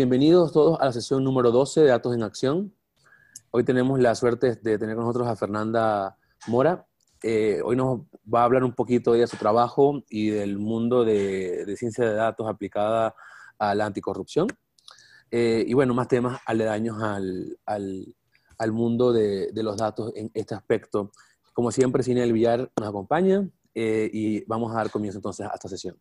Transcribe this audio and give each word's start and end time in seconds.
bienvenidos 0.00 0.50
todos 0.50 0.80
a 0.80 0.86
la 0.86 0.92
sesión 0.92 1.22
número 1.22 1.50
12 1.50 1.82
de 1.82 1.88
Datos 1.88 2.14
en 2.14 2.22
Acción. 2.22 2.74
Hoy 3.50 3.64
tenemos 3.64 4.00
la 4.00 4.14
suerte 4.14 4.54
de 4.54 4.78
tener 4.78 4.96
con 4.96 5.04
nosotros 5.04 5.28
a 5.28 5.36
Fernanda 5.36 6.16
Mora. 6.46 6.86
Eh, 7.22 7.60
hoy 7.62 7.76
nos 7.76 8.00
va 8.24 8.40
a 8.40 8.44
hablar 8.44 8.64
un 8.64 8.72
poquito 8.72 9.12
de 9.12 9.26
su 9.26 9.36
trabajo 9.36 10.02
y 10.08 10.30
del 10.30 10.56
mundo 10.56 11.04
de, 11.04 11.66
ciencia 11.76 12.08
de 12.08 12.14
datos 12.14 12.48
aplicada 12.48 13.14
a 13.58 13.74
la 13.74 13.84
anticorrupción. 13.84 14.46
Eh, 15.30 15.66
y 15.68 15.74
bueno, 15.74 15.92
más 15.92 16.08
temas 16.08 16.40
aledaños 16.46 16.96
al, 17.02 17.58
al, 17.66 18.72
mundo 18.72 19.12
de, 19.12 19.50
los 19.52 19.76
datos 19.76 20.12
en 20.16 20.30
este 20.32 20.54
aspecto. 20.54 21.12
Como 21.52 21.70
siempre, 21.70 22.02
Cine 22.02 22.24
Villar 22.32 22.72
nos 22.80 22.88
acompaña 22.88 23.46
eh, 23.74 24.08
y 24.10 24.46
vamos 24.46 24.72
a 24.72 24.76
dar 24.76 24.90
comienzo 24.90 25.18
entonces 25.18 25.46
a 25.46 25.52
esta 25.52 25.68
sesión. 25.68 25.94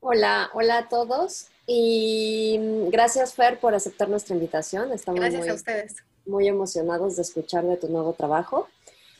Hola, 0.00 0.48
hola 0.54 0.78
a 0.78 0.88
todos 0.88 1.48
y 1.72 2.58
gracias 2.88 3.34
Fer 3.34 3.60
por 3.60 3.76
aceptar 3.76 4.08
nuestra 4.08 4.34
invitación. 4.34 4.90
Estamos 4.92 5.20
gracias 5.20 5.42
muy, 5.42 5.50
a 5.50 5.54
ustedes. 5.54 5.96
Muy 6.26 6.48
emocionados 6.48 7.14
de 7.14 7.22
escuchar 7.22 7.64
de 7.64 7.76
tu 7.76 7.86
nuevo 7.86 8.12
trabajo. 8.12 8.66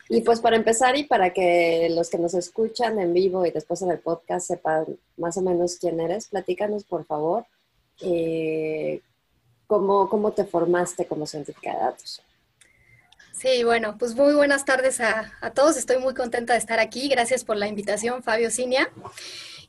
Y 0.08 0.22
pues 0.22 0.40
para 0.40 0.56
empezar 0.56 0.96
y 0.96 1.04
para 1.04 1.32
que 1.32 1.88
los 1.92 2.10
que 2.10 2.18
nos 2.18 2.34
escuchan 2.34 2.98
en 2.98 3.14
vivo 3.14 3.46
y 3.46 3.52
después 3.52 3.82
en 3.82 3.92
el 3.92 4.00
podcast 4.00 4.48
sepan 4.48 4.84
más 5.16 5.36
o 5.36 5.42
menos 5.42 5.76
quién 5.76 6.00
eres, 6.00 6.26
platícanos 6.26 6.82
por 6.82 7.04
favor 7.04 7.46
eh, 8.00 9.00
cómo, 9.68 10.08
cómo 10.08 10.32
te 10.32 10.44
formaste 10.44 11.06
como 11.06 11.26
científica 11.26 11.72
de 11.72 11.78
datos. 11.78 12.20
Sí, 13.32 13.62
bueno, 13.62 13.96
pues 13.96 14.16
muy 14.16 14.34
buenas 14.34 14.64
tardes 14.64 15.00
a, 15.00 15.34
a, 15.40 15.52
todos. 15.52 15.76
Estoy 15.76 15.98
muy 15.98 16.14
contenta 16.14 16.54
de 16.54 16.58
estar 16.58 16.80
aquí. 16.80 17.08
Gracias 17.08 17.44
por 17.44 17.56
la 17.56 17.68
invitación, 17.68 18.24
Fabio 18.24 18.50
Cinia. 18.50 18.90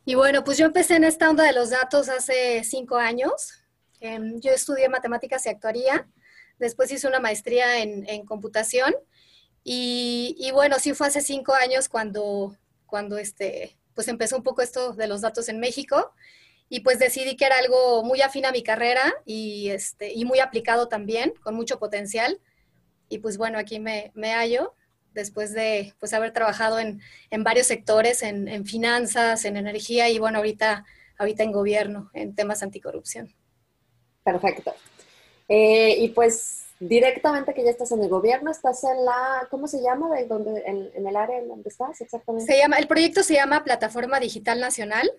Y 0.04 0.16
bueno, 0.16 0.44
pues 0.44 0.58
yo 0.58 0.66
empecé 0.66 0.96
en 0.96 1.04
esta 1.04 1.30
onda 1.30 1.44
de 1.44 1.54
los 1.54 1.70
datos 1.70 2.10
hace 2.10 2.64
cinco 2.64 2.98
años. 2.98 3.62
Em, 4.00 4.40
yo 4.40 4.52
estudié 4.52 4.90
matemáticas 4.90 5.46
y 5.46 5.50
actuaría, 5.50 6.08
después 6.58 6.92
hice 6.92 7.08
una 7.08 7.20
maestría 7.20 7.80
en, 7.80 8.26
computación 8.26 8.96
y, 9.64 10.50
bueno, 10.54 10.80
sí 10.80 10.94
fue 10.94 11.08
hace 11.08 11.22
cinco 11.22 11.54
años 11.54 11.88
cuando, 11.88 12.58
cuando 12.88 13.18
este, 13.20 13.78
pues 13.94 14.08
empezó 14.08 14.38
un 14.38 14.44
poco 14.44 14.64
esto 14.64 14.94
de 14.94 15.08
los 15.08 15.22
datos 15.22 15.50
en 15.50 15.60
México 15.60 16.14
y 16.68 16.80
pues 16.80 16.98
decidí 16.98 17.36
que 17.36 17.46
era 17.46 17.58
algo 17.60 18.04
muy 18.04 18.22
afín 18.22 18.46
a 18.46 18.52
mi 18.52 18.64
carrera 18.64 19.14
y, 19.26 19.70
este, 19.70 20.14
y 20.14 20.26
muy 20.26 20.40
aplicado 20.40 20.88
también, 20.88 21.34
con 21.44 21.54
mucho 21.54 21.78
potencial. 21.78 22.40
Y 23.10 23.20
pues 23.20 23.38
bueno, 23.38 23.60
aquí 23.60 23.80
me, 23.80 24.12
me 24.16 24.34
hallo 24.34 24.74
después 25.14 25.54
de 25.54 25.94
pues, 26.00 26.14
haber 26.14 26.34
trabajado 26.34 26.80
en, 26.80 27.02
varios 27.40 27.68
sectores, 27.68 28.24
en, 28.24 28.66
finanzas, 28.66 29.46
en 29.46 29.58
energía 29.58 30.10
y 30.10 30.20
bueno, 30.20 30.40
ahorita, 30.40 30.86
ahorita 31.18 31.44
en 31.44 31.52
gobierno, 31.52 32.10
en 32.14 32.36
temas 32.36 32.64
anticorrupción. 32.64 33.34
Perfecto. 34.24 34.74
Eh, 35.48 35.96
y 36.00 36.10
pues 36.10 36.66
directamente 36.80 37.54
que 37.54 37.64
ya 37.64 37.70
estás 37.70 37.92
en 37.92 38.02
el 38.02 38.10
gobierno, 38.10 38.52
estás 38.52 38.84
en 38.84 39.06
la, 39.06 39.48
¿cómo 39.52 39.68
se 39.68 39.82
llama? 39.82 40.14
De 40.16 40.26
donde, 40.26 40.64
en, 40.66 41.08
el 41.08 41.16
área 41.16 41.40
en 41.40 41.48
donde 41.48 41.70
estás 41.70 42.02
exactamente. 42.02 42.52
Se 42.52 42.60
llama, 42.60 42.78
el 42.78 42.88
proyecto 42.88 43.24
se 43.24 43.36
llama 43.36 43.64
Plataforma 43.64 44.20
Digital 44.20 44.60
Nacional. 44.60 45.10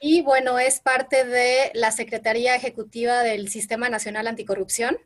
Y 0.00 0.22
bueno, 0.22 0.58
es 0.58 0.80
parte 0.80 1.24
de 1.24 1.70
la 1.72 1.92
Secretaría 1.92 2.56
Ejecutiva 2.56 3.22
del 3.22 3.48
Sistema 3.48 3.88
Nacional 3.88 4.26
Anticorrupción 4.26 4.98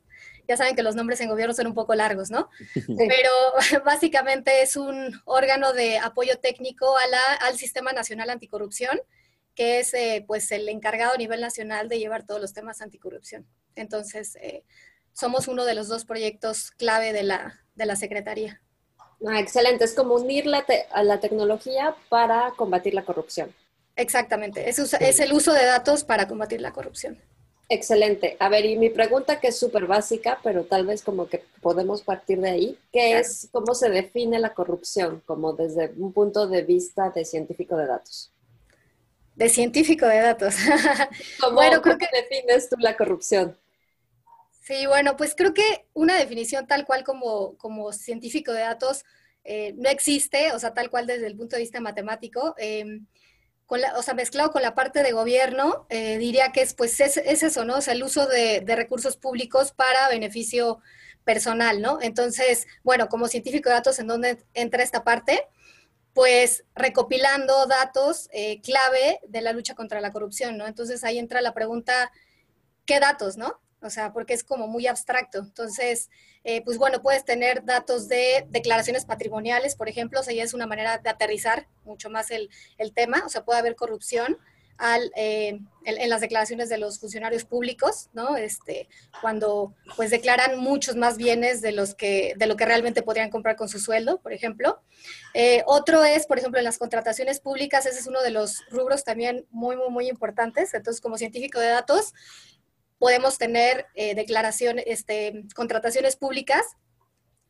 ya 0.48 0.56
saben 0.56 0.76
que 0.76 0.82
los 0.82 0.94
nombres 0.94 1.20
en 1.20 1.28
gobierno 1.28 1.54
son 1.54 1.66
un 1.66 1.74
poco 1.74 1.94
largos, 1.94 2.30
¿no? 2.30 2.48
Pero 2.98 3.30
básicamente 3.84 4.62
es 4.62 4.76
un 4.76 5.20
órgano 5.24 5.72
de 5.72 5.98
apoyo 5.98 6.38
técnico 6.38 6.96
a 6.96 7.06
la, 7.08 7.34
al 7.46 7.56
Sistema 7.56 7.92
Nacional 7.92 8.30
Anticorrupción, 8.30 9.00
que 9.54 9.80
es 9.80 9.94
eh, 9.94 10.24
pues 10.26 10.50
el 10.52 10.68
encargado 10.68 11.14
a 11.14 11.18
nivel 11.18 11.40
nacional 11.40 11.88
de 11.88 11.98
llevar 11.98 12.24
todos 12.24 12.40
los 12.40 12.52
temas 12.52 12.80
anticorrupción. 12.80 13.46
Entonces, 13.74 14.36
eh, 14.36 14.64
somos 15.12 15.48
uno 15.48 15.64
de 15.64 15.74
los 15.74 15.88
dos 15.88 16.04
proyectos 16.04 16.70
clave 16.70 17.12
de 17.12 17.22
la, 17.22 17.60
de 17.74 17.86
la 17.86 17.96
Secretaría. 17.96 18.62
Ah, 19.26 19.38
excelente, 19.38 19.84
es 19.84 19.94
como 19.94 20.14
unir 20.14 20.46
la 20.46 20.64
a 20.92 21.02
la 21.02 21.20
tecnología 21.20 21.94
para 22.08 22.52
combatir 22.56 22.94
la 22.94 23.04
corrupción. 23.04 23.54
Exactamente, 23.96 24.70
es, 24.70 24.78
es 24.78 25.20
el 25.20 25.32
uso 25.32 25.52
de 25.52 25.64
datos 25.66 26.04
para 26.04 26.26
combatir 26.26 26.60
la 26.60 26.72
corrupción. 26.72 27.20
Excelente. 27.72 28.36
A 28.40 28.48
ver, 28.48 28.66
y 28.66 28.76
mi 28.76 28.90
pregunta 28.90 29.38
que 29.38 29.46
es 29.46 29.56
súper 29.56 29.86
básica, 29.86 30.40
pero 30.42 30.64
tal 30.64 30.86
vez 30.86 31.02
como 31.04 31.28
que 31.28 31.44
podemos 31.62 32.02
partir 32.02 32.40
de 32.40 32.50
ahí, 32.50 32.78
¿qué 32.92 33.16
es 33.16 33.48
cómo 33.52 33.76
se 33.76 33.88
define 33.88 34.40
la 34.40 34.54
corrupción 34.54 35.22
como 35.24 35.52
desde 35.52 35.92
un 35.96 36.12
punto 36.12 36.48
de 36.48 36.62
vista 36.62 37.10
de 37.10 37.24
científico 37.24 37.76
de 37.76 37.86
datos? 37.86 38.32
De 39.36 39.48
científico 39.48 40.04
de 40.04 40.18
datos. 40.18 40.56
¿Cómo, 41.40 41.54
bueno, 41.54 41.80
creo 41.80 41.96
que 41.96 42.08
defines 42.12 42.68
tú 42.68 42.74
la 42.80 42.96
corrupción? 42.96 43.56
Sí, 44.64 44.86
bueno, 44.88 45.16
pues 45.16 45.36
creo 45.36 45.54
que 45.54 45.86
una 45.92 46.18
definición 46.18 46.66
tal 46.66 46.84
cual 46.84 47.04
como, 47.04 47.56
como 47.56 47.92
científico 47.92 48.52
de 48.52 48.62
datos 48.62 49.04
eh, 49.44 49.74
no 49.76 49.88
existe, 49.88 50.50
o 50.54 50.58
sea, 50.58 50.74
tal 50.74 50.90
cual 50.90 51.06
desde 51.06 51.28
el 51.28 51.36
punto 51.36 51.54
de 51.54 51.62
vista 51.62 51.80
matemático. 51.80 52.56
Em, 53.70 53.82
o 53.96 54.02
sea, 54.02 54.14
mezclado 54.14 54.50
con 54.50 54.62
la 54.62 54.74
parte 54.74 55.02
de 55.02 55.12
gobierno, 55.12 55.86
eh, 55.90 56.18
diría 56.18 56.52
que 56.52 56.62
es, 56.62 56.74
pues, 56.74 57.00
es, 57.00 57.16
eso, 57.16 57.64
¿no? 57.64 57.76
O 57.76 57.80
sea, 57.80 57.94
el 57.94 58.02
uso 58.02 58.26
de, 58.26 58.64
recursos 58.66 59.16
públicos 59.16 59.72
para 59.72 60.08
beneficio 60.08 60.80
personal, 61.24 61.80
¿no? 61.80 61.98
Entonces, 62.00 62.66
bueno, 62.82 63.08
como 63.08 63.28
científico 63.28 63.68
de 63.68 63.76
datos, 63.76 63.98
¿en 63.98 64.06
dónde 64.06 64.44
entra 64.54 64.82
esta 64.82 65.04
parte? 65.04 65.46
Pues 66.14 66.64
recopilando 66.74 67.66
datos 67.66 68.28
eh, 68.32 68.60
clave 68.62 69.20
de 69.28 69.40
la 69.42 69.52
lucha 69.52 69.74
contra 69.74 70.00
la 70.00 70.12
corrupción, 70.12 70.56
¿no? 70.56 70.66
Entonces 70.66 71.04
ahí 71.04 71.18
entra 71.18 71.40
la 71.40 71.54
pregunta, 71.54 72.10
¿qué 72.86 73.00
datos, 73.00 73.36
no? 73.36 73.60
O 73.82 73.90
sea, 73.90 74.12
porque 74.12 74.34
es 74.34 74.44
como 74.44 74.66
muy 74.66 74.86
abstracto. 74.86 75.38
Entonces, 75.38 76.10
eh, 76.44 76.62
pues 76.64 76.78
bueno, 76.78 77.02
puedes 77.02 77.24
tener 77.24 77.64
datos 77.64 78.08
de 78.08 78.46
declaraciones 78.50 79.04
patrimoniales, 79.04 79.76
por 79.76 79.88
ejemplo, 79.88 80.20
o 80.20 80.22
sea, 80.22 80.34
ya 80.34 80.44
es 80.44 80.54
una 80.54 80.66
manera 80.66 80.98
de 80.98 81.10
aterrizar 81.10 81.68
mucho 81.84 82.10
más 82.10 82.30
el, 82.30 82.48
tema, 82.94 83.22
o 83.24 83.28
sea, 83.28 83.44
puede 83.44 83.58
haber 83.58 83.76
corrupción 83.76 84.38
al, 84.76 85.12
eh, 85.14 85.60
en, 85.84 86.08
las 86.08 86.22
declaraciones 86.22 86.70
de 86.70 86.78
los 86.78 86.98
funcionarios 86.98 87.44
públicos, 87.44 88.08
¿no? 88.14 88.36
Este, 88.36 88.88
cuando 89.20 89.74
pues 89.96 90.10
declaran 90.10 90.58
muchos 90.58 90.96
más 90.96 91.18
bienes 91.18 91.60
de, 91.60 91.72
los 91.72 91.94
que, 91.94 92.32
de 92.36 92.46
lo 92.46 92.56
que 92.56 92.64
realmente 92.64 93.02
podrían 93.02 93.28
comprar 93.28 93.56
con 93.56 93.68
su 93.68 93.78
sueldo, 93.78 94.18
por 94.20 94.32
ejemplo. 94.32 94.80
Eh, 95.34 95.62
otro 95.66 96.04
es, 96.04 96.26
por 96.26 96.38
ejemplo, 96.38 96.58
en 96.58 96.64
las 96.64 96.78
contrataciones 96.78 97.40
públicas, 97.40 97.84
ese 97.84 98.00
es 98.00 98.06
uno 98.06 98.22
de 98.22 98.30
los 98.30 98.64
rubros 98.70 99.04
también 99.04 99.46
muy, 99.50 99.76
muy, 99.76 99.90
muy 99.90 100.08
importantes. 100.08 100.72
Entonces, 100.72 101.02
como 101.02 101.18
científico 101.18 101.60
de 101.60 101.68
datos, 101.68 102.14
podemos 103.00 103.38
tener 103.38 103.86
eh, 103.94 104.14
declaraciones, 104.14 104.84
este, 104.86 105.44
contrataciones 105.56 106.16
públicas 106.16 106.62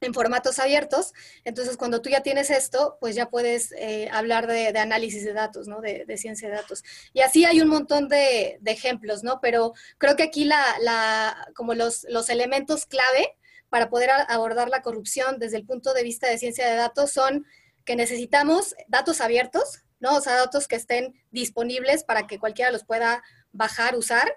en 0.00 0.14
formatos 0.14 0.60
abiertos. 0.60 1.12
Entonces, 1.44 1.76
cuando 1.76 2.00
tú 2.00 2.08
ya 2.08 2.22
tienes 2.22 2.50
esto, 2.50 2.96
pues 3.00 3.16
ya 3.16 3.28
puedes 3.28 3.72
eh, 3.72 4.08
hablar 4.12 4.46
de, 4.46 4.68
análisis 4.78 5.24
de 5.24 5.32
datos, 5.32 5.66
¿no? 5.66 5.80
De, 5.80 6.06
ciencia 6.16 6.48
de 6.48 6.54
datos. 6.54 6.84
Y 7.12 7.20
así 7.20 7.44
hay 7.44 7.60
un 7.60 7.68
montón 7.68 8.08
de, 8.08 8.60
ejemplos, 8.64 9.24
¿no? 9.24 9.40
Pero 9.42 9.74
creo 9.98 10.14
que 10.14 10.22
aquí 10.22 10.44
la, 10.44 11.36
como 11.56 11.74
los, 11.74 12.06
los 12.08 12.30
elementos 12.30 12.86
clave 12.86 13.36
para 13.68 13.90
poder 13.90 14.10
abordar 14.28 14.68
la 14.68 14.82
corrupción 14.82 15.40
desde 15.40 15.56
el 15.56 15.66
punto 15.66 15.92
de 15.94 16.04
vista 16.04 16.28
de 16.28 16.38
ciencia 16.38 16.68
de 16.68 16.76
datos 16.76 17.10
son 17.10 17.44
que 17.84 17.96
necesitamos 17.96 18.76
datos 18.86 19.20
abiertos, 19.20 19.82
¿no? 19.98 20.16
O 20.16 20.20
sea, 20.20 20.36
datos 20.36 20.68
que 20.68 20.76
estén 20.76 21.20
disponibles 21.32 22.04
para 22.04 22.28
que 22.28 22.38
cualquiera 22.38 22.70
los 22.70 22.84
pueda 22.84 23.24
bajar, 23.52 23.96
usar 23.96 24.32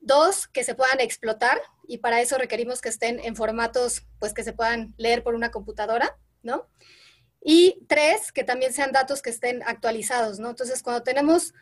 Dos, 0.00 0.46
que 0.48 0.64
se 0.64 0.74
puedan 0.74 1.00
explotar 1.00 1.60
y 1.86 1.98
para 1.98 2.20
eso 2.20 2.38
requerimos 2.38 2.80
que 2.80 2.88
estén 2.88 3.18
en 3.20 3.34
formatos 3.34 4.06
pues 4.18 4.32
que 4.32 4.44
se 4.44 4.52
puedan 4.52 4.94
leer 4.96 5.22
por 5.22 5.34
una 5.34 5.50
computadora, 5.50 6.16
¿no? 6.42 6.68
Y 7.42 7.84
tres, 7.88 8.32
que 8.32 8.44
también 8.44 8.72
sean 8.72 8.92
datos 8.92 9.22
que 9.22 9.30
estén 9.30 9.62
actualizados, 9.64 10.38
¿no? 10.38 10.50
Entonces, 10.50 10.82
cuando 10.82 11.02
tenemos 11.02 11.54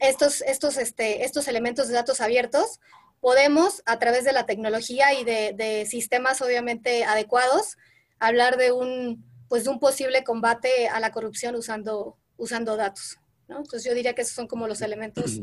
estos, 0.00 0.42
estos, 0.42 0.76
este, 0.76 1.24
estos 1.24 1.48
elementos 1.48 1.88
de 1.88 1.94
datos 1.94 2.20
abiertos, 2.20 2.80
podemos, 3.20 3.82
a 3.86 3.98
través 3.98 4.24
de 4.24 4.32
la 4.32 4.46
tecnología 4.46 5.14
y 5.14 5.24
de, 5.24 5.86
sistemas 5.88 6.42
obviamente 6.42 7.04
adecuados, 7.04 7.76
hablar 8.18 8.56
de 8.58 8.70
un, 8.70 9.24
pues, 9.48 9.64
de 9.64 9.70
un 9.70 9.80
posible 9.80 10.24
combate 10.24 10.88
a 10.88 11.00
la 11.00 11.10
corrupción 11.10 11.54
usando, 11.54 12.18
usando 12.36 12.76
datos, 12.76 13.18
¿no? 13.48 13.58
Entonces, 13.58 13.84
yo 13.84 13.94
diría 13.94 14.14
que 14.14 14.22
esos 14.22 14.34
son 14.34 14.46
como 14.46 14.68
los 14.68 14.82
elementos 14.82 15.40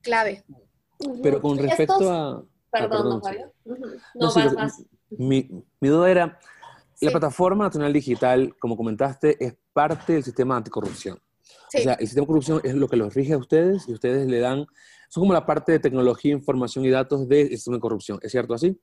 clave. 0.00 0.44
Pero 1.22 1.40
con 1.40 1.58
respecto 1.58 2.12
a... 2.12 2.44
Perdón, 2.70 3.22
no, 4.14 4.32
Mi, 5.10 5.48
duda 5.80 6.10
era, 6.10 6.38
la 7.00 7.10
plataforma 7.10 7.64
nacional 7.64 7.92
digital, 7.92 8.54
como 8.58 8.76
comentaste, 8.76 9.42
es 9.42 9.54
parte 9.72 10.14
del 10.14 10.24
sistema 10.24 10.56
anticorrupción. 10.56 11.16
O 11.16 11.70
sea, 11.70 11.94
el 11.94 12.06
sistema 12.06 12.24
de 12.24 12.26
corrupción 12.26 12.60
es 12.64 12.74
lo 12.74 12.88
que 12.88 12.96
los 12.96 13.14
rige 13.14 13.32
a 13.32 13.38
ustedes 13.38 13.88
y 13.88 13.92
ustedes 13.92 14.26
le 14.26 14.40
dan, 14.40 14.66
son 15.08 15.22
como 15.22 15.32
la 15.32 15.46
parte 15.46 15.72
de 15.72 15.78
tecnología, 15.78 16.32
información 16.32 16.84
y 16.84 16.90
datos 16.90 17.28
del 17.28 17.48
sistema 17.50 17.76
de 17.76 17.80
corrupción. 17.80 18.18
¿Es 18.22 18.32
cierto 18.32 18.54
así? 18.54 18.78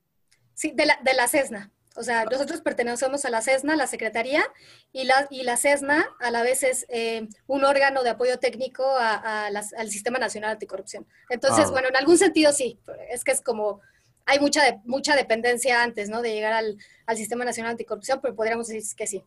Sí, 0.54 0.72
de 0.74 0.86
la, 0.86 0.98
de 1.04 1.14
la 1.14 1.28
CESNA. 1.28 1.72
O 1.96 2.02
sea, 2.02 2.24
nosotros 2.24 2.60
pertenecemos 2.60 3.24
a 3.24 3.30
la 3.30 3.42
CESNA, 3.42 3.76
la 3.76 3.86
Secretaría, 3.86 4.44
y 4.92 5.04
la, 5.04 5.26
y 5.30 5.42
la 5.42 5.56
CESNA 5.56 6.06
a 6.20 6.30
la 6.30 6.42
vez 6.42 6.62
es 6.62 6.86
eh, 6.88 7.28
un 7.46 7.64
órgano 7.64 8.02
de 8.02 8.10
apoyo 8.10 8.38
técnico 8.38 8.84
al 8.98 9.90
Sistema 9.90 10.18
Nacional 10.18 10.52
Anticorrupción. 10.52 11.06
Entonces, 11.30 11.66
ah. 11.68 11.70
bueno, 11.70 11.88
en 11.88 11.96
algún 11.96 12.18
sentido 12.18 12.52
sí, 12.52 12.78
es 13.10 13.24
que 13.24 13.32
es 13.32 13.40
como, 13.40 13.80
hay 14.24 14.38
mucha, 14.40 14.60
mucha 14.84 15.16
dependencia 15.16 15.82
antes, 15.82 16.08
¿no? 16.08 16.22
De 16.22 16.32
llegar 16.32 16.52
al, 16.52 16.76
al 17.06 17.16
Sistema 17.16 17.44
Nacional 17.44 17.72
Anticorrupción, 17.72 18.20
pero 18.20 18.34
podríamos 18.34 18.68
decir 18.68 18.96
que 18.96 19.06
sí. 19.06 19.22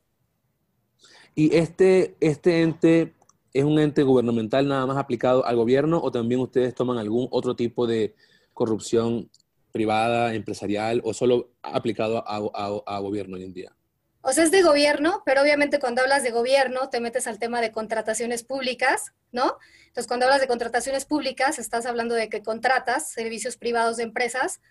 ¿Y 1.36 1.56
este, 1.56 2.16
este 2.20 2.62
ente 2.62 3.14
es 3.54 3.64
un 3.64 3.80
ente 3.80 4.04
gubernamental 4.04 4.68
nada 4.68 4.86
más 4.86 4.98
aplicado 4.98 5.46
al 5.46 5.56
gobierno 5.56 6.00
o 6.02 6.12
también 6.12 6.42
ustedes 6.42 6.76
toman 6.76 6.98
algún 6.98 7.28
otro 7.32 7.56
tipo 7.56 7.88
de 7.88 8.16
corrupción 8.54 9.30
privada, 9.72 10.34
empresarial 10.34 11.02
o 11.04 11.14
solo 11.14 11.52
aplicado 11.62 12.24
a, 12.28 13.00
gobierno 13.00 13.36
hoy 13.36 13.44
en 13.44 13.54
día? 13.54 13.76
O 14.22 14.34
sea, 14.34 14.44
es 14.44 14.52
de 14.52 14.62
gobierno, 14.62 15.24
pero 15.26 15.42
obviamente 15.42 15.80
cuando 15.80 16.02
hablas 16.02 16.24
de 16.24 16.32
gobierno 16.32 16.90
te 16.90 17.00
metes 17.00 17.26
al 17.28 17.40
tema 17.40 17.62
de 17.62 17.72
contrataciones 17.72 18.44
públicas, 18.44 19.14
¿no? 19.32 19.58
Entonces, 19.88 20.08
cuando 20.08 20.26
hablas 20.26 20.42
de 20.42 20.48
contrataciones 20.48 21.06
públicas, 21.06 21.58
estás 21.58 21.86
hablando 21.86 22.16
de 22.16 22.30
que 22.30 22.44
contratas 22.44 23.12
servicios 23.12 23.58
privados 23.58 23.98
de 23.98 24.04
empresas 24.04 24.62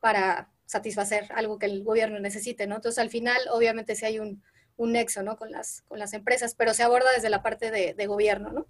para 0.00 0.50
satisfacer 0.66 1.28
algo 1.34 1.58
que 1.58 1.66
el 1.66 1.84
gobierno 1.84 2.18
necesite, 2.18 2.66
¿no? 2.66 2.76
Entonces, 2.76 2.98
al 2.98 3.10
final, 3.10 3.36
obviamente, 3.52 3.94
si 3.94 4.06
hay 4.06 4.18
un, 4.18 4.42
un 4.76 4.92
nexo, 4.92 5.22
¿no? 5.22 5.36
Con 5.36 5.50
las, 5.50 5.82
con 5.82 5.98
las 5.98 6.12
empresas, 6.14 6.54
pero 6.54 6.74
se 6.74 6.82
aborda 6.82 7.10
desde 7.14 7.28
la 7.28 7.42
parte 7.42 7.70
de, 7.70 7.94
de 7.94 8.06
gobierno, 8.06 8.50
¿no? 8.50 8.66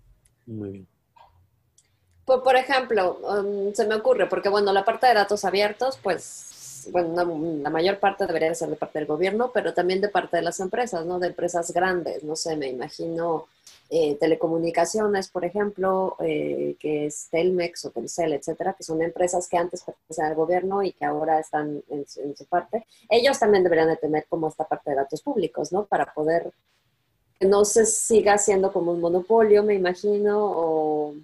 Muy 0.46 0.70
bien. 0.70 0.94
Por, 2.25 2.43
por 2.43 2.56
ejemplo, 2.56 3.19
um, 3.23 3.73
se 3.75 3.87
me 3.87 3.97
ocurre, 3.97 4.26
porque 4.26 4.49
bueno, 4.49 4.73
la 4.73 4.85
parte 4.85 5.06
de 5.06 5.15
datos 5.15 5.44
abiertos, 5.44 5.99
pues, 6.03 6.88
bueno, 6.91 7.25
la 7.62 7.71
mayor 7.71 7.99
parte 7.99 8.26
debería 8.26 8.55
ser 8.55 8.71
de 8.71 8.76
parte 8.76 8.99
del 8.99 9.09
gobierno, 9.09 9.50
pero 9.53 9.75
también 9.75 10.00
de 10.00 10.09
parte 10.09 10.37
de 10.38 10.43
las 10.43 10.61
empresas, 10.61 11.05
¿no? 11.06 11.19
De 11.19 11.29
empresas 11.29 11.73
grandes, 11.73 12.25
no 12.25 12.37
sé, 12.37 12.56
me 12.56 12.69
imagino 12.69 13.47
eh, 13.91 14.17
telecomunicaciones, 14.17 15.29
por 15.29 15.44
ejemplo, 15.44 16.17
eh, 16.21 16.76
que 16.81 17.06
es 17.06 17.29
Telmex 17.31 17.85
o 17.85 17.91
Telcel, 17.91 18.32
etcétera, 18.32 18.73
que 18.73 18.82
son 18.82 19.03
empresas 19.03 19.47
que 19.49 19.59
antes 19.59 19.82
pertenecían 19.82 20.29
al 20.29 20.35
gobierno 20.35 20.82
y 20.82 20.93
que 20.93 21.05
ahora 21.05 21.38
están 21.41 21.82
en, 21.91 22.06
en, 22.17 22.37
su 22.37 22.44
parte. 22.47 22.87
Ellos 23.09 23.38
también 23.38 23.62
deberían 23.62 23.88
de 23.88 23.97
tener 23.97 24.26
como 24.29 24.49
esta 24.49 24.65
parte 24.65 24.91
de 24.91 24.97
datos 24.97 25.23
públicos, 25.23 25.73
¿no? 25.73 25.85
Para 25.85 26.12
poder 26.12 26.53
que 27.38 27.47
no 27.47 27.65
se 27.65 27.85
siga 27.87 28.38
siendo 28.38 28.73
como 28.73 28.93
un 28.93 29.00
monopolio, 29.00 29.62
me 29.62 29.75
imagino, 29.75 30.38
o 30.43 31.15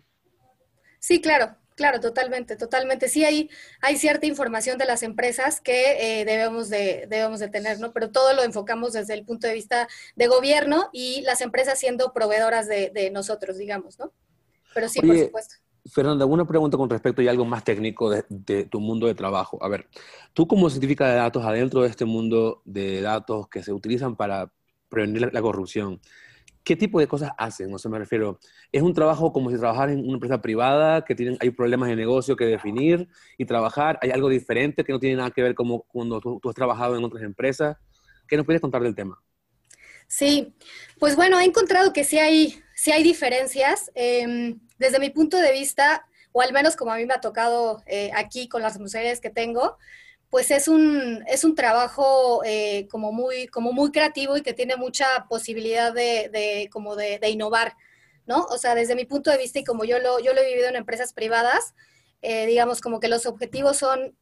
Sí, 1.01 1.21
claro, 1.21 1.57
claro, 1.75 1.99
totalmente, 1.99 2.57
totalmente. 2.57 3.09
Sí 3.09 3.25
hay, 3.25 3.51
hay 3.81 3.97
cierta 3.97 4.27
información 4.27 4.77
de 4.77 4.85
las 4.85 5.03
empresas 5.03 5.61
que 5.63 6.21
eh, 6.21 6.25
debemos, 6.27 6.69
de, 6.69 7.07
debemos 7.09 7.41
de 7.41 7.49
tener, 7.49 7.81
¿no? 7.81 7.93
Pero 7.93 8.11
todo 8.11 8.35
lo 8.35 8.43
enfocamos 8.43 8.93
desde 8.93 9.15
el 9.15 9.25
punto 9.25 9.47
de 9.47 9.55
vista 9.55 9.89
de 10.15 10.27
gobierno 10.27 10.91
y 10.93 11.23
las 11.23 11.41
empresas 11.41 11.79
siendo 11.79 12.13
proveedoras 12.13 12.69
de, 12.69 13.11
nosotros, 13.13 13.57
digamos, 13.57 13.99
¿no? 13.99 14.13
Pero 14.75 14.89
sí, 14.89 15.01
por 15.01 15.19
supuesto. 15.19 15.55
Fernanda, 15.91 16.27
una 16.27 16.47
pregunta 16.47 16.77
con 16.77 16.91
respecto 16.91 17.23
a 17.23 17.31
algo 17.31 17.47
más 17.47 17.65
técnico 17.65 18.11
de, 18.11 18.25
de, 18.29 18.65
tu 18.65 18.79
mundo 18.79 19.07
de 19.07 19.15
trabajo. 19.15 19.59
A 19.63 19.69
ver, 19.69 19.89
tú 20.35 20.47
como 20.47 20.69
científica 20.69 21.09
de 21.09 21.15
datos, 21.15 21.43
adentro 21.45 21.81
de 21.81 21.89
este 21.89 22.05
mundo 22.05 22.61
de 22.67 23.01
datos 23.01 23.49
que 23.49 23.63
se 23.63 23.73
utilizan 23.73 24.15
para 24.15 24.53
prevenir 24.91 25.33
la 25.33 25.41
corrupción, 25.41 25.99
¿qué 26.65 26.77
tipo 26.77 27.01
de 27.01 27.07
cosas 27.07 27.31
hacen? 27.39 27.73
O 27.73 27.79
sea, 27.79 27.91
me 27.91 27.99
refiero, 27.99 28.39
¿es 28.73 28.83
un 28.83 28.95
trabajo 28.95 29.33
como 29.33 29.51
si 29.51 29.59
trabajaran 29.59 29.99
en 29.99 30.05
una 30.05 30.15
empresa 30.15 30.41
privada, 30.41 31.05
que 31.05 31.15
tienen, 31.15 31.37
hay 31.41 31.51
problemas 31.51 31.89
de 31.89 31.97
negocio 31.97 32.37
que 32.37 32.45
definir 32.45 33.09
y 33.39 33.45
trabajar? 33.45 33.99
¿Hay 34.03 34.11
algo 34.11 34.29
diferente 34.29 34.85
que 34.85 34.93
no 34.93 35.01
tiene 35.01 35.17
nada 35.17 35.31
que 35.31 35.43
ver 35.43 35.55
como 35.55 35.83
cuando 35.83 36.21
tú, 36.21 36.41
has 36.49 36.55
trabajado 36.55 36.97
en 36.97 37.05
otras 37.05 37.23
empresas? 37.23 37.77
¿Qué 38.29 38.37
nos 38.37 38.47
puedes 38.47 38.61
contar 38.61 38.83
del 38.83 38.95
tema? 38.95 39.21
Sí, 40.07 40.55
pues 40.99 41.17
bueno, 41.17 41.39
he 41.39 41.45
encontrado 41.45 41.93
que 41.93 42.05
sí 42.05 42.19
hay, 42.19 42.61
sí 42.75 42.91
hay 42.93 43.03
diferencias. 43.03 43.91
Em, 43.95 44.59
desde 44.79 44.99
mi 44.99 45.11
punto 45.11 45.37
de 45.37 45.53
vista, 45.53 46.05
o 46.33 46.43
al 46.43 46.53
menos 46.53 46.77
como 46.77 46.93
a 46.93 46.97
mí 46.97 47.07
me 47.07 47.15
ha 47.15 47.21
tocado 47.21 47.83
eh, 47.87 48.11
aquí 48.15 48.49
con 48.49 48.63
las 48.63 48.79
mujeres 48.79 49.21
que 49.21 49.31
tengo, 49.31 49.79
pues 50.31 50.53
es 50.53 50.69
un, 50.69 51.25
es 51.27 51.43
un 51.43 51.57
trabajo 51.57 52.43
eh, 52.45 52.87
como, 52.89 53.13
muy, 53.13 53.49
como 53.49 53.73
muy 53.73 53.91
creativo 53.91 54.37
y 54.37 54.43
que 54.43 54.55
tiene 54.55 54.77
mucha 54.77 55.27
posibilidad 55.29 55.93
de, 55.93 56.69
como 56.73 56.95
de, 56.95 57.19
innovar, 57.29 57.77
¿no? 58.27 58.45
O 58.45 58.57
sea, 58.57 58.77
desde 58.77 58.95
mi 58.95 59.05
punto 59.05 59.31
de 59.31 59.39
vista 59.39 59.59
y 59.59 59.65
como 59.65 59.85
yo 59.85 59.99
lo, 59.99 60.21
yo 60.21 60.33
lo 60.33 60.41
he 60.41 60.47
vivido 60.47 60.69
en 60.69 60.77
empresas 60.77 61.13
privadas, 61.13 61.75
eh, 62.23 62.47
digamos 62.47 62.81
como 62.81 63.01
que 63.01 63.09
los 63.09 63.27
objetivos 63.27 63.77
son 63.77 64.17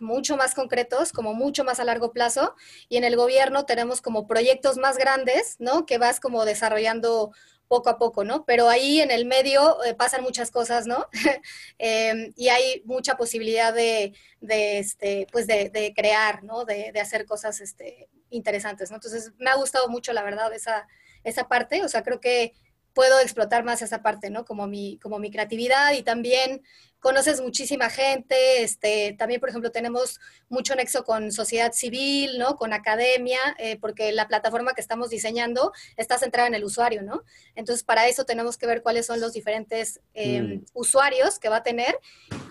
mucho 0.00 0.36
más 0.36 0.54
concretos, 0.54 1.12
como 1.12 1.32
mucho 1.34 1.62
más 1.62 1.78
a 1.78 1.84
largo 1.84 2.12
plazo, 2.12 2.54
y 2.88 2.96
en 2.96 3.04
el 3.04 3.16
gobierno 3.16 3.66
tenemos 3.66 4.00
como 4.02 4.26
proyectos 4.26 4.78
más 4.78 4.98
grandes, 4.98 5.56
¿no? 5.60 5.86
Que 5.86 5.98
vas 5.98 6.18
como 6.18 6.44
desarrollando 6.44 7.32
poco 7.70 7.88
a 7.88 7.98
poco, 7.98 8.24
¿no? 8.24 8.44
Pero 8.44 8.68
ahí 8.68 9.00
en 9.00 9.12
el 9.12 9.26
medio 9.26 9.82
eh, 9.84 9.94
pasan 9.94 10.24
muchas 10.24 10.50
cosas, 10.50 10.88
¿no? 10.88 11.06
Em, 11.78 12.32
y 12.36 12.48
hay 12.48 12.82
mucha 12.84 13.16
posibilidad 13.16 13.72
de, 13.72 14.12
este, 14.40 15.28
pues 15.30 15.46
de, 15.46 15.92
crear, 15.94 16.42
¿no? 16.42 16.64
De, 16.64 16.92
hacer 17.00 17.26
cosas 17.26 17.60
este, 17.60 18.08
interesantes, 18.30 18.90
¿no? 18.90 18.96
Entonces, 18.96 19.32
me 19.38 19.50
ha 19.50 19.54
gustado 19.54 19.88
mucho, 19.88 20.12
la 20.12 20.24
verdad, 20.24 20.52
esa, 20.52 20.88
esa 21.22 21.46
parte. 21.46 21.84
O 21.84 21.88
sea, 21.88 22.02
creo 22.02 22.20
que 22.20 22.54
puedo 22.92 23.20
explotar 23.20 23.64
más 23.64 23.82
esa 23.82 24.02
parte, 24.02 24.30
¿no? 24.30 24.44
Como 24.44 24.66
mi, 24.66 24.98
como 24.98 25.18
mi 25.18 25.30
creatividad 25.30 25.92
y 25.92 26.02
también 26.02 26.62
conoces 27.00 27.40
muchísima 27.40 27.88
gente, 27.88 28.62
este, 28.62 29.16
también, 29.18 29.40
por 29.40 29.48
ejemplo, 29.48 29.72
tenemos 29.72 30.20
mucho 30.48 30.74
nexo 30.74 31.02
con 31.02 31.32
sociedad 31.32 31.72
civil, 31.72 32.38
¿no? 32.38 32.56
Con 32.56 32.72
academia, 32.72 33.38
eh, 33.58 33.78
porque 33.80 34.12
la 34.12 34.28
plataforma 34.28 34.74
que 34.74 34.82
estamos 34.82 35.08
diseñando 35.08 35.72
está 35.96 36.18
centrada 36.18 36.48
en 36.48 36.54
el 36.54 36.64
usuario, 36.64 37.02
¿no? 37.02 37.24
Entonces, 37.54 37.84
para 37.84 38.06
eso 38.06 38.24
tenemos 38.24 38.58
que 38.58 38.66
ver 38.66 38.82
cuáles 38.82 39.06
son 39.06 39.20
los 39.20 39.32
diferentes 39.32 40.00
em, 40.12 40.56
mm. 40.56 40.64
usuarios 40.74 41.38
que 41.38 41.48
va 41.48 41.56
a 41.56 41.62
tener. 41.62 41.98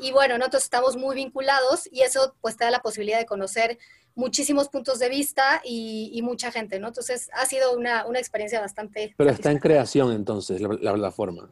Y 0.01 0.12
bueno, 0.12 0.38
nosotros 0.38 0.63
estamos 0.63 0.97
muy 0.97 1.15
vinculados 1.15 1.88
y 1.91 2.01
eso 2.01 2.36
pues 2.41 2.57
te 2.57 2.65
da 2.65 2.71
la 2.71 2.81
posibilidad 2.81 3.19
de 3.19 3.27
conocer 3.27 3.77
muchísimos 4.19 4.69
puntos 4.69 5.00
de 5.00 5.10
vista 5.10 5.62
y, 5.63 6.19
mucha 6.21 6.51
gente, 6.51 6.80
¿no? 6.80 6.89
Entonces, 6.89 7.30
ha 7.33 7.45
sido 7.45 7.75
una, 7.75 8.06
experiencia 8.16 8.60
bastante... 8.60 9.16
Pero 9.18 9.31
está 9.31 9.51
en 9.51 9.57
creación 9.57 10.12
entonces 10.12 10.62
la 10.62 10.94
plataforma. 10.94 11.50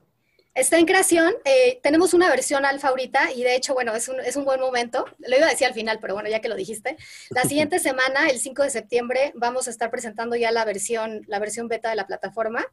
Está 0.53 0.79
en 0.79 0.87
creación, 0.87 1.35
eh, 1.45 1.79
tenemos 1.83 2.15
una 2.15 2.29
versión 2.29 2.65
alfa 2.65 2.87
ahorita 2.87 3.31
y 3.31 3.43
de 3.43 3.55
hecho, 3.55 3.75
bueno, 3.75 3.93
es 3.93 4.09
un, 4.09 4.19
es 4.19 4.35
un 4.35 4.43
buen 4.43 4.59
momento. 4.59 5.05
Lo 5.19 5.37
iba 5.37 5.45
a 5.45 5.51
decir 5.51 5.67
al 5.67 5.75
final, 5.75 5.99
pero 6.01 6.15
bueno, 6.15 6.29
ya 6.29 6.41
que 6.41 6.49
lo 6.49 6.55
dijiste. 6.55 6.97
La 7.29 7.43
siguiente 7.51 7.77
semana, 7.77 8.27
el 8.27 8.39
5 8.39 8.63
de 8.63 8.69
septiembre, 8.71 9.33
vamos 9.35 9.67
a 9.67 9.69
estar 9.69 9.91
presentando 9.91 10.35
ya 10.35 10.51
la 10.51 10.65
versión, 10.65 11.21
la 11.27 11.37
versión 11.37 11.67
beta 11.67 11.91
de 11.91 11.95
la 11.95 12.07
plataforma. 12.07 12.65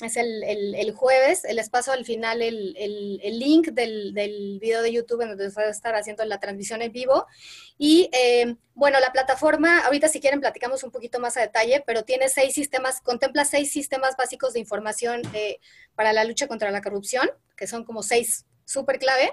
Es 0.00 0.16
el, 0.16 0.44
el, 0.44 0.92
jueves, 0.92 1.42
les 1.52 1.70
paso 1.70 1.90
al 1.90 2.04
final 2.04 2.40
el, 2.40 2.76
el 2.76 3.38
link 3.40 3.70
del, 3.70 4.14
del, 4.14 4.60
video 4.60 4.80
de 4.80 4.92
YouTube 4.92 5.22
en 5.22 5.30
donde 5.30 5.48
va 5.48 5.62
a 5.62 5.70
estar 5.70 5.96
haciendo 5.96 6.24
la 6.24 6.38
transmisión 6.38 6.82
en 6.82 6.92
vivo. 6.92 7.26
Y 7.78 8.08
eh, 8.12 8.54
bueno, 8.74 9.00
la 9.00 9.10
plataforma, 9.10 9.80
ahorita 9.80 10.06
si 10.08 10.20
quieren 10.20 10.38
platicamos 10.38 10.84
un 10.84 10.92
poquito 10.92 11.18
más 11.18 11.36
a 11.36 11.40
detalle, 11.40 11.82
pero 11.84 12.04
tiene 12.04 12.28
seis 12.28 12.54
sistemas, 12.54 13.00
contempla 13.00 13.44
seis 13.44 13.72
sistemas 13.72 14.14
básicos 14.16 14.52
de 14.52 14.60
información 14.60 15.22
eh, 15.34 15.58
para 15.96 16.12
la 16.12 16.22
lucha 16.22 16.46
contra 16.46 16.70
la 16.70 16.80
corrupción, 16.80 17.28
que 17.56 17.66
son 17.66 17.84
como 17.84 18.04
seis 18.04 18.46
súper 18.64 19.00
clave. 19.00 19.32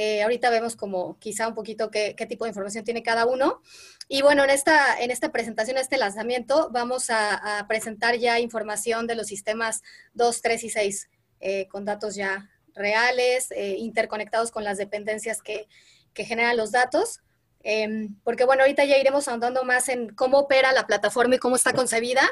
Eh, 0.00 0.22
ahorita 0.22 0.48
vemos 0.50 0.76
como 0.76 1.18
quizá 1.18 1.48
un 1.48 1.56
poquito 1.56 1.90
qué, 1.90 2.14
tipo 2.28 2.44
de 2.44 2.50
información 2.50 2.84
tiene 2.84 3.02
cada 3.02 3.26
uno. 3.26 3.62
Y 4.06 4.22
bueno, 4.22 4.44
en 4.44 4.50
esta, 4.50 5.00
en 5.00 5.10
esta 5.10 5.32
presentación, 5.32 5.76
este 5.76 5.96
lanzamiento, 5.96 6.68
vamos 6.70 7.10
a, 7.10 7.66
presentar 7.68 8.16
ya 8.16 8.38
información 8.38 9.08
de 9.08 9.16
los 9.16 9.26
sistemas 9.26 9.82
2, 10.14 10.40
3 10.40 10.64
y 10.64 10.70
6, 10.70 11.10
eh, 11.40 11.66
con 11.68 11.84
datos 11.84 12.14
ya 12.14 12.48
reales, 12.74 13.48
interconectados 13.56 14.52
con 14.52 14.62
las 14.62 14.78
dependencias 14.78 15.42
que, 15.42 15.66
que 16.14 16.24
generan 16.24 16.56
los 16.56 16.70
datos. 16.70 17.22
Em, 17.64 18.14
porque 18.22 18.44
bueno, 18.44 18.62
ahorita 18.62 18.84
ya 18.84 18.98
iremos 18.98 19.26
ahondando 19.26 19.64
más 19.64 19.88
en 19.88 20.14
cómo 20.14 20.38
opera 20.38 20.72
la 20.72 20.86
plataforma 20.86 21.34
y 21.34 21.38
cómo 21.38 21.56
está 21.56 21.72
concebida, 21.72 22.22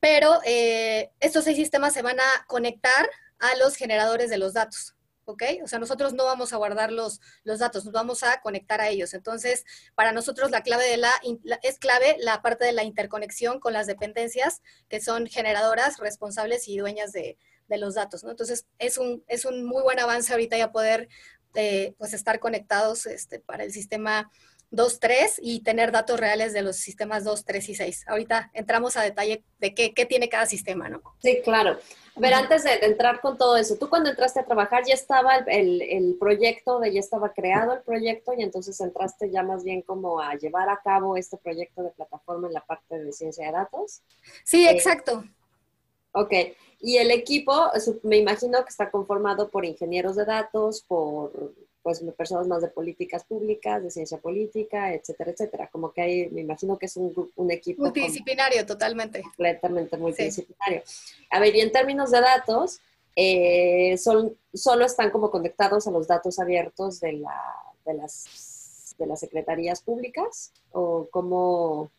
pero 0.00 0.40
eh, 0.46 1.10
estos 1.20 1.44
seis 1.44 1.56
sistemas 1.56 1.92
se 1.92 2.00
van 2.02 2.18
a 2.18 2.46
conectar 2.46 3.10
a 3.38 3.54
los 3.58 3.76
generadores 3.76 4.30
de 4.30 4.38
los 4.38 4.54
datos. 4.54 4.94
¿Ok? 5.30 5.42
O 5.64 5.68
sea, 5.68 5.78
nosotros 5.78 6.12
no 6.14 6.24
vamos 6.24 6.52
a 6.52 6.56
guardar 6.56 6.92
los, 6.92 7.20
los 7.44 7.58
datos, 7.58 7.84
nos 7.84 7.92
vamos 7.92 8.22
a 8.22 8.40
conectar 8.40 8.80
a 8.80 8.88
ellos. 8.88 9.14
Entonces, 9.14 9.64
para 9.94 10.12
nosotros 10.12 10.50
la 10.50 10.62
clave 10.62 10.88
de 10.88 10.96
la, 10.96 11.12
es 11.62 11.78
clave 11.78 12.16
la 12.20 12.42
parte 12.42 12.64
de 12.64 12.72
la 12.72 12.84
interconexión 12.84 13.60
con 13.60 13.72
las 13.72 13.86
dependencias 13.86 14.62
que 14.88 15.00
son 15.00 15.26
generadoras, 15.26 15.98
responsables 15.98 16.68
y 16.68 16.78
dueñas 16.78 17.12
de, 17.12 17.38
de 17.68 17.78
los 17.78 17.94
datos. 17.94 18.24
Entonces, 18.24 18.66
es 18.78 18.98
un, 18.98 19.24
es 19.28 19.44
un 19.44 19.64
muy 19.64 19.82
buen 19.82 19.98
avance 19.98 20.32
ahorita 20.32 20.58
ya 20.58 20.72
poder 20.72 21.08
eh, 21.54 21.94
pues 21.98 22.14
estar 22.14 22.38
conectados 22.38 23.06
este, 23.06 23.40
para 23.40 23.64
el 23.64 23.72
sistema 23.72 24.30
2, 24.70 25.00
3 25.00 25.40
y 25.42 25.60
tener 25.60 25.92
datos 25.92 26.18
reales 26.18 26.52
de 26.52 26.62
los 26.62 26.76
sistemas 26.76 27.24
2, 27.24 27.44
3 27.44 27.68
y 27.68 27.74
6. 27.74 28.04
Ahorita 28.06 28.50
entramos 28.54 28.96
a 28.96 29.02
detalle 29.02 29.42
de 29.58 29.74
qué, 29.74 29.92
qué 29.92 30.06
tiene 30.06 30.28
cada 30.28 30.46
sistema, 30.46 30.88
¿no? 30.88 31.02
Sí, 31.20 31.40
claro. 31.42 31.78
A 32.16 32.20
ver, 32.20 32.34
antes 32.34 32.64
de, 32.64 32.74
entrar 32.82 33.20
con 33.20 33.38
todo 33.38 33.56
eso, 33.56 33.76
tú 33.76 33.88
cuando 33.88 34.10
entraste 34.10 34.40
a 34.40 34.44
trabajar 34.44 34.84
ya 34.86 34.94
estaba 34.94 35.36
el, 35.36 35.82
el, 35.82 36.16
proyecto, 36.18 36.78
de, 36.80 36.92
ya 36.92 37.00
estaba 37.00 37.32
creado 37.32 37.72
el 37.72 37.82
proyecto 37.82 38.32
y 38.36 38.42
entonces 38.42 38.80
entraste 38.80 39.30
ya 39.30 39.42
más 39.42 39.64
bien 39.64 39.82
como 39.82 40.20
a 40.20 40.34
llevar 40.34 40.68
a 40.68 40.80
cabo 40.82 41.16
este 41.16 41.36
proyecto 41.36 41.82
de 41.82 41.90
plataforma 41.90 42.48
en 42.48 42.54
la 42.54 42.64
parte 42.64 42.98
de 42.98 43.12
ciencia 43.12 43.46
de 43.46 43.52
datos. 43.52 44.02
Sí, 44.44 44.66
eh, 44.66 44.72
exacto. 44.72 45.24
Ok, 46.12 46.32
y 46.80 46.96
el 46.96 47.10
equipo, 47.10 47.70
me 48.02 48.16
imagino 48.16 48.62
que 48.64 48.70
está 48.70 48.90
conformado 48.90 49.48
por 49.48 49.64
ingenieros 49.64 50.16
de 50.16 50.24
datos, 50.24 50.82
por 50.82 51.54
pues 51.82 52.02
personas 52.16 52.46
más 52.46 52.62
de 52.62 52.68
políticas 52.68 53.24
públicas, 53.24 53.82
de 53.82 53.90
ciencia 53.90 54.18
política, 54.18 54.92
etcétera, 54.92 55.30
etcétera. 55.30 55.68
Como 55.72 55.92
que 55.92 56.02
hay, 56.02 56.30
me 56.30 56.42
imagino 56.42 56.78
que 56.78 56.86
es 56.86 56.96
un, 56.96 57.30
un 57.36 57.50
equipo 57.50 57.82
multidisciplinario 57.82 58.66
totalmente. 58.66 59.22
Completamente 59.22 59.96
multidisciplinario. 59.96 60.82
A 61.30 61.40
ver, 61.40 61.56
y 61.56 61.60
en 61.60 61.72
términos 61.72 62.10
de 62.10 62.20
datos, 62.20 62.80
eh, 63.16 63.96
son, 63.98 64.36
solo 64.52 64.84
están 64.84 65.10
como 65.10 65.30
conectados 65.30 65.86
a 65.86 65.90
los 65.90 66.06
datos 66.06 66.38
abiertos 66.38 67.00
de, 67.00 67.14
la, 67.14 67.54
de, 67.84 67.94
las, 67.94 68.94
de 68.98 69.06
las 69.06 69.20
secretarías 69.20 69.82
públicas 69.82 70.52
o 70.72 71.08
cómo... 71.10 71.90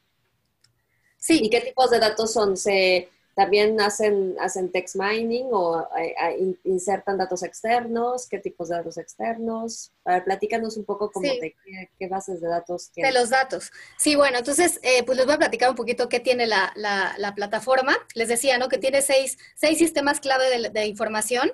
Sí. 1.17 1.39
¿Y 1.43 1.49
qué 1.49 1.61
tipos 1.61 1.91
de 1.91 1.99
datos 1.99 2.33
son? 2.33 2.57
¿Se 2.57 3.09
también 3.41 3.81
hacen, 3.81 4.35
hacen 4.39 4.71
text 4.71 4.95
mining 4.95 5.47
o 5.51 5.87
eh, 5.97 6.55
insertan 6.63 7.17
datos 7.17 7.41
externos, 7.41 8.27
qué 8.29 8.37
tipos 8.37 8.69
de 8.69 8.75
datos 8.75 8.99
externos. 8.99 9.91
A 10.05 10.13
ver, 10.13 10.25
platícanos 10.25 10.77
un 10.77 10.85
poco 10.85 11.11
como 11.11 11.27
de 11.27 11.55
qué, 11.97 12.07
bases 12.07 12.39
de 12.39 12.47
datos 12.47 12.91
tienen. 12.91 13.11
De 13.11 13.19
los 13.19 13.31
datos. 13.31 13.71
Sí, 13.97 14.15
bueno, 14.15 14.37
entonces, 14.37 14.79
eh, 14.83 15.01
pues 15.05 15.17
les 15.17 15.25
voy 15.25 15.33
a 15.33 15.39
platicar 15.39 15.71
un 15.71 15.75
poquito 15.75 16.07
qué 16.07 16.19
tiene 16.19 16.45
la, 16.45 16.71
la, 16.75 17.33
plataforma. 17.33 17.97
Les 18.13 18.27
decía, 18.27 18.59
¿no? 18.59 18.69
Que 18.69 18.77
tiene 18.77 19.01
seis, 19.01 19.39
seis 19.55 19.79
sistemas 19.79 20.19
clave 20.19 20.55
de, 20.55 20.69
de 20.69 20.85
información. 20.85 21.51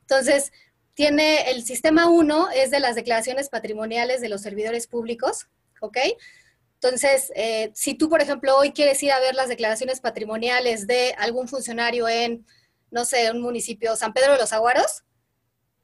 Entonces, 0.00 0.50
tiene 0.94 1.48
el 1.52 1.62
sistema 1.62 2.10
1 2.10 2.50
es 2.56 2.72
de 2.72 2.80
las 2.80 2.96
declaraciones 2.96 3.50
patrimoniales 3.50 4.20
de 4.20 4.30
los 4.30 4.40
servidores 4.40 4.88
públicos, 4.88 5.46
¿ok? 5.80 5.96
Entonces, 6.82 7.30
eh, 7.36 7.70
si 7.74 7.92
tú, 7.92 8.08
por 8.08 8.22
ejemplo, 8.22 8.56
hoy 8.56 8.72
quieres 8.72 9.02
ir 9.02 9.12
a 9.12 9.20
ver 9.20 9.34
las 9.34 9.50
declaraciones 9.50 10.00
patrimoniales 10.00 10.86
de 10.86 11.14
algún 11.18 11.46
funcionario 11.46 12.08
en, 12.08 12.46
no 12.90 13.04
sé, 13.04 13.30
un 13.30 13.42
municipio, 13.42 13.96
San 13.96 14.14
Pedro 14.14 14.32
de 14.32 14.38
los 14.38 14.54
Aguaros, 14.54 15.04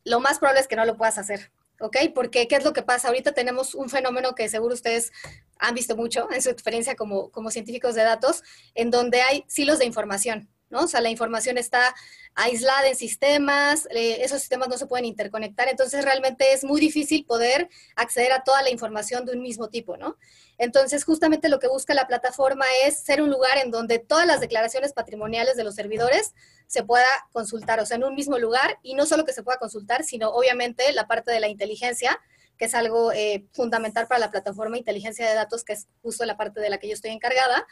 lo 0.04 0.20
más 0.20 0.38
probable 0.38 0.62
es 0.62 0.68
que 0.68 0.76
no 0.76 0.86
lo 0.86 0.96
puedas 0.96 1.18
hacer, 1.18 1.52
¿ok? 1.80 1.98
Porque, 2.14 2.48
¿qué 2.48 2.56
es 2.56 2.64
lo 2.64 2.72
que 2.72 2.80
pasa? 2.80 3.08
Ahorita 3.08 3.32
tenemos 3.32 3.74
un 3.74 3.90
fenómeno 3.90 4.34
que 4.34 4.48
seguro 4.48 4.72
ustedes 4.72 5.12
han 5.58 5.74
visto 5.74 5.96
mucho 5.96 6.32
en 6.32 6.40
su 6.40 6.48
experiencia 6.48 6.96
como, 6.96 7.30
como 7.30 7.50
científicos 7.50 7.94
de 7.94 8.02
datos, 8.02 8.42
en 8.74 8.90
donde 8.90 9.20
hay 9.20 9.44
silos 9.48 9.78
de 9.78 9.84
información, 9.84 10.48
¿no? 10.70 10.80
O 10.80 10.88
sea, 10.88 11.00
la 11.00 11.10
información 11.10 11.58
está 11.58 11.94
aislada 12.34 12.88
en 12.88 12.96
sistemas, 12.96 13.86
eh, 13.90 14.18
esos 14.22 14.40
sistemas 14.40 14.68
no 14.68 14.76
se 14.76 14.86
pueden 14.86 15.04
interconectar, 15.04 15.68
entonces 15.68 16.04
realmente 16.04 16.52
es 16.52 16.64
muy 16.64 16.80
difícil 16.80 17.24
poder 17.24 17.68
acceder 17.94 18.32
a 18.32 18.42
toda 18.42 18.62
la 18.62 18.70
información 18.70 19.24
de 19.24 19.32
un 19.32 19.42
mismo 19.42 19.68
tipo, 19.68 19.96
¿no? 19.96 20.16
Entonces, 20.58 21.04
justamente 21.04 21.48
lo 21.48 21.58
que 21.58 21.68
busca 21.68 21.94
la 21.94 22.06
plataforma 22.06 22.64
es 22.84 23.00
ser 23.00 23.20
un 23.20 23.30
lugar 23.30 23.58
en 23.58 23.70
donde 23.70 23.98
todas 23.98 24.26
las 24.26 24.40
declaraciones 24.40 24.92
patrimoniales 24.92 25.56
de 25.56 25.64
los 25.64 25.74
servidores 25.74 26.34
se 26.66 26.82
pueda 26.82 27.06
consultar, 27.32 27.80
o 27.80 27.86
sea, 27.86 27.96
en 27.96 28.04
un 28.04 28.14
mismo 28.14 28.38
lugar, 28.38 28.78
y 28.82 28.94
no 28.94 29.06
solo 29.06 29.24
que 29.24 29.32
se 29.32 29.42
pueda 29.42 29.58
consultar, 29.58 30.04
sino 30.04 30.30
obviamente 30.30 30.92
la 30.92 31.06
parte 31.06 31.30
de 31.30 31.40
la 31.40 31.48
inteligencia, 31.48 32.18
que 32.56 32.64
es 32.64 32.74
algo 32.74 33.12
eh, 33.12 33.44
fundamental 33.52 34.06
para 34.06 34.18
la 34.18 34.30
plataforma 34.30 34.78
inteligencia 34.78 35.28
de 35.28 35.34
datos, 35.34 35.62
que 35.62 35.74
es 35.74 35.88
justo 36.02 36.24
la 36.24 36.36
parte 36.36 36.60
de 36.60 36.70
la 36.70 36.78
que 36.78 36.88
yo 36.88 36.94
estoy 36.94 37.10
encargada. 37.10 37.66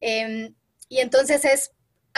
Em, 0.00 0.54
y 0.88 0.98
entonces 0.98 1.44
es 1.44 1.72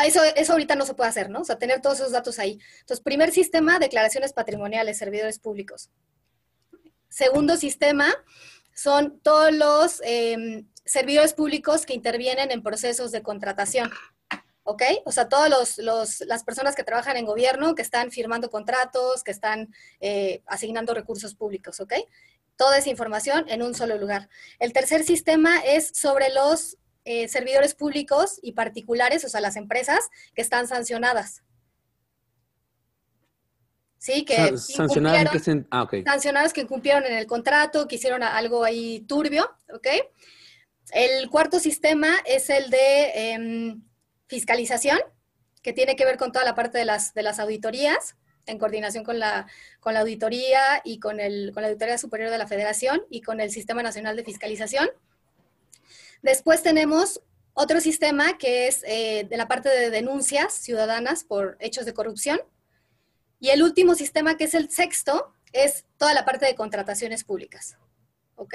eso, 0.05 0.53
ahorita 0.53 0.75
no 0.75 0.87
se 0.87 0.95
puede 0.95 1.11
hacer, 1.11 1.31
¿no? 1.31 1.41
O 1.41 1.45
sea, 1.45 1.59
tener 1.59 1.81
todos 1.81 2.01
esos 2.01 2.13
datos 2.13 2.39
ahí. 2.39 2.59
Entonces, 2.81 3.01
primer 3.01 3.33
sistema, 3.33 3.79
declaraciones 3.79 4.33
patrimoniales, 4.33 4.99
servidores 4.99 5.39
públicos. 5.39 5.91
Segundo 7.09 7.57
sistema 7.57 8.15
son 8.75 9.19
todos 9.21 9.53
los 9.53 10.01
em, 10.05 10.69
servidores 10.85 11.35
públicos 11.35 11.85
que 11.85 11.95
intervienen 11.95 12.51
en 12.51 12.63
procesos 12.63 13.11
de 13.13 13.23
contratación. 13.23 13.91
¿ok? 14.69 14.83
O 15.07 15.13
sea, 15.13 15.31
todas 15.31 15.79
los, 15.79 16.21
las 16.21 16.45
personas 16.45 16.75
que 16.75 16.85
trabajan 16.85 17.17
en 17.17 17.25
gobierno, 17.25 17.75
que 17.75 17.81
están 17.81 18.11
firmando 18.11 18.51
contratos, 18.51 19.25
que 19.25 19.31
están 19.31 19.75
eh, 19.99 20.43
asignando 20.45 20.93
recursos 20.93 21.35
públicos, 21.35 21.81
¿ok? 21.81 21.95
Toda 22.55 22.77
esa 22.77 22.91
información 22.91 23.47
en 23.49 23.63
un 23.63 23.75
solo 23.75 23.97
lugar. 23.97 24.29
El 24.59 24.75
tercer 24.75 25.05
sistema 25.05 25.59
es 25.61 25.91
sobre 25.95 26.29
los 26.35 26.77
eh, 27.11 27.27
servidores 27.27 27.75
públicos 27.75 28.39
y 28.43 28.53
particulares, 28.53 29.25
o 29.25 29.31
sea, 29.31 29.41
las 29.41 29.57
empresas 29.57 30.11
que 30.35 30.43
están 30.43 30.69
sancionadas. 30.69 31.43
Sí, 33.97 34.27
que 34.27 34.59
sancionadas 34.59 35.31
que 35.31 35.65
ah, 35.71 35.89
sancionadas 36.05 36.53
que 36.53 36.61
incumplieron 36.61 37.07
en 37.07 37.15
el 37.15 37.27
contrato, 37.27 37.89
que 37.89 37.95
hicieron 37.97 38.23
algo 38.23 38.63
ahí 38.63 39.01
turbio, 39.09 39.51
¿ok? 39.73 39.87
El 40.93 41.31
cuarto 41.31 41.59
sistema 41.61 42.11
es 42.27 42.51
el 42.51 42.69
de 42.69 43.33
em, 43.33 43.83
fiscalización, 44.27 44.99
que 45.63 45.73
tiene 45.73 45.97
que 45.97 46.05
ver 46.05 46.19
con 46.19 46.31
toda 46.31 46.45
la 46.45 46.55
parte 46.55 46.77
de 46.77 46.85
las, 46.85 47.15
de 47.15 47.23
las 47.23 47.39
auditorías, 47.39 48.17
en 48.45 48.59
coordinación 48.59 49.03
con 49.03 49.19
la, 49.19 49.47
con 49.81 49.95
la 49.95 50.01
auditoría 50.01 50.83
y 50.85 51.01
con, 51.01 51.21
el, 51.21 51.53
con 51.55 51.63
la 51.63 51.69
Auditoría 51.71 51.97
Superior 51.97 52.29
de 52.29 52.37
la 52.37 52.47
Federación 52.47 53.01
y 53.09 53.23
con 53.23 53.41
el 53.41 53.51
Sistema 53.51 53.83
Nacional 53.83 54.15
de 54.15 54.25
Fiscalización. 54.25 54.91
Después 56.23 56.63
tenemos 56.63 57.21
otro 57.55 57.81
sistema 57.81 58.39
que 58.39 58.69
es 58.69 58.85
eh, 58.87 59.27
de 59.29 59.37
la 59.37 59.49
parte 59.49 59.69
de 59.69 59.91
denuncias 59.91 60.55
ciudadanas 60.55 61.25
por 61.25 61.57
hechos 61.61 61.85
de 61.87 61.95
corrupción. 61.95 62.41
Y 63.41 63.51
el 63.51 63.63
último 63.63 63.95
sistema, 63.95 64.37
que 64.37 64.45
es 64.45 64.55
el 64.55 64.71
sexto, 64.71 65.33
es 65.53 65.85
toda 65.97 66.15
la 66.15 66.25
parte 66.25 66.47
de 66.47 66.55
contrataciones 66.55 67.25
públicas. 67.25 67.77
¿Ok? 68.37 68.55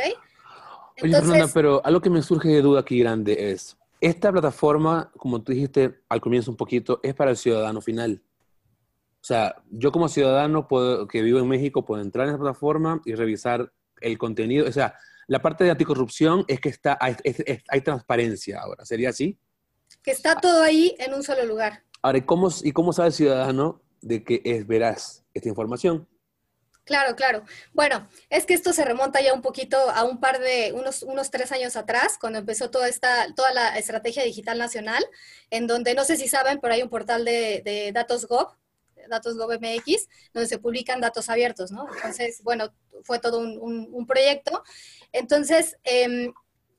Oye, 1.01 1.11
Fernanda, 1.11 1.49
pero 1.53 1.81
algo 1.83 2.01
que 2.01 2.09
me 2.09 2.21
surge 2.21 2.49
de 2.49 2.61
duda 2.61 2.81
aquí 2.81 2.99
grande 2.99 3.51
es, 3.51 3.77
esta 3.99 4.31
plataforma, 4.31 5.11
como 5.17 5.41
tú 5.41 5.53
dijiste 5.53 6.01
al 6.09 6.21
comienzo 6.21 6.51
un 6.51 6.57
poquito, 6.57 6.99
es 7.03 7.13
para 7.13 7.31
el 7.31 7.37
ciudadano 7.37 7.81
final. 7.81 8.21
O 9.21 9.25
sea, 9.25 9.55
yo 9.69 9.91
como 9.91 10.09
ciudadano 10.09 10.67
que 11.09 11.21
vivo 11.21 11.39
en 11.39 11.47
México 11.47 11.85
puedo 11.85 12.01
entrar 12.01 12.27
en 12.27 12.33
esa 12.33 12.41
plataforma 12.41 13.01
y 13.05 13.15
revisar 13.15 13.71
el 14.01 14.17
contenido. 14.17 14.67
O 14.67 14.71
sea, 14.71 14.95
la 15.27 15.41
parte 15.41 15.63
de 15.63 15.71
anticorrupción 15.71 16.45
es 16.47 16.59
que 16.59 16.69
está, 16.69 16.97
hay, 16.99 17.15
hay 17.69 17.81
transparencia 17.81 18.59
ahora, 18.59 18.85
¿sería 18.85 19.09
así? 19.09 19.37
Que 20.01 20.11
está 20.11 20.35
todo 20.35 20.61
ahí 20.61 20.95
en 20.99 21.13
un 21.13 21.23
solo 21.23 21.45
lugar. 21.45 21.83
Ahora, 22.01 22.17
¿y 22.17 22.23
cómo, 22.23 22.49
y 22.63 22.71
cómo 22.71 22.91
sabe 22.91 23.09
el 23.09 23.13
ciudadano 23.13 23.81
de 24.01 24.23
que 24.23 24.41
es 24.43 24.67
veraz 24.67 25.23
esta 25.33 25.49
información? 25.49 26.07
Claro, 26.85 27.15
claro. 27.15 27.45
Bueno, 27.71 28.09
es 28.29 28.45
que 28.45 28.53
esto 28.53 28.73
se 28.73 28.83
remonta 28.83 29.21
ya 29.21 29.33
un 29.33 29.41
poquito 29.41 29.77
a 29.89 30.03
un 30.03 30.19
par 30.19 30.39
de, 30.39 30.73
unos, 30.73 31.03
unos 31.03 31.31
tres 31.31 31.53
años 31.53 31.77
atrás, 31.77 32.17
cuando 32.19 32.39
empezó 32.39 32.69
toda 32.69 32.89
esta, 32.89 33.33
toda 33.35 33.53
la 33.53 33.77
estrategia 33.77 34.23
digital 34.23 34.57
nacional, 34.57 35.05
en 35.49 35.65
donde 35.65 35.93
no 35.93 36.03
sé 36.03 36.17
si 36.17 36.27
saben, 36.27 36.59
pero 36.61 36.73
hay 36.73 36.81
un 36.81 36.89
portal 36.89 37.23
de, 37.23 37.61
de 37.63 37.93
datos 37.93 38.25
Gov, 38.27 38.57
datos 39.09 39.37
GovMX, 39.37 40.07
donde 40.33 40.49
se 40.49 40.59
publican 40.59 40.99
datos 40.99 41.29
abiertos, 41.29 41.71
¿no? 41.71 41.87
Entonces, 41.95 42.41
bueno, 42.43 42.73
fue 43.03 43.19
todo 43.19 43.39
un, 43.39 44.05
proyecto. 44.07 44.63
Entonces, 45.11 45.77
em, 45.83 46.33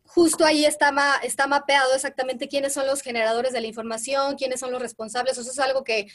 justo 0.06 0.44
ahí 0.44 0.64
está, 0.64 0.92
está 1.22 1.46
mapeado 1.46 1.94
exactamente 1.94 2.48
quiénes 2.48 2.72
son 2.72 2.86
los 2.86 3.02
generadores 3.02 3.52
de 3.52 3.60
la 3.60 3.66
información, 3.66 4.36
quiénes 4.36 4.60
son 4.60 4.70
los 4.70 4.80
responsables. 4.80 5.38
Eso 5.38 5.50
es 5.50 5.58
algo 5.58 5.82
que, 5.84 6.06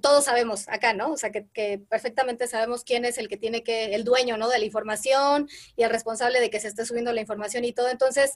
todos 0.00 0.24
sabemos 0.24 0.68
acá, 0.68 0.94
¿no? 0.94 1.12
O 1.12 1.16
sea, 1.16 1.30
que, 1.30 1.80
perfectamente 1.88 2.48
sabemos 2.48 2.82
quién 2.82 3.04
es 3.04 3.18
el 3.18 3.28
que 3.28 3.36
tiene 3.36 3.62
que, 3.62 3.94
el 3.94 4.04
dueño, 4.04 4.36
¿no? 4.36 4.48
De 4.48 4.58
la 4.58 4.64
información 4.64 5.48
y 5.76 5.82
el 5.82 5.90
responsable 5.90 6.40
de 6.40 6.50
que 6.50 6.60
se 6.60 6.68
esté 6.68 6.84
subiendo 6.86 7.12
la 7.12 7.20
información 7.20 7.64
y 7.64 7.72
todo. 7.72 7.88
Entonces, 7.88 8.34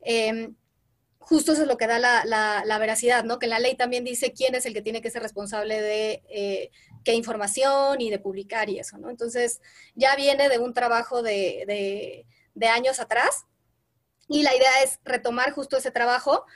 eh, 0.00 0.50
justo 1.28 1.52
eso 1.52 1.62
es 1.62 1.68
lo 1.68 1.76
que 1.76 1.86
da 1.86 1.98
la, 1.98 2.78
veracidad, 2.78 3.22
¿no? 3.22 3.38
Que 3.38 3.48
la 3.48 3.58
ley 3.58 3.76
también 3.76 4.02
dice 4.02 4.32
quién 4.32 4.54
es 4.54 4.64
el 4.64 4.72
que 4.72 4.80
tiene 4.80 5.02
que 5.02 5.10
ser 5.10 5.22
responsable 5.22 5.82
de 5.82 6.22
eh, 6.30 6.70
qué 7.04 7.12
información 7.12 8.00
y 8.00 8.08
de 8.08 8.18
publicar 8.18 8.70
y 8.70 8.78
eso, 8.78 8.96
¿no? 8.96 9.10
Entonces, 9.10 9.60
ya 9.94 10.16
viene 10.16 10.48
de 10.48 10.58
un 10.58 10.72
trabajo 10.72 11.22
de, 11.22 12.24
años 12.72 12.98
atrás 12.98 13.44
y 14.26 14.42
la 14.42 14.56
idea 14.56 14.70
es 14.82 15.00
retomar 15.04 15.52
justo 15.52 15.76
ese 15.76 15.90
trabajo, 15.90 16.46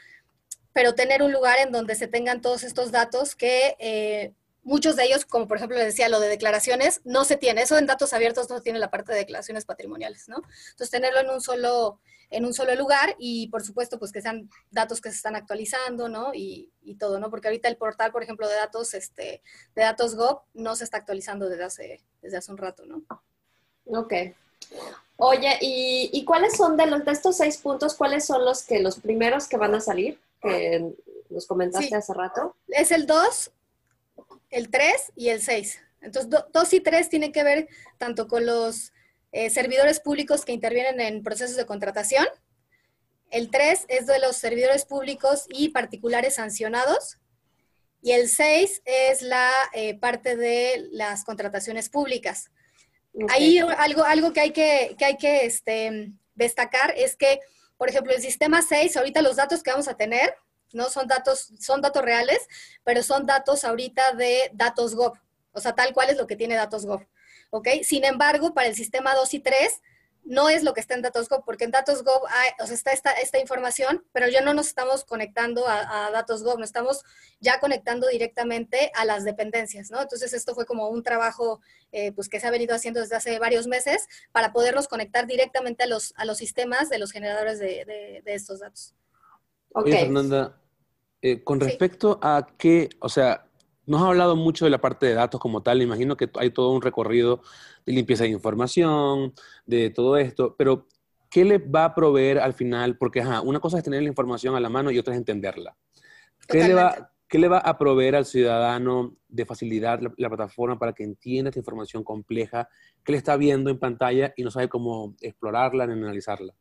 pero 0.73 0.95
tener 0.95 1.23
un 1.23 1.33
lugar 1.33 1.59
en 1.59 1.71
donde 1.71 1.95
se 1.95 2.09
tengan 2.09 2.41
todos 2.41 2.65
estos 2.65 2.93
datos 2.93 3.37
que 3.37 3.77
eh, 3.79 4.33
muchos 4.63 4.97
de 4.97 5.05
ellos, 5.05 5.25
como 5.25 5.49
por 5.49 5.57
ejemplo 5.57 5.77
les 5.77 5.87
decía 5.87 6.09
lo 6.09 6.21
de 6.21 6.29
declaraciones, 6.29 7.01
no 7.05 7.25
se 7.25 7.37
tiene. 7.37 7.63
Eso 7.63 7.79
en 7.79 7.87
datos 7.87 8.13
abiertos 8.13 8.49
no 8.51 8.63
tiene 8.63 8.79
la 8.79 8.91
parte 8.91 9.13
de 9.13 9.19
declaraciones 9.19 9.65
patrimoniales, 9.65 10.29
¿no? 10.29 10.37
Entonces, 10.71 10.91
tenerlo 10.91 11.21
en 11.21 11.31
un 11.31 11.41
solo 11.41 12.01
en 12.33 12.47
un 12.47 12.55
solo 12.55 12.75
lugar 12.75 13.15
y 13.19 13.49
por 13.49 13.63
supuesto 13.63 13.99
pues 13.99 14.11
que 14.11 14.23
sean 14.23 14.49
datos 14.71 15.01
que 15.01 15.11
se 15.11 15.17
están 15.17 15.37
actualizando, 15.37 16.09
¿no? 16.09 16.33
Y, 16.35 16.71
todo, 16.99 17.19
¿no? 17.19 17.31
Porque 17.31 17.49
ahorita 17.49 17.69
el 17.69 17.77
portal, 17.77 18.13
por 18.13 18.23
ejemplo, 18.23 18.49
de 18.49 18.55
datos, 18.55 18.95
este, 18.95 19.43
de 19.75 19.83
datos 19.83 20.15
Gov 20.15 20.43
no 20.53 20.77
se 20.77 20.85
está 20.85 20.99
actualizando 20.99 21.49
desde 21.49 21.65
hace, 21.65 22.01
desde 22.21 22.37
hace 22.37 22.51
un 22.51 22.59
rato, 22.59 22.85
¿no? 22.85 23.03
Ok. 23.87 24.13
Oye, 25.17 25.59
¿y, 25.61 26.25
cuáles 26.25 26.57
son 26.57 26.77
de, 26.77 26.87
los, 26.87 27.05
de 27.05 27.13
estos 27.13 27.37
seis 27.37 27.57
puntos, 27.59 27.95
cuáles 27.95 28.25
son 28.25 28.45
los 28.45 28.63
que 28.63 28.81
los 28.81 29.01
primeros 29.01 29.49
que 29.49 29.57
van 29.57 29.75
a 29.75 29.81
salir? 29.81 30.19
Que 30.41 30.93
nos 31.31 31.47
comentaste 31.47 31.95
hace 31.95 32.13
rato. 32.13 32.57
Es 32.69 32.93
el 32.93 33.07
2, 33.07 33.51
el 34.53 34.71
3 34.71 35.13
y 35.17 35.31
el 35.31 35.43
6. 35.43 35.81
Entonces, 36.03 36.31
2 36.53 36.73
y 36.75 36.81
3 36.81 37.09
tienen 37.09 37.33
que 37.33 37.43
ver 37.43 37.69
tanto 37.99 38.29
con 38.29 38.47
los 38.47 38.93
eh, 39.33 39.51
servidores 39.51 39.99
públicos 39.99 40.45
que 40.45 40.53
intervienen 40.53 41.01
en 41.01 41.23
procesos 41.23 41.57
de 41.57 41.67
contratación. 41.67 42.27
El 43.31 43.51
3 43.51 43.87
es 43.89 44.07
de 44.07 44.19
los 44.21 44.37
servidores 44.37 44.85
públicos 44.85 45.47
y 45.49 45.71
particulares 45.71 46.35
sancionados. 46.35 47.19
Y 48.03 48.13
el 48.13 48.29
6 48.29 48.83
es 48.85 49.23
la 49.23 49.51
eh, 49.73 49.99
parte 49.99 50.37
de 50.37 50.89
las 50.91 51.25
contrataciones 51.25 51.89
públicas. 51.89 52.51
Ahí 53.29 53.59
algo, 53.59 54.05
algo 54.05 54.33
que 54.33 54.41
hay 54.41 54.51
que, 54.53 54.95
que, 54.99 55.05
hay 55.05 55.17
que 55.17 55.47
este, 55.47 56.13
destacar 56.35 56.95
es 56.97 57.17
que, 57.17 57.41
por 57.77 57.89
ejemplo, 57.89 58.13
el 58.13 58.21
sistema 58.21 58.61
6, 58.61 58.97
ahorita 58.97 59.23
los 59.23 59.37
datos 59.37 59.63
que 59.63 59.71
vamos 59.71 59.89
a 59.89 59.97
tener, 59.97 60.35
no 60.73 60.89
son 60.91 61.07
datos, 61.07 61.53
son 61.59 61.81
datos 61.81 62.03
reales, 62.03 62.47
pero 62.85 63.03
son 63.03 63.27
datos 63.27 63.65
ahorita 63.65 64.13
de 64.13 64.51
datos 64.55 64.95
Gov, 64.95 65.19
o 65.53 65.61
sea, 65.61 65.75
tal 65.75 65.93
cual 65.93 66.11
es 66.11 66.17
lo 66.17 66.27
que 66.27 66.37
tiene 66.37 66.55
datos 66.55 66.87
Gov. 66.87 67.07
¿Ok? 67.51 67.69
Sin 67.83 68.05
embargo, 68.05 68.55
para 68.55 68.69
el 68.69 68.75
sistema 68.75 69.15
2 69.15 69.35
y 69.35 69.41
3, 69.41 69.83
no 70.25 70.49
es 70.49 70.63
lo 70.63 70.73
que 70.73 70.81
está 70.81 70.95
en 70.95 71.03
DatosGov, 71.03 71.45
porque 71.45 71.65
en 71.65 71.71
DatosGov 71.71 72.27
hay, 72.29 72.51
o 72.61 72.67
sea, 72.67 72.75
está 72.75 72.93
esta, 72.93 73.13
esta, 73.13 73.39
información, 73.39 74.05
pero 74.13 74.29
ya 74.29 74.41
no 74.41 74.55
nos 74.55 74.69
estamos 74.69 75.05
conectando 75.05 75.67
a, 75.67 76.07
a 76.07 76.11
DatosGov, 76.11 76.59
nos 76.59 76.69
estamos 76.69 77.03
ya 77.41 77.59
conectando 77.59 78.07
directamente 78.09 78.93
a 78.95 79.05
las 79.05 79.25
dependencias, 79.25 79.91
¿no? 79.91 80.01
Entonces, 80.01 80.33
esto 80.33 80.55
fue 80.55 80.65
como 80.65 80.89
un 80.89 81.03
trabajo 81.03 81.61
eh, 81.91 82.13
pues, 82.13 82.29
que 82.29 82.39
se 82.39 82.47
ha 82.47 82.51
venido 82.51 82.75
haciendo 82.75 83.01
desde 83.01 83.17
hace 83.17 83.39
varios 83.39 83.67
meses 83.67 84.09
para 84.31 84.53
podernos 84.53 84.87
conectar 84.87 85.27
directamente 85.27 85.83
a 85.83 85.87
los, 85.87 86.15
a 86.17 86.25
los 86.25 86.39
sistemas 86.39 86.89
de 86.89 86.99
los 86.99 87.11
generadores 87.11 87.59
de, 87.59 88.23
de, 88.25 88.35
estos 88.35 88.61
datos. 88.61 88.95
Ok. 89.75 89.89
Fernanda, 89.89 90.62
eh, 91.23 91.45
con 91.45 91.61
respecto 91.61 92.19
a 92.21 92.49
qué, 92.59 92.91
o 92.99 93.09
sea, 93.09 93.47
nos 93.87 94.03
ha 94.03 94.09
hablado 94.09 94.35
mucho 94.35 94.65
de 94.65 94.73
la 94.73 94.81
parte 94.81 95.07
de 95.07 95.15
datos 95.15 95.41
como 95.41 95.63
tal, 95.63 95.81
imagino 95.81 96.17
que 96.17 96.29
hay 96.35 96.51
todo 96.51 96.71
un 96.73 96.83
recorrido 96.83 97.43
de 97.87 97.93
limpieza 97.93 98.25
de 98.25 98.31
información, 98.31 99.33
de 99.65 99.91
todo 99.91 100.17
esto, 100.17 100.57
pero 100.59 100.89
¿qué 101.31 101.45
le 101.45 101.59
va 101.59 101.85
a 101.85 101.95
proveer 101.95 102.39
al 102.39 102.55
final? 102.55 102.97
Porque 102.99 103.25
una 103.45 103.61
cosa 103.61 103.79
es 103.79 103.85
tener 103.85 104.03
la 104.03 104.09
información 104.09 104.55
a 104.57 104.61
la 104.61 104.69
mano 104.69 104.91
y 104.91 104.99
otra 104.99 105.15
es 105.15 105.19
entenderla. 105.19 105.77
¿Qué 106.49 106.65
le, 106.65 106.75
va, 106.75 107.13
¿Qué 107.29 107.39
le, 107.39 107.49
va, 107.49 107.59
a 107.59 107.79
proveer 107.79 108.17
al 108.17 108.27
ciudadano 108.27 109.17
de 109.29 109.47
facilidad 109.47 110.01
la, 110.01 110.29
plataforma 110.29 110.79
para 110.79 110.93
que 110.93 111.05
entienda 111.05 111.51
esta 111.51 111.61
información 111.61 112.03
compleja 112.03 112.69
que 113.05 113.13
le 113.13 113.19
está 113.19 113.37
viendo 113.37 113.71
en 113.71 113.79
pantalla 113.79 114.35
y 114.37 114.43
no 114.43 114.51
sabe 114.51 114.69
cómo 114.69 115.15
explorarla 115.21 115.87
ni 115.87 115.93
analizarla? 115.93 116.53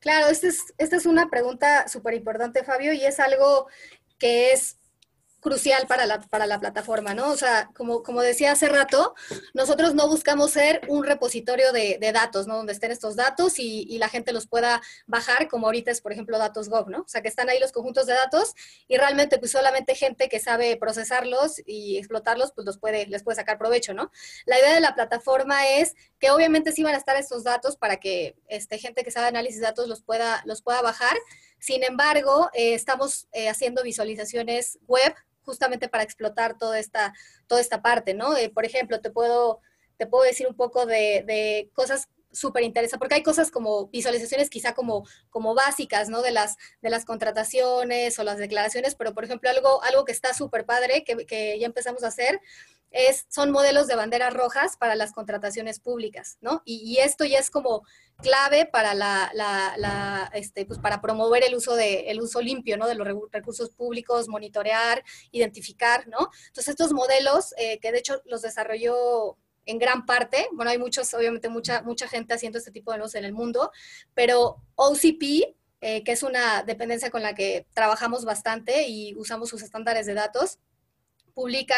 Claro, 0.00 0.28
esta 0.28 0.48
es, 0.48 0.74
esta 0.78 0.96
es 0.96 1.06
una 1.06 1.28
pregunta 1.28 1.86
súper 1.88 2.14
importante, 2.14 2.64
Fabio, 2.64 2.92
y 2.92 3.04
es 3.04 3.20
algo 3.20 3.68
que 4.18 4.52
es 4.52 4.79
crucial 5.40 5.86
para 5.86 6.06
la, 6.06 6.20
para 6.20 6.46
la 6.46 6.60
plataforma, 6.60 7.14
¿no? 7.14 7.30
O 7.30 7.36
sea, 7.36 7.70
como, 7.74 8.02
como 8.02 8.20
decía 8.22 8.52
hace 8.52 8.68
rato, 8.68 9.14
nosotros 9.54 9.94
no 9.94 10.08
buscamos 10.08 10.52
ser 10.52 10.82
un 10.88 11.04
repositorio 11.04 11.72
de, 11.72 11.98
datos, 12.12 12.46
¿no? 12.46 12.56
Donde 12.56 12.72
estén 12.72 12.90
estos 12.90 13.16
datos 13.16 13.58
y, 13.58 13.98
la 14.00 14.08
gente 14.08 14.32
los 14.32 14.46
pueda 14.46 14.80
bajar, 15.06 15.46
como 15.48 15.66
ahorita 15.66 15.90
es, 15.90 16.00
por 16.00 16.12
ejemplo, 16.12 16.38
datos 16.38 16.70
Gov, 16.70 16.88
¿no? 16.88 17.00
O 17.00 17.08
sea, 17.08 17.20
que 17.20 17.28
están 17.28 17.50
ahí 17.50 17.58
los 17.60 17.70
conjuntos 17.70 18.06
de 18.06 18.14
datos 18.14 18.54
y 18.88 18.96
realmente, 18.96 19.38
pues 19.38 19.50
solamente 19.52 19.94
gente 19.94 20.28
que 20.28 20.40
sabe 20.40 20.76
procesarlos 20.76 21.60
y 21.66 21.98
explotarlos, 21.98 22.52
pues 22.52 22.66
los 22.66 22.78
puede, 22.78 23.06
les 23.06 23.22
puede 23.22 23.36
sacar 23.36 23.58
provecho, 23.58 23.92
¿no? 23.92 24.10
La 24.46 24.58
idea 24.58 24.74
de 24.74 24.80
la 24.80 24.94
plataforma 24.94 25.68
es 25.68 25.94
que 26.18 26.30
obviamente 26.30 26.72
sí 26.72 26.82
van 26.82 26.94
a 26.94 26.98
estar 26.98 27.16
estos 27.16 27.44
datos 27.44 27.76
para 27.76 27.98
que 27.98 28.36
este, 28.48 28.78
gente 28.78 29.04
que 29.04 29.10
sabe 29.10 29.28
análisis 29.28 29.60
de 29.60 29.66
datos 29.66 29.88
los 29.88 30.02
pueda, 30.02 30.42
los 30.46 30.62
pueda 30.62 30.80
bajar. 30.82 31.16
Sin 31.58 31.84
embargo, 31.84 32.48
eh, 32.54 32.74
estamos 32.74 33.28
eh, 33.32 33.48
haciendo 33.48 33.82
visualizaciones 33.82 34.78
web 34.86 35.14
justamente 35.50 35.88
para 35.88 36.04
explotar 36.04 36.56
toda 36.56 36.78
esta, 36.78 37.12
toda 37.48 37.60
esta 37.60 37.82
parte, 37.82 38.14
¿no? 38.14 38.36
Eh, 38.36 38.50
por 38.50 38.64
ejemplo, 38.64 39.00
te 39.00 39.10
puedo, 39.10 39.60
te 39.96 40.06
puedo 40.06 40.22
decir 40.24 40.46
un 40.46 40.54
poco 40.54 40.86
de, 40.86 41.24
de 41.26 41.70
cosas 41.74 42.08
súper 42.32 42.62
interesantes, 42.62 43.00
porque 43.00 43.16
hay 43.16 43.22
cosas 43.22 43.50
como 43.50 43.88
visualizaciones 43.88 44.48
quizá 44.48 44.72
como, 44.74 45.04
como 45.30 45.54
básicas, 45.54 46.08
¿no? 46.08 46.22
De 46.22 46.30
las, 46.30 46.56
de 46.80 46.90
las 46.90 47.04
contrataciones 47.04 48.18
o 48.18 48.24
las 48.24 48.38
declaraciones, 48.38 48.94
pero 48.94 49.12
por 49.12 49.24
ejemplo, 49.24 49.50
algo, 49.50 49.82
algo 49.82 50.04
que 50.04 50.12
está 50.12 50.32
súper 50.32 50.64
padre, 50.64 51.02
que, 51.04 51.26
que, 51.26 51.58
ya 51.58 51.66
empezamos 51.66 52.04
a 52.04 52.08
hacer, 52.08 52.40
es, 52.90 53.26
son 53.28 53.50
modelos 53.50 53.86
de 53.86 53.94
banderas 53.94 54.34
rojas 54.34 54.76
para 54.76 54.94
las 54.96 55.12
contrataciones 55.12 55.78
públicas, 55.78 56.38
¿no? 56.40 56.62
Y, 56.64 56.98
esto 56.98 57.24
ya 57.24 57.38
es 57.38 57.50
como 57.50 57.84
clave 58.16 58.66
para 58.66 58.94
la, 58.94 60.30
este, 60.34 60.66
pues 60.66 60.78
para 60.78 61.00
promover 61.00 61.44
el 61.44 61.54
uso 61.54 61.76
de, 61.76 62.10
el 62.10 62.20
uso 62.20 62.40
limpio, 62.40 62.76
¿no? 62.76 62.88
De 62.88 62.94
los 62.94 63.06
recursos 63.30 63.70
públicos, 63.70 64.28
monitorear, 64.28 65.02
identificar, 65.30 66.08
¿no? 66.08 66.30
Entonces 66.48 66.68
estos 66.68 66.92
modelos, 66.92 67.54
eh, 67.56 67.78
que 67.78 67.92
de 67.92 67.98
hecho 67.98 68.22
los 68.24 68.42
desarrolló 68.42 69.36
en 69.66 69.78
gran 69.78 70.04
parte, 70.04 70.48
bueno, 70.52 70.70
hay 70.70 70.78
muchos, 70.78 71.14
obviamente 71.14 71.48
mucha, 71.48 71.82
mucha 71.82 72.08
gente 72.08 72.34
haciendo 72.34 72.58
este 72.58 72.72
tipo 72.72 72.90
de 72.90 72.98
modelos 72.98 73.14
en 73.14 73.24
el 73.24 73.32
mundo, 73.32 73.70
pero 74.14 74.56
OCP, 74.74 75.54
eh, 75.80 76.02
que 76.02 76.12
es 76.12 76.22
una 76.22 76.62
dependencia 76.64 77.10
con 77.10 77.22
la 77.22 77.34
que 77.34 77.66
trabajamos 77.72 78.24
bastante 78.24 78.88
y 78.88 79.14
usamos 79.14 79.48
sus 79.48 79.62
estándares 79.62 80.06
de 80.06 80.14
datos, 80.14 80.58
publica 81.34 81.76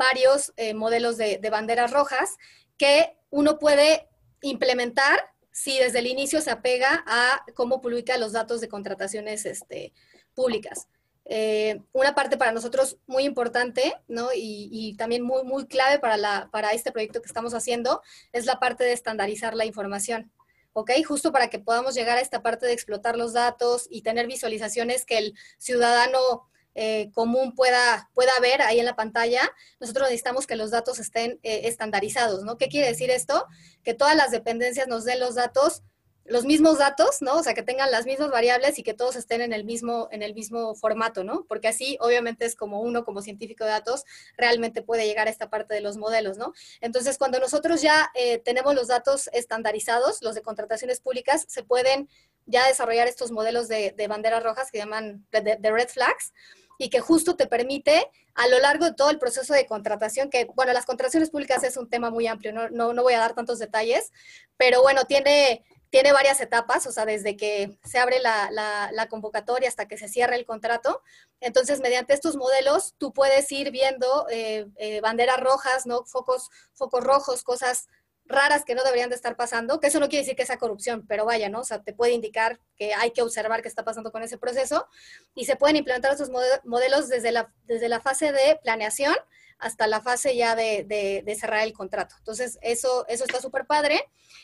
varios 0.00 0.54
eh, 0.56 0.72
modelos 0.72 1.18
de, 1.18 1.38
banderas 1.50 1.90
rojas 1.90 2.38
que 2.78 3.14
uno 3.28 3.58
puede 3.58 4.08
implementar 4.40 5.30
si 5.52 5.78
desde 5.78 5.98
el 5.98 6.06
inicio 6.06 6.40
se 6.40 6.50
apega 6.50 7.04
a 7.06 7.44
cómo 7.54 7.82
publica 7.82 8.16
los 8.16 8.32
datos 8.32 8.62
de 8.62 8.68
contrataciones 8.68 9.44
este, 9.44 9.92
públicas. 10.34 10.88
Eh, 11.26 11.82
una 11.92 12.14
parte 12.14 12.38
para 12.38 12.50
nosotros 12.50 12.96
muy 13.06 13.24
importante, 13.24 13.94
¿no? 14.08 14.30
Y, 14.34 14.96
también 14.96 15.22
muy, 15.22 15.44
muy 15.44 15.66
clave 15.66 15.98
para, 15.98 16.16
la, 16.16 16.48
para 16.50 16.70
este 16.70 16.92
proyecto 16.92 17.20
que 17.20 17.28
estamos 17.28 17.52
haciendo, 17.52 18.00
es 18.32 18.46
la 18.46 18.58
parte 18.58 18.84
de 18.84 18.92
estandarizar 18.92 19.54
la 19.54 19.66
información. 19.66 20.32
¿ok? 20.72 20.92
Justo 21.06 21.30
para 21.30 21.50
que 21.50 21.58
podamos 21.58 21.94
llegar 21.94 22.16
a 22.16 22.22
esta 22.22 22.42
parte 22.42 22.64
de 22.64 22.72
explotar 22.72 23.16
los 23.16 23.32
datos 23.32 23.86
y 23.90 24.02
tener 24.02 24.26
visualizaciones 24.26 25.04
que 25.04 25.18
el 25.18 25.34
ciudadano 25.58 26.48
eh, 26.74 27.10
común 27.12 27.54
pueda, 27.54 28.10
pueda 28.14 28.32
ver 28.40 28.62
ahí 28.62 28.78
en 28.78 28.84
la 28.84 28.96
pantalla, 28.96 29.50
nosotros 29.80 30.08
necesitamos 30.08 30.46
que 30.46 30.56
los 30.56 30.70
datos 30.70 30.98
estén 30.98 31.40
eh, 31.42 31.62
estandarizados, 31.64 32.44
¿no? 32.44 32.58
¿Qué 32.58 32.68
quiere 32.68 32.86
decir 32.86 33.10
esto? 33.10 33.46
Que 33.82 33.94
todas 33.94 34.16
las 34.16 34.30
dependencias 34.30 34.86
nos 34.86 35.04
den 35.04 35.20
los 35.20 35.34
datos, 35.34 35.82
los 36.24 36.44
mismos 36.44 36.78
datos, 36.78 37.22
¿no? 37.22 37.38
O 37.38 37.42
sea, 37.42 37.54
que 37.54 37.64
tengan 37.64 37.90
las 37.90 38.06
mismas 38.06 38.30
variables 38.30 38.78
y 38.78 38.84
que 38.84 38.94
todos 38.94 39.16
estén 39.16 39.40
en 39.40 39.52
el 39.52 39.64
mismo, 39.64 40.08
en 40.12 40.22
el 40.22 40.32
mismo 40.32 40.76
formato, 40.76 41.24
¿no? 41.24 41.44
Porque 41.48 41.66
así, 41.66 41.96
obviamente, 42.00 42.44
es 42.44 42.54
como 42.54 42.80
uno, 42.82 43.04
como 43.04 43.20
científico 43.20 43.64
de 43.64 43.70
datos, 43.70 44.04
realmente 44.36 44.80
puede 44.80 45.06
llegar 45.06 45.26
a 45.26 45.30
esta 45.30 45.50
parte 45.50 45.74
de 45.74 45.80
los 45.80 45.96
modelos, 45.96 46.38
¿no? 46.38 46.52
Entonces, 46.80 47.18
cuando 47.18 47.40
nosotros 47.40 47.82
ya 47.82 48.10
eh, 48.14 48.38
tenemos 48.38 48.76
los 48.76 48.86
datos 48.86 49.28
estandarizados, 49.32 50.22
los 50.22 50.36
de 50.36 50.42
contrataciones 50.42 51.00
públicas, 51.00 51.46
se 51.48 51.64
pueden 51.64 52.08
ya 52.46 52.66
desarrollar 52.66 53.08
estos 53.08 53.30
modelos 53.30 53.68
de, 53.68 53.94
banderas 54.08 54.42
rojas 54.42 54.70
que 54.70 54.78
llaman 54.78 55.26
de, 55.30 55.70
red 55.70 55.88
flags 55.88 56.32
y 56.80 56.88
que 56.88 57.00
justo 57.00 57.36
te 57.36 57.46
permite 57.46 58.10
a 58.34 58.48
lo 58.48 58.58
largo 58.58 58.86
de 58.86 58.94
todo 58.94 59.10
el 59.10 59.18
proceso 59.18 59.52
de 59.52 59.66
contratación, 59.66 60.30
que 60.30 60.46
bueno, 60.54 60.72
las 60.72 60.86
contrataciones 60.86 61.28
públicas 61.28 61.62
es 61.62 61.76
un 61.76 61.90
tema 61.90 62.10
muy 62.10 62.26
amplio, 62.26 62.54
no, 62.54 62.70
no, 62.70 62.94
no 62.94 63.02
voy 63.02 63.12
a 63.12 63.18
dar 63.18 63.34
tantos 63.34 63.58
detalles, 63.58 64.12
pero 64.56 64.80
bueno, 64.80 65.04
tiene, 65.04 65.62
tiene 65.90 66.12
varias 66.14 66.40
etapas, 66.40 66.86
o 66.86 66.92
sea, 66.92 67.04
desde 67.04 67.36
que 67.36 67.76
se 67.84 67.98
abre 67.98 68.18
la, 68.20 68.50
la, 68.92 69.08
convocatoria 69.10 69.68
hasta 69.68 69.88
que 69.88 69.98
se 69.98 70.08
cierra 70.08 70.36
el 70.36 70.46
contrato. 70.46 71.02
Entonces, 71.40 71.80
mediante 71.80 72.14
estos 72.14 72.36
modelos, 72.36 72.94
tú 72.96 73.12
puedes 73.12 73.52
ir 73.52 73.70
viendo 73.72 74.26
eh, 74.30 74.66
eh, 74.76 75.02
banderas 75.02 75.38
rojas, 75.38 75.84
¿no? 75.84 76.06
Focos, 76.06 76.48
focos 76.72 77.04
rojos, 77.04 77.42
cosas 77.42 77.88
raras 78.30 78.64
que 78.64 78.74
no 78.74 78.82
deberían 78.82 79.10
de 79.10 79.16
estar 79.16 79.36
pasando, 79.36 79.80
que 79.80 79.88
eso 79.88 80.00
no 80.00 80.08
quiere 80.08 80.22
decir 80.22 80.36
que 80.36 80.46
sea 80.46 80.58
corrupción, 80.58 81.04
pero 81.06 81.24
vaya, 81.24 81.48
¿no? 81.48 81.60
O 81.60 81.64
sea, 81.64 81.82
te 81.82 81.92
puede 81.92 82.12
indicar 82.12 82.58
que 82.76 82.94
hay 82.94 83.10
que 83.10 83.22
observar 83.22 83.62
qué 83.62 83.68
está 83.68 83.84
pasando 83.84 84.12
con 84.12 84.22
ese 84.22 84.38
proceso 84.38 84.86
y 85.34 85.44
se 85.44 85.56
pueden 85.56 85.76
implementar 85.76 86.12
esos 86.12 86.30
modelos 86.30 87.08
desde 87.08 87.32
la, 87.32 87.52
desde 87.66 87.88
la 87.88 88.00
fase 88.00 88.32
de 88.32 88.58
planeación 88.62 89.14
hasta 89.58 89.86
la 89.86 90.00
fase 90.00 90.34
ya 90.36 90.56
de, 90.56 91.36
cerrar 91.38 91.64
el 91.64 91.72
contrato. 91.72 92.14
Entonces, 92.18 92.58
eso, 92.62 93.06
eso 93.08 93.24
está 93.24 93.40
súper 93.40 93.66
padre 93.66 94.02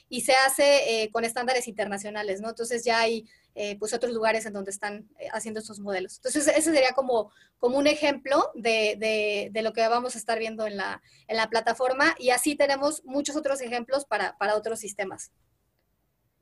y 0.09 0.21
se 0.21 0.35
hace 0.35 1.03
eh, 1.03 1.11
con 1.11 1.25
estándares 1.25 1.69
internacionales, 1.69 2.41
¿no? 2.41 2.51
Entonces, 2.51 2.85
ya 2.85 3.01
hay 3.01 3.27
eh, 3.59 3.79
pues 3.79 3.95
otros 3.95 4.13
lugares 4.13 4.45
en 4.45 4.53
donde 4.53 4.71
están 4.71 5.09
eh, 5.19 5.29
haciendo 5.33 5.61
estos 5.61 5.81
modelos. 5.81 6.17
Entonces, 6.17 6.47
ese 6.47 6.75
sería 6.75 6.93
como, 6.93 7.33
como 7.59 7.79
un 7.79 7.87
ejemplo 7.87 8.51
de, 8.55 9.51
lo 9.63 9.73
que 9.73 9.89
vamos 9.89 10.15
a 10.15 10.19
estar 10.19 10.39
viendo 10.39 10.67
en 10.67 10.77
la, 10.77 11.01
en 11.27 11.39
la 11.39 11.49
plataforma 11.49 12.15
y 12.19 12.29
así 12.29 12.55
tenemos 12.55 13.03
muchos 13.07 13.35
otros 13.35 13.63
ejemplos 13.63 14.05
para, 14.05 14.37
otros 14.55 14.79
sistemas. 14.79 15.33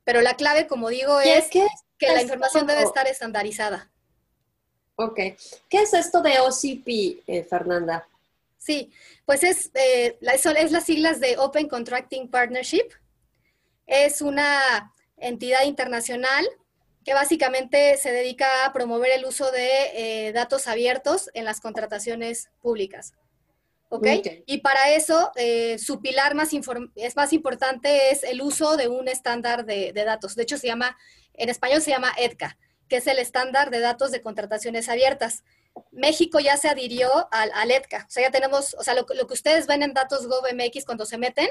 Pero 0.02 0.22
la 0.22 0.34
clave, 0.34 0.66
como 0.66 0.88
digo, 0.88 1.20
es, 1.20 1.50
que 1.50 1.68
la 2.00 2.20
información 2.20 2.66
debe 2.66 2.82
estar 2.82 3.06
estandarizada. 3.06 3.92
Ok. 4.96 5.20
¿Qué 5.68 5.82
es 5.82 5.94
esto 5.94 6.20
de 6.20 6.40
OCP, 6.40 7.48
Fernanda? 7.48 8.08
Sí, 8.58 8.92
pues 9.24 9.44
es, 9.44 9.70
eh, 9.74 10.18
es 10.20 10.72
las 10.72 10.84
siglas 10.84 11.20
de 11.20 11.38
Open 11.38 11.68
Contracting 11.68 12.28
Partnership. 12.28 12.88
es 13.86 14.20
una 14.20 14.92
entidad 15.16 15.62
internacional 15.64 16.44
que 17.04 17.14
básicamente 17.14 17.96
se 17.98 18.12
dedica 18.12 18.64
a 18.64 18.72
promover 18.72 19.10
el 19.12 19.24
uso 19.24 19.50
de 19.50 20.28
eh, 20.28 20.32
datos 20.32 20.66
abiertos 20.66 21.30
en 21.34 21.44
las 21.44 21.60
contrataciones 21.60 22.48
públicas. 22.60 23.12
¿Ok? 23.90 24.06
Y 24.46 24.58
para 24.58 24.90
eso, 24.90 25.30
eh, 25.36 25.78
su 25.78 26.00
pilar 26.00 26.34
más 26.34 26.50
es 26.96 27.16
más 27.16 27.32
importante 27.32 28.10
es 28.10 28.24
el 28.24 28.42
uso 28.42 28.76
de 28.76 28.88
un 28.88 29.06
estándar 29.06 29.66
de, 29.66 29.92
datos. 29.92 30.34
De 30.34 30.42
hecho, 30.42 30.58
se 30.58 30.66
llama, 30.66 30.96
en 31.34 31.48
español 31.48 31.80
se 31.80 31.90
llama 31.90 32.12
EDCA, 32.18 32.58
que 32.88 32.96
es 32.96 33.06
el 33.06 33.18
estándar 33.18 33.70
de 33.70 33.78
datos 33.78 34.10
de 34.10 34.20
contrataciones 34.20 34.88
abiertas. 34.88 35.44
México 35.92 36.40
ya 36.40 36.56
se 36.56 36.68
adhirió 36.68 37.28
al, 37.30 37.52
al 37.54 37.70
EDCA. 37.70 38.06
O 38.08 38.10
sea, 38.10 38.24
ya 38.24 38.30
tenemos, 38.32 38.74
o 38.74 38.82
sea, 38.82 38.94
lo, 38.94 39.06
lo 39.14 39.26
que 39.28 39.34
ustedes 39.34 39.68
ven 39.68 39.82
en 39.82 39.94
datos 39.94 40.26
GovMX 40.26 40.84
cuando 40.84 41.06
se 41.06 41.18
meten, 41.18 41.50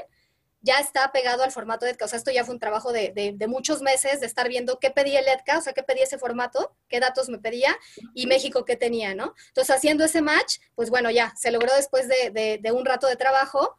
ya 0.64 0.78
está 0.78 1.12
pegado 1.12 1.42
al 1.42 1.52
formato 1.52 1.84
EDCA. 1.84 2.06
O 2.06 2.08
sea, 2.08 2.16
esto 2.16 2.30
ya 2.30 2.42
fue 2.42 2.54
un 2.54 2.58
trabajo 2.58 2.90
de, 2.90 3.36
muchos 3.46 3.82
meses 3.82 4.20
de 4.20 4.26
estar 4.26 4.48
viendo 4.48 4.78
qué 4.80 4.90
pedía 4.90 5.20
el 5.20 5.28
EDCA, 5.28 5.58
o 5.58 5.60
sea, 5.60 5.74
qué 5.74 5.82
pedía 5.82 6.04
ese 6.04 6.18
formato, 6.18 6.74
qué 6.88 7.00
datos 7.00 7.28
me 7.28 7.38
pedía 7.38 7.76
y 8.14 8.26
México 8.26 8.64
qué 8.64 8.74
tenía, 8.74 9.14
¿no? 9.14 9.34
Entonces, 9.48 9.76
haciendo 9.76 10.04
ese 10.04 10.22
match, 10.22 10.56
pues 10.74 10.88
bueno, 10.88 11.10
ya 11.10 11.34
se 11.36 11.50
logró 11.50 11.74
después 11.76 12.08
de, 12.08 12.72
un 12.72 12.86
rato 12.86 13.06
de 13.06 13.16
trabajo 13.16 13.76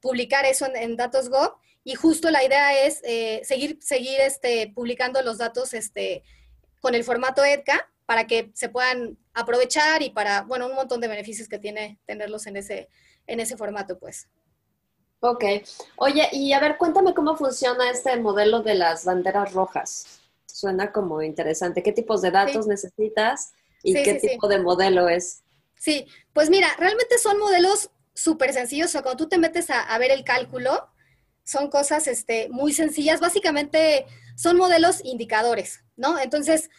publicar 0.00 0.46
eso 0.46 0.66
en, 0.72 0.96
Datos 0.96 1.28
Gov 1.28 1.56
y 1.82 1.96
justo 1.96 2.30
la 2.30 2.44
idea 2.44 2.86
es 2.86 3.00
eh, 3.02 3.40
seguir, 3.42 3.78
seguir 3.80 4.20
este, 4.20 4.72
publicando 4.72 5.20
los 5.22 5.38
datos 5.38 5.74
este, 5.74 6.22
con 6.80 6.94
el 6.94 7.02
formato 7.02 7.44
EDCA 7.44 7.90
para 8.06 8.28
que 8.28 8.52
se 8.54 8.68
puedan 8.68 9.18
aprovechar 9.34 10.02
y 10.02 10.10
para, 10.10 10.42
bueno, 10.42 10.68
un 10.68 10.74
montón 10.76 11.00
de 11.00 11.08
beneficios 11.08 11.48
que 11.48 11.58
tiene 11.58 11.98
tenerlos 12.06 12.46
en 12.46 12.56
ese, 12.56 12.88
en 13.26 13.40
ese 13.40 13.56
formato, 13.56 13.98
pues. 13.98 14.28
Ok. 15.20 15.44
Oye, 15.96 16.28
y 16.32 16.52
a 16.52 16.60
ver, 16.60 16.76
cuéntame 16.76 17.14
cómo 17.14 17.36
funciona 17.36 17.90
este 17.90 18.16
modelo 18.18 18.60
de 18.60 18.74
las 18.74 19.04
banderas 19.04 19.52
rojas. 19.52 20.20
Suena 20.46 20.92
como 20.92 21.22
interesante. 21.22 21.82
¿Qué 21.82 21.92
tipos 21.92 22.22
de 22.22 22.30
datos 22.30 22.66
necesitas 22.66 23.52
y 23.82 23.94
qué 23.94 24.14
tipo 24.14 24.48
de 24.48 24.60
modelo 24.60 25.08
es? 25.08 25.42
Sí, 25.76 26.06
pues 26.32 26.50
mira, 26.50 26.68
realmente 26.78 27.18
son 27.18 27.38
modelos 27.38 27.90
súper 28.14 28.52
sencillos. 28.52 28.88
O 28.88 28.90
sea, 28.90 29.02
cuando 29.02 29.24
tú 29.24 29.28
te 29.28 29.38
metes 29.38 29.70
a, 29.70 29.96
ver 29.98 30.10
el 30.10 30.24
cálculo, 30.24 30.88
son 31.44 31.68
cosas 31.68 32.06
este, 32.06 32.48
muy 32.48 32.72
sencillas. 32.72 33.20
Básicamente 33.20 34.06
son 34.36 34.56
modelos 34.56 35.04
indicadores, 35.04 35.84
¿no? 35.96 36.18
Entonces, 36.18 36.70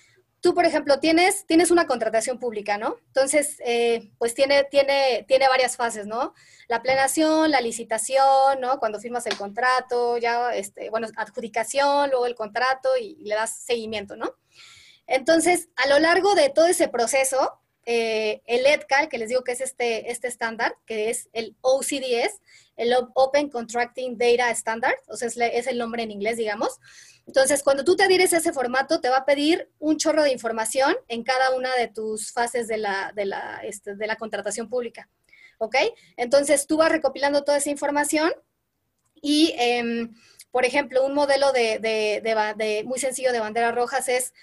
tú, 0.41 0.53
por 0.53 0.65
ejemplo, 0.65 0.99
tienes, 0.99 1.45
tienes 1.45 1.71
una 1.71 1.87
contratación 1.87 2.39
pública, 2.39 2.77
¿no? 2.77 2.97
Entonces, 3.07 3.57
eh, 3.65 4.11
pues 4.17 4.33
tiene, 4.33 4.63
tiene, 4.65 5.25
tiene 5.27 5.47
varias 5.47 5.75
fases, 5.75 6.07
¿no? 6.07 6.33
La 6.67 6.81
plenación, 6.81 7.51
la 7.51 7.61
licitación, 7.61 8.61
¿no? 8.61 8.79
Cuando 8.79 8.99
firmas 8.99 9.25
el 9.25 9.37
contrato, 9.37 10.17
ya, 10.17 10.53
este, 10.53 10.89
bueno, 10.89 11.07
adjudicación, 11.15 12.09
luego 12.09 12.25
el 12.25 12.35
contrato 12.35 12.89
y, 12.99 13.15
le 13.23 13.35
das 13.35 13.63
seguimiento, 13.63 14.15
¿no? 14.15 14.35
Entonces, 15.07 15.69
a 15.75 15.87
lo 15.87 15.99
largo 15.99 16.35
de 16.35 16.49
todo 16.49 16.67
ese 16.67 16.87
proceso, 16.87 17.59
eh, 17.85 18.41
el 18.45 18.65
EDCAL, 18.65 19.09
que 19.09 19.17
les 19.17 19.29
digo 19.29 19.43
que 19.43 19.53
es 19.53 19.61
este, 19.61 20.11
este 20.11 20.27
estándar, 20.27 20.75
que 20.85 21.09
es 21.09 21.29
el 21.33 21.55
OCDS, 21.61 22.39
el 22.75 22.93
Open 23.13 23.49
Contracting 23.49 24.17
Data 24.17 24.49
Standard, 24.51 24.97
o 25.07 25.17
sea, 25.17 25.27
es, 25.27 25.67
el 25.67 25.77
nombre 25.77 26.03
en 26.03 26.11
inglés, 26.11 26.37
digamos. 26.37 26.79
Entonces, 27.27 27.61
cuando 27.61 27.83
tú 27.83 27.95
te 27.95 28.03
adhieres 28.03 28.33
a 28.33 28.37
ese 28.37 28.53
formato, 28.53 29.01
te 29.01 29.09
va 29.09 29.17
a 29.17 29.25
pedir 29.25 29.69
un 29.79 29.97
chorro 29.97 30.23
de 30.23 30.31
información 30.31 30.95
en 31.07 31.23
cada 31.23 31.55
una 31.55 31.75
de 31.75 31.87
tus 31.87 32.31
fases 32.31 32.67
de 32.67 32.77
la, 32.77 33.11
de 33.15 33.25
la, 33.25 33.61
este, 33.63 33.95
de 33.95 34.07
la 34.07 34.15
contratación 34.15 34.69
pública. 34.69 35.09
¿Ok? 35.57 35.75
Entonces, 36.15 36.67
tú 36.67 36.77
vas 36.77 36.89
recopilando 36.91 37.43
toda 37.43 37.57
esa 37.57 37.69
información 37.69 38.31
y, 39.21 39.53
em, 39.57 40.15
por 40.51 40.65
ejemplo, 40.65 41.05
un 41.05 41.13
modelo 41.13 41.51
de, 41.51 41.79
de, 41.79 42.83
muy 42.85 42.99
sencillo 42.99 43.31
de 43.31 43.39
banderas 43.39 43.75
rojas 43.75 44.07
es 44.09 44.33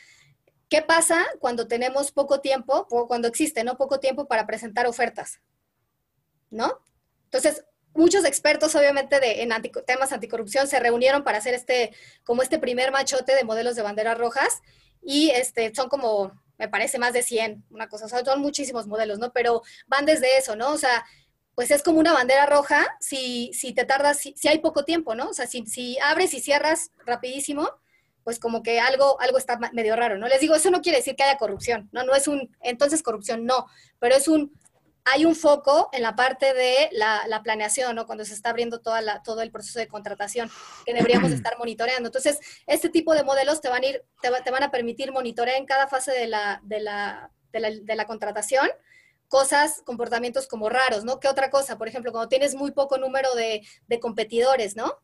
¿Qué 0.68 0.82
pasa 0.82 1.24
cuando 1.38 1.68
tenemos 1.68 2.10
poco 2.10 2.40
tiempo, 2.40 2.86
cuando 3.06 3.28
existe, 3.28 3.62
¿no? 3.62 3.76
Poco 3.76 4.00
tiempo 4.00 4.26
para 4.26 4.46
presentar 4.46 4.86
ofertas, 4.86 5.40
¿no? 6.50 6.80
Entonces, 7.24 7.64
muchos 7.94 8.24
expertos, 8.24 8.74
obviamente, 8.74 9.20
de, 9.20 9.42
en 9.42 9.50
temas 9.86 10.12
anticorrupción 10.12 10.66
se 10.66 10.80
reunieron 10.80 11.22
para 11.22 11.38
hacer 11.38 11.54
este, 11.54 11.94
como 12.24 12.42
este 12.42 12.58
primer 12.58 12.90
machote 12.90 13.34
de 13.34 13.44
modelos 13.44 13.76
de 13.76 13.82
banderas 13.82 14.18
rojas 14.18 14.60
y 15.02 15.30
este, 15.30 15.72
son 15.74 15.88
como, 15.88 16.32
me 16.58 16.68
parece, 16.68 16.98
más 16.98 17.12
de 17.12 17.22
100, 17.22 17.64
una 17.70 17.88
cosa, 17.88 18.06
o 18.06 18.08
sea, 18.08 18.24
son 18.24 18.40
muchísimos 18.40 18.88
modelos, 18.88 19.18
¿no? 19.18 19.32
Pero 19.32 19.62
van 19.86 20.04
desde 20.04 20.36
eso, 20.36 20.56
¿no? 20.56 20.72
O 20.72 20.78
sea, 20.78 21.04
pues 21.54 21.70
es 21.70 21.82
como 21.82 22.00
una 22.00 22.12
bandera 22.12 22.46
roja 22.46 22.86
si, 23.00 23.52
si 23.54 23.72
te 23.72 23.84
tardas, 23.84 24.18
si, 24.18 24.34
si 24.36 24.48
hay 24.48 24.58
poco 24.58 24.84
tiempo, 24.84 25.14
¿no? 25.14 25.30
O 25.30 25.34
sea, 25.34 25.46
si, 25.46 25.64
si 25.66 25.96
abres 26.00 26.34
y 26.34 26.40
cierras 26.40 26.90
rapidísimo, 27.04 27.70
pues 28.26 28.40
como 28.40 28.64
que 28.64 28.80
algo, 28.80 29.20
algo 29.20 29.38
está 29.38 29.56
medio 29.72 29.94
raro, 29.94 30.18
¿no? 30.18 30.26
Les 30.26 30.40
digo, 30.40 30.56
eso 30.56 30.68
no 30.68 30.82
quiere 30.82 30.98
decir 30.98 31.14
que 31.14 31.22
haya 31.22 31.38
corrupción, 31.38 31.88
¿no? 31.92 32.02
No 32.02 32.12
es 32.12 32.26
un, 32.26 32.50
entonces 32.60 33.04
corrupción 33.04 33.46
no, 33.46 33.68
pero 34.00 34.16
es 34.16 34.26
un, 34.26 34.52
hay 35.04 35.24
un 35.24 35.36
foco 35.36 35.90
en 35.92 36.02
la 36.02 36.16
parte 36.16 36.52
de 36.52 36.88
la, 36.90 37.40
planeación, 37.44 37.94
¿no? 37.94 38.04
Cuando 38.04 38.24
se 38.24 38.34
está 38.34 38.50
abriendo 38.50 38.80
toda 38.80 39.00
la, 39.00 39.22
todo 39.22 39.42
el 39.42 39.52
proceso 39.52 39.78
de 39.78 39.86
contratación 39.86 40.50
que 40.84 40.92
deberíamos 40.92 41.30
estar 41.30 41.56
monitoreando. 41.56 42.08
Entonces, 42.08 42.40
este 42.66 42.88
tipo 42.88 43.14
de 43.14 43.22
modelos 43.22 43.60
te 43.60 43.68
van 43.68 43.84
a 43.84 43.86
ir, 43.86 44.02
te, 44.20 44.50
van 44.50 44.62
a 44.64 44.72
permitir 44.72 45.12
monitorear 45.12 45.56
en 45.56 45.64
cada 45.64 45.86
fase 45.86 46.10
de 46.10 46.26
la, 46.26 46.60
de 46.64 46.80
la, 46.80 47.30
de 47.52 47.94
la, 47.94 48.06
contratación 48.06 48.68
cosas, 49.28 49.82
comportamientos 49.84 50.48
como 50.48 50.68
raros, 50.68 51.04
¿no? 51.04 51.20
¿Qué 51.20 51.28
otra 51.28 51.48
cosa? 51.48 51.78
Por 51.78 51.86
ejemplo, 51.86 52.10
cuando 52.10 52.28
tienes 52.28 52.56
muy 52.56 52.72
poco 52.72 52.98
número 52.98 53.36
de, 53.36 53.64
de 53.86 54.00
competidores, 54.00 54.74
¿no? 54.74 54.98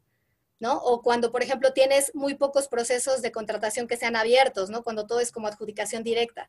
¿No? 0.63 0.77
O 0.79 1.03
cuando, 1.03 1.33
por 1.33 1.43
ejemplo, 1.43 1.73
tienes 1.73 2.15
muy 2.15 2.35
pocos 2.35 2.69
procesos 2.69 3.21
de 3.21 3.33
contratación 3.33 3.89
que 3.89 3.97
sean 3.97 4.15
abiertos, 4.15 4.71
¿no? 4.71 4.85
Cuando 4.85 5.09
todo 5.09 5.19
es 5.19 5.33
como 5.33 5.49
adjudicación 5.49 6.05
directa. 6.05 6.49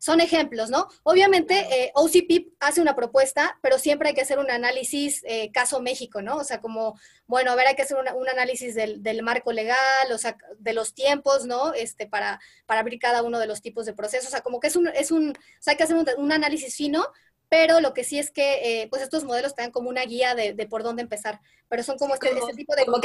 Son 0.00 0.20
ejemplos, 0.20 0.68
¿no? 0.68 0.88
Obviamente, 1.04 1.54
eh, 1.70 1.92
OCP 1.94 2.56
hace 2.58 2.80
una 2.80 2.96
propuesta, 2.96 3.60
pero 3.62 3.78
siempre 3.78 4.08
hay 4.08 4.14
que 4.16 4.22
hacer 4.22 4.40
un 4.40 4.50
análisis 4.50 5.22
eh, 5.24 5.52
caso 5.52 5.80
México, 5.80 6.22
¿no? 6.22 6.38
O 6.38 6.44
sea, 6.44 6.60
como, 6.60 6.98
bueno, 7.28 7.52
a 7.52 7.54
ver, 7.54 7.68
hay 7.68 7.76
que 7.76 7.82
hacer 7.82 7.96
un 7.96 8.28
análisis 8.28 8.74
del, 8.74 9.22
marco 9.22 9.52
legal, 9.52 10.10
o 10.12 10.18
sea, 10.18 10.36
de 10.58 10.72
los 10.72 10.92
tiempos, 10.92 11.46
¿no? 11.46 11.72
Este, 11.72 12.08
para, 12.08 12.40
para 12.66 12.80
abrir 12.80 12.98
cada 12.98 13.22
uno 13.22 13.38
de 13.38 13.46
los 13.46 13.62
tipos 13.62 13.86
de 13.86 13.92
procesos. 13.92 14.26
O 14.26 14.30
sea, 14.32 14.40
como 14.40 14.58
que 14.58 14.66
es 14.66 14.74
un, 14.74 14.88
es 14.88 15.12
un, 15.12 15.30
o 15.30 15.62
sea, 15.62 15.70
hay 15.70 15.76
que 15.76 15.84
hacer 15.84 15.96
un 16.18 16.32
análisis 16.32 16.74
fino, 16.74 17.06
pero 17.52 17.80
lo 17.80 17.92
que 17.92 18.02
sí 18.02 18.18
es 18.18 18.30
que 18.30 18.80
eh, 18.80 18.88
pues 18.88 19.02
estos 19.02 19.24
modelos 19.24 19.54
te 19.54 19.60
dan 19.60 19.72
como 19.72 19.90
una 19.90 20.06
guía 20.06 20.34
de, 20.34 20.54
por 20.70 20.82
dónde 20.82 21.02
empezar, 21.02 21.38
pero 21.68 21.82
son 21.82 21.98
como, 21.98 22.14
este, 22.14 22.30
este, 22.30 22.54
tipo 22.54 22.74
de 22.74 22.86
como 22.86 22.98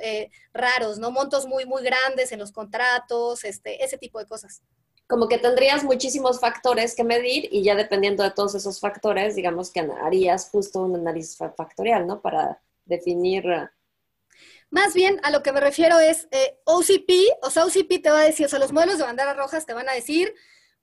eh, 0.00 0.30
raros, 0.54 1.00
¿no? 1.00 1.10
Montos 1.10 1.44
muy, 1.44 1.66
muy 1.66 1.82
grandes 1.82 2.30
en 2.30 2.38
los 2.38 2.52
contratos, 2.52 3.42
este, 3.42 3.84
ese 3.84 3.98
tipo 3.98 4.20
de 4.20 4.26
cosas. 4.26 4.62
Como 5.08 5.26
que 5.26 5.38
tendrías 5.38 5.82
muchísimos 5.82 6.38
factores 6.38 6.94
que 6.94 7.02
medir 7.02 7.48
y 7.50 7.64
ya 7.64 7.74
dependiendo 7.74 8.22
de 8.22 8.30
todos 8.30 8.54
esos 8.54 8.78
factores, 8.78 9.34
digamos 9.34 9.72
que 9.72 9.80
harías 9.80 10.50
justo 10.50 10.82
un 10.82 10.94
análisis 10.94 11.36
factorial, 11.36 12.06
¿no? 12.06 12.22
Para 12.22 12.62
definir... 12.84 13.42
Más 14.70 14.94
bien, 14.94 15.18
a 15.24 15.32
lo 15.32 15.42
que 15.42 15.50
me 15.50 15.58
refiero 15.58 15.98
es 15.98 16.28
eh, 16.30 16.60
OCP, 16.62 17.10
o 17.42 17.50
sea, 17.50 17.64
OCP 17.64 18.00
te 18.04 18.10
va 18.10 18.20
a 18.20 18.24
decir, 18.24 18.46
o 18.46 18.48
sea, 18.48 18.60
los 18.60 18.70
modelos 18.70 18.98
de 18.98 19.04
banderas 19.04 19.36
rojas 19.36 19.66
te 19.66 19.74
van 19.74 19.88
a 19.88 19.94
decir 19.94 20.32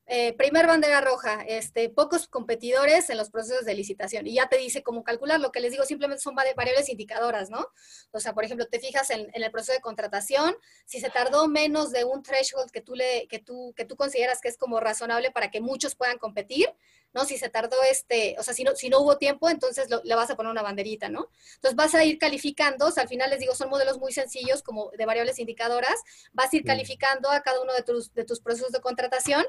eh, 0.08 0.34
primer 0.34 0.68
bandera 0.68 1.02
roja, 1.02 1.44
este, 1.48 1.90
pocos 1.90 2.28
competidores 2.28 3.10
en 3.10 3.18
los 3.18 3.32
procesos 3.32 3.66
de 3.66 3.74
licitación. 3.74 4.28
Y 4.28 4.36
ya 4.36 4.48
te 4.48 4.58
dice 4.58 4.84
cómo 4.84 5.04
calcular. 5.04 5.40
Lo 5.40 5.52
que 5.52 5.60
les 5.60 5.72
digo 5.72 5.84
simplemente 5.84 6.22
son 6.22 6.36
variables 6.36 6.90
indicadoras, 6.90 7.50
¿no? 7.50 7.68
O 8.12 8.20
sea, 8.20 8.34
por 8.34 8.46
ejemplo, 8.46 8.68
te 8.68 8.80
fijas 8.80 9.10
en, 9.10 9.30
el 9.34 9.52
proceso 9.52 9.74
de 9.74 9.82
contratación, 9.82 10.56
si 10.86 11.00
se 11.00 11.10
tardó 11.10 11.48
menos 11.48 11.92
de 11.92 12.04
un 12.04 12.22
threshold 12.22 12.70
que 12.72 12.82
tú, 12.82 12.94
le, 12.94 13.28
que 13.28 13.40
tú, 13.40 13.74
que 13.76 13.86
tú 13.86 13.96
consideras 13.96 14.42
que 14.42 14.48
es 14.48 14.58
como 14.58 14.80
razonable 14.80 15.32
para 15.32 15.50
que 15.50 15.60
muchos 15.60 15.96
puedan 15.96 16.20
competir, 16.20 16.70
¿no? 17.16 17.26
Si 17.26 17.38
se 17.38 17.50
tardó 17.50 17.78
este, 17.90 18.36
o 18.38 18.44
sea, 18.44 18.54
si 18.54 18.64
no, 18.64 18.76
si 18.76 18.90
no 18.90 19.00
hubo 19.00 19.18
tiempo, 19.18 19.50
entonces 19.50 19.88
le 20.04 20.16
vas 20.16 20.30
a 20.30 20.36
poner 20.36 20.52
una 20.52 20.62
banderita, 20.62 21.10
¿no? 21.10 21.30
Entonces 21.56 21.76
vas 21.76 21.96
a 21.96 22.04
ir 22.04 22.20
calificando, 22.20 22.88
o 22.88 22.92
sea, 22.92 23.04
al 23.04 23.10
final 23.10 23.30
les 23.30 23.40
digo, 23.40 23.56
son 23.56 23.70
modelos 23.70 23.98
muy 23.98 24.12
sencillos 24.12 24.62
como 24.62 24.92
de 24.92 25.06
variables 25.06 25.40
indicadoras, 25.40 25.96
vas 26.34 26.54
a 26.54 26.58
ir 26.58 26.66
calificando 26.66 27.32
a 27.32 27.42
cada 27.42 27.62
uno 27.62 27.74
de 27.74 27.84
tus, 27.84 28.14
de 28.14 28.26
tus 28.26 28.42
procesos 28.42 28.74
de 28.74 28.82
contratación 28.82 29.46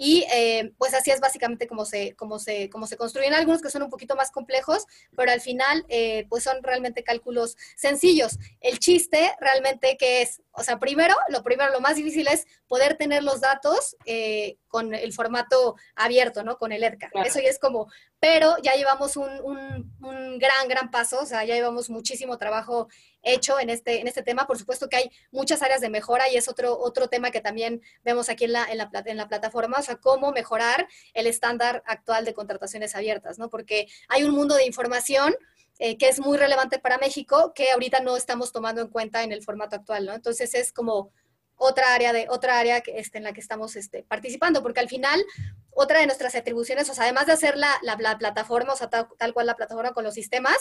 y 0.00 0.24
eh, 0.32 0.72
pues 0.78 0.94
así 0.94 1.10
es 1.10 1.18
básicamente 1.18 1.66
como 1.66 1.84
se, 1.84 2.14
como, 2.14 2.38
se, 2.38 2.70
como 2.70 2.86
se 2.86 2.96
construyen 2.96 3.34
algunos 3.34 3.60
que 3.60 3.68
son 3.68 3.82
un 3.82 3.90
poquito 3.90 4.14
más 4.14 4.30
complejos, 4.30 4.86
pero 5.16 5.32
al 5.32 5.40
final 5.40 5.84
eh, 5.88 6.24
pues 6.28 6.44
son 6.44 6.62
realmente 6.62 7.02
cálculos 7.02 7.56
sencillos. 7.74 8.38
El 8.60 8.78
chiste 8.78 9.32
realmente 9.40 9.96
que 9.96 10.22
es, 10.22 10.40
o 10.58 10.64
sea, 10.64 10.78
primero, 10.78 11.14
lo 11.28 11.42
primero, 11.42 11.72
lo 11.72 11.80
más 11.80 11.96
difícil 11.96 12.26
es 12.28 12.46
poder 12.66 12.96
tener 12.96 13.22
los 13.22 13.40
datos 13.40 13.96
eh, 14.04 14.56
con 14.68 14.94
el 14.94 15.12
formato 15.12 15.76
abierto, 15.94 16.42
¿no? 16.42 16.58
Con 16.58 16.72
el 16.72 16.82
EDCA. 16.82 17.10
Eso 17.24 17.40
ya 17.40 17.48
es 17.48 17.58
como, 17.58 17.90
pero 18.20 18.56
ya 18.62 18.74
llevamos 18.74 19.16
un, 19.16 19.28
un, 19.42 19.96
un, 20.02 20.38
gran, 20.38 20.68
gran 20.68 20.90
paso, 20.90 21.20
o 21.20 21.26
sea, 21.26 21.44
ya 21.44 21.54
llevamos 21.54 21.88
muchísimo 21.90 22.36
trabajo 22.36 22.88
hecho 23.22 23.58
en 23.58 23.70
este, 23.70 24.00
en 24.00 24.08
este 24.08 24.22
tema. 24.22 24.46
Por 24.46 24.58
supuesto 24.58 24.88
que 24.88 24.96
hay 24.96 25.10
muchas 25.30 25.62
áreas 25.62 25.80
de 25.80 25.88
mejora 25.88 26.28
y 26.28 26.36
es 26.36 26.48
otro, 26.48 26.78
otro 26.78 27.08
tema 27.08 27.30
que 27.30 27.40
también 27.40 27.80
vemos 28.04 28.28
aquí 28.28 28.44
en 28.44 28.52
la, 28.52 28.64
en 28.64 28.78
la, 28.78 28.90
en 29.04 29.16
la 29.16 29.28
plataforma, 29.28 29.78
o 29.78 29.82
sea, 29.82 29.96
cómo 29.96 30.32
mejorar 30.32 30.88
el 31.14 31.26
estándar 31.26 31.82
actual 31.86 32.24
de 32.24 32.34
contrataciones 32.34 32.94
abiertas, 32.94 33.38
¿no? 33.38 33.48
Porque 33.48 33.88
hay 34.08 34.24
un 34.24 34.34
mundo 34.34 34.54
de 34.54 34.66
información 34.66 35.34
eh, 35.78 35.96
que 35.96 36.08
es 36.08 36.20
muy 36.20 36.36
relevante 36.36 36.78
para 36.78 36.98
México, 36.98 37.52
que 37.54 37.70
ahorita 37.70 38.00
no 38.00 38.16
estamos 38.16 38.52
tomando 38.52 38.80
en 38.80 38.88
cuenta 38.88 39.22
en 39.22 39.32
el 39.32 39.42
formato 39.42 39.76
actual, 39.76 40.06
¿no? 40.06 40.14
Entonces 40.14 40.54
es 40.54 40.72
como 40.72 41.12
otra 41.58 41.92
área, 41.92 42.12
de, 42.12 42.26
otra 42.30 42.58
área 42.58 42.80
que, 42.80 42.98
este, 42.98 43.18
en 43.18 43.24
la 43.24 43.32
que 43.32 43.40
estamos 43.40 43.76
este, 43.76 44.04
participando, 44.04 44.62
porque 44.62 44.80
al 44.80 44.88
final, 44.88 45.22
otra 45.70 45.98
de 45.98 46.06
nuestras 46.06 46.34
atribuciones, 46.34 46.88
o 46.88 46.94
sea, 46.94 47.04
además 47.04 47.26
de 47.26 47.32
hacer 47.32 47.56
la, 47.56 47.72
la, 47.82 48.16
plataforma, 48.16 48.72
o 48.72 48.76
sea, 48.76 48.88
tal, 48.88 49.34
cual 49.34 49.46
la 49.46 49.56
plataforma 49.56 49.92
con 49.92 50.04
los 50.04 50.14
sistemas, 50.14 50.56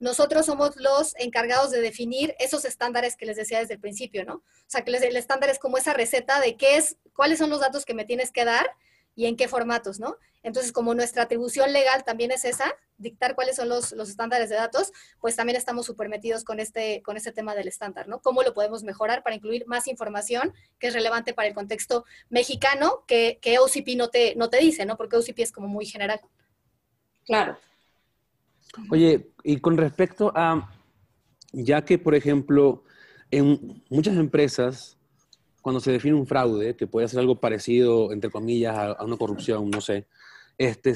nosotros 0.00 0.46
somos 0.46 0.76
los 0.76 1.14
encargados 1.18 1.70
de 1.70 1.80
definir 1.80 2.34
esos 2.38 2.64
estándares 2.64 3.16
que 3.16 3.26
les 3.26 3.36
decía 3.36 3.60
desde 3.60 3.74
el 3.74 3.80
principio, 3.80 4.24
¿no? 4.24 4.34
O 4.34 4.44
sea, 4.66 4.82
que 4.82 4.90
el 4.90 5.16
estándar 5.16 5.50
es 5.50 5.58
como 5.58 5.78
esa 5.78 5.94
receta 5.94 6.40
de 6.40 6.56
qué 6.56 6.76
es, 6.76 6.96
cuáles 7.14 7.38
son 7.38 7.50
los 7.50 7.60
datos 7.60 7.84
que 7.84 7.94
me 7.94 8.04
tienes 8.04 8.32
que 8.32 8.44
dar 8.44 8.70
y 9.14 9.26
en 9.26 9.36
qué 9.36 9.48
formatos, 9.48 10.00
¿no? 10.00 10.16
Entonces, 10.42 10.72
como 10.72 10.94
nuestra 10.94 11.24
atribución 11.24 11.72
legal 11.72 12.02
también 12.04 12.32
es 12.32 12.44
esa, 12.44 12.74
dictar 12.96 13.34
cuáles 13.34 13.56
son 13.56 13.68
los, 13.68 13.92
los 13.92 14.08
estándares 14.08 14.48
de 14.48 14.56
datos, 14.56 14.92
pues 15.20 15.36
también 15.36 15.56
estamos 15.56 15.84
súper 15.84 16.08
metidos 16.08 16.44
con 16.44 16.60
este, 16.60 17.02
con 17.02 17.16
este 17.16 17.32
tema 17.32 17.54
del 17.54 17.68
estándar, 17.68 18.08
¿no? 18.08 18.20
¿Cómo 18.20 18.42
lo 18.42 18.54
podemos 18.54 18.82
mejorar 18.82 19.22
para 19.22 19.36
incluir 19.36 19.66
más 19.66 19.86
información 19.86 20.54
que 20.78 20.86
es 20.86 20.94
relevante 20.94 21.34
para 21.34 21.48
el 21.48 21.54
contexto 21.54 22.04
mexicano 22.30 23.04
que, 23.06 23.38
que 23.42 23.58
OCP 23.58 23.96
no 23.96 24.08
te, 24.08 24.34
no 24.36 24.48
te 24.48 24.58
dice, 24.58 24.86
¿no? 24.86 24.96
Porque 24.96 25.16
OCP 25.16 25.40
es 25.40 25.52
como 25.52 25.68
muy 25.68 25.84
general. 25.84 26.20
Claro. 27.24 27.58
Oye, 28.90 29.32
y 29.42 29.58
con 29.58 29.76
respecto 29.76 30.32
a, 30.34 30.72
ya 31.52 31.84
que, 31.84 31.98
por 31.98 32.14
ejemplo, 32.14 32.84
en 33.30 33.82
muchas 33.88 34.16
empresas 34.16 34.96
cuando 35.60 35.80
se 35.80 35.92
define 35.92 36.14
un 36.14 36.26
fraude, 36.26 36.76
que 36.76 36.86
puede 36.86 37.08
ser 37.08 37.20
algo 37.20 37.40
parecido, 37.40 38.12
entre 38.12 38.30
comillas, 38.30 38.76
a, 38.76 39.04
una 39.04 39.16
corrupción, 39.16 39.70
no 39.70 39.80
sé, 39.80 40.06
este, 40.60 40.94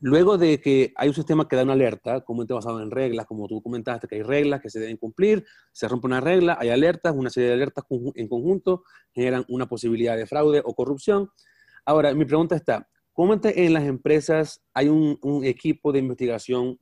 luego 0.00 0.38
de 0.38 0.58
que 0.58 0.94
hay 0.96 1.08
un 1.08 1.14
sistema 1.14 1.46
que 1.46 1.54
da 1.54 1.64
una 1.64 1.74
alerta, 1.74 2.22
como 2.22 2.46
basado 2.46 2.80
en 2.80 2.90
reglas, 2.90 3.26
como 3.26 3.46
tú 3.46 3.60
comentaste, 3.62 4.08
que 4.08 4.14
hay 4.14 4.22
reglas 4.22 4.62
que 4.62 4.70
se 4.70 4.80
deben 4.80 4.96
cumplir, 4.96 5.44
se 5.70 5.86
rompe 5.86 6.06
una 6.06 6.22
regla, 6.22 6.56
hay 6.58 6.70
alertas, 6.70 7.14
una 7.14 7.28
serie 7.28 7.50
de 7.50 7.54
alertas 7.56 7.84
en 8.14 8.26
conjunto 8.26 8.84
generan 9.12 9.44
una 9.48 9.66
posibilidad 9.66 10.16
de 10.16 10.26
fraude 10.26 10.62
o 10.64 10.74
corrupción. 10.74 11.28
Ahora, 11.84 12.14
mi 12.14 12.24
pregunta 12.24 12.56
está, 12.56 12.88
¿cómo 13.12 13.38
en 13.42 13.72
las 13.74 13.84
empresas 13.84 14.62
hay 14.72 14.88
un, 14.88 15.18
equipo 15.44 15.92
de 15.92 15.98
investigación 15.98 16.80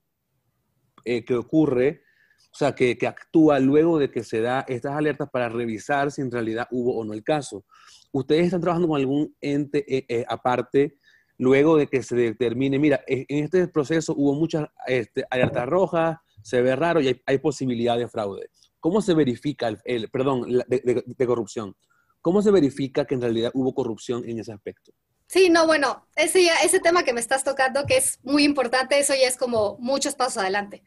eh, 1.04 1.24
que 1.24 1.34
ocurre 1.34 2.02
o 2.52 2.56
sea, 2.56 2.74
que, 2.74 2.98
actúa 3.06 3.60
luego 3.60 3.98
de 3.98 4.10
que 4.10 4.24
se 4.24 4.40
da 4.40 4.64
estas 4.66 4.96
alertas 4.96 5.28
para 5.30 5.48
revisar 5.48 6.10
si 6.10 6.20
en 6.20 6.30
realidad 6.30 6.66
hubo 6.70 6.96
o 6.96 7.04
no 7.04 7.14
el 7.14 7.22
caso. 7.22 7.64
¿Ustedes 8.12 8.46
están 8.46 8.60
trabajando 8.60 8.88
con 8.88 8.98
algún 8.98 9.36
ente 9.40 9.84
eh, 9.88 10.04
eh, 10.08 10.24
aparte 10.28 10.98
luego 11.38 11.76
de 11.76 11.86
que 11.86 12.02
se 12.02 12.16
determine, 12.16 12.78
mira, 12.78 13.02
en 13.06 13.44
este 13.44 13.66
proceso 13.68 14.14
hubo 14.16 14.34
muchas 14.34 14.66
este, 14.86 15.24
alertas 15.30 15.66
rojas, 15.66 16.18
se 16.42 16.60
ve 16.60 16.74
raro 16.74 17.00
y 17.00 17.18
hay, 17.24 17.38
posibilidad 17.38 17.96
de 17.96 18.08
fraude? 18.08 18.50
¿Cómo 18.80 19.00
se 19.00 19.14
verifica, 19.14 19.68
el, 19.84 20.10
perdón, 20.10 20.42
de, 20.68 21.26
corrupción? 21.26 21.76
¿Cómo 22.20 22.42
se 22.42 22.50
verifica 22.50 23.06
que 23.06 23.14
en 23.14 23.22
realidad 23.22 23.52
hubo 23.54 23.74
corrupción 23.74 24.28
en 24.28 24.40
ese 24.40 24.52
aspecto? 24.52 24.92
Sí, 25.28 25.48
no, 25.48 25.66
bueno, 25.66 26.08
ese, 26.16 26.48
ese 26.64 26.80
tema 26.80 27.04
que 27.04 27.12
me 27.12 27.20
estás 27.20 27.44
tocando, 27.44 27.86
que 27.86 27.96
es 27.96 28.18
muy 28.22 28.42
importante, 28.42 28.98
eso 28.98 29.14
ya 29.14 29.28
es 29.28 29.36
como 29.36 29.78
muchos 29.78 30.16
pasos 30.16 30.38
adelante. 30.38 30.82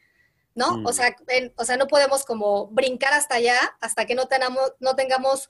¿No? 0.56 0.70
O, 0.70 0.92
mm. 0.92 0.94
sea, 0.94 1.16
o 1.58 1.66
sea, 1.66 1.78
no 1.78 1.88
podemos 1.88 2.26
como 2.26 2.68
brincar 2.68 3.14
hasta 3.14 3.36
allá 3.36 3.58
hasta 3.82 4.06
que 4.06 4.16
no 4.16 4.28
tengamos, 4.28 4.74
no 4.80 4.96
tengamos 4.96 5.50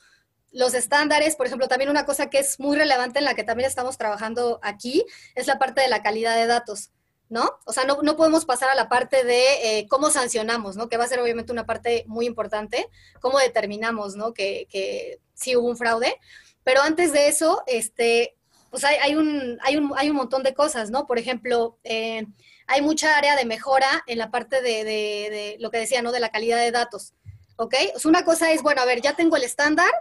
los 0.52 0.74
estándares. 0.74 1.36
Por 1.36 1.48
ejemplo, 1.48 1.68
también 1.68 1.89
una 1.89 2.06
cosa 2.06 2.30
que 2.30 2.39
es 2.39 2.60
muy 2.60 2.78
relevante 2.78 3.20
en 3.20 3.26
la 3.26 3.36
que 3.36 3.44
también 3.44 3.68
estamos 3.68 3.98
trabajando 3.98 4.60
aquí 4.63 5.06
es 5.36 5.48
la 5.48 5.60
parte 5.60 5.82
de 5.82 5.89
la 5.89 6.02
calidad 6.02 6.36
de 6.36 6.48
datos. 6.48 6.92
¿no? 7.30 7.50
O 7.66 7.74
sea, 7.74 7.84
no, 7.86 8.04
no, 8.04 8.16
podemos 8.16 8.46
pasar 8.46 8.70
a 8.70 8.76
la 8.76 8.89
parte 8.89 9.24
de 9.24 9.80
eh, 9.80 9.88
cómo 9.88 10.12
sancionamos, 10.12 10.76
¿no? 10.76 10.88
Que 10.88 10.98
va 10.98 11.06
a 11.06 11.08
ser 11.08 11.20
obviamente 11.20 11.52
una 11.52 11.66
parte 11.66 12.04
muy 12.06 12.28
importante, 12.28 12.88
cómo 13.22 13.39
determinamos, 13.39 14.16
¿no? 14.16 14.36
Que, 14.36 14.68
que 14.70 15.20
sí 15.34 15.56
hubo 15.56 15.68
un 15.68 15.78
fraude. 15.78 16.16
Pero 16.63 16.82
antes 16.82 17.12
de 17.12 17.30
eso, 17.30 17.63
este, 17.66 18.36
pues 18.70 18.84
hay, 18.84 18.98
hay, 18.98 19.16
un, 19.16 19.58
hay, 19.63 19.78
un, 19.78 19.94
hay 19.96 20.12
un 20.12 20.16
montón 20.16 20.44
de 20.44 20.54
cosas, 20.54 20.92
¿no? 20.92 21.08
Por 21.08 21.18
ejemplo, 21.18 21.80
eh, 21.84 22.28
hay 22.74 22.82
mucha 22.82 23.16
área 23.16 23.36
de 23.36 23.46
mejora 23.46 24.04
en 24.08 24.18
la 24.18 24.32
parte 24.32 24.62
de, 24.62 25.58
lo 25.60 25.70
que 25.70 25.78
decía, 25.78 26.02
¿no? 26.02 26.12
De 26.12 26.20
la 26.20 26.30
calidad 26.30 26.58
de 26.58 26.72
datos. 26.72 27.14
¿Ok? 27.56 27.76
una 28.06 28.26
cosa 28.26 28.52
es, 28.52 28.64
bueno, 28.64 28.82
a 28.82 28.86
ver, 28.86 29.00
ya 29.00 29.16
tengo 29.16 29.38
el 29.38 29.44
estándar, 29.44 29.92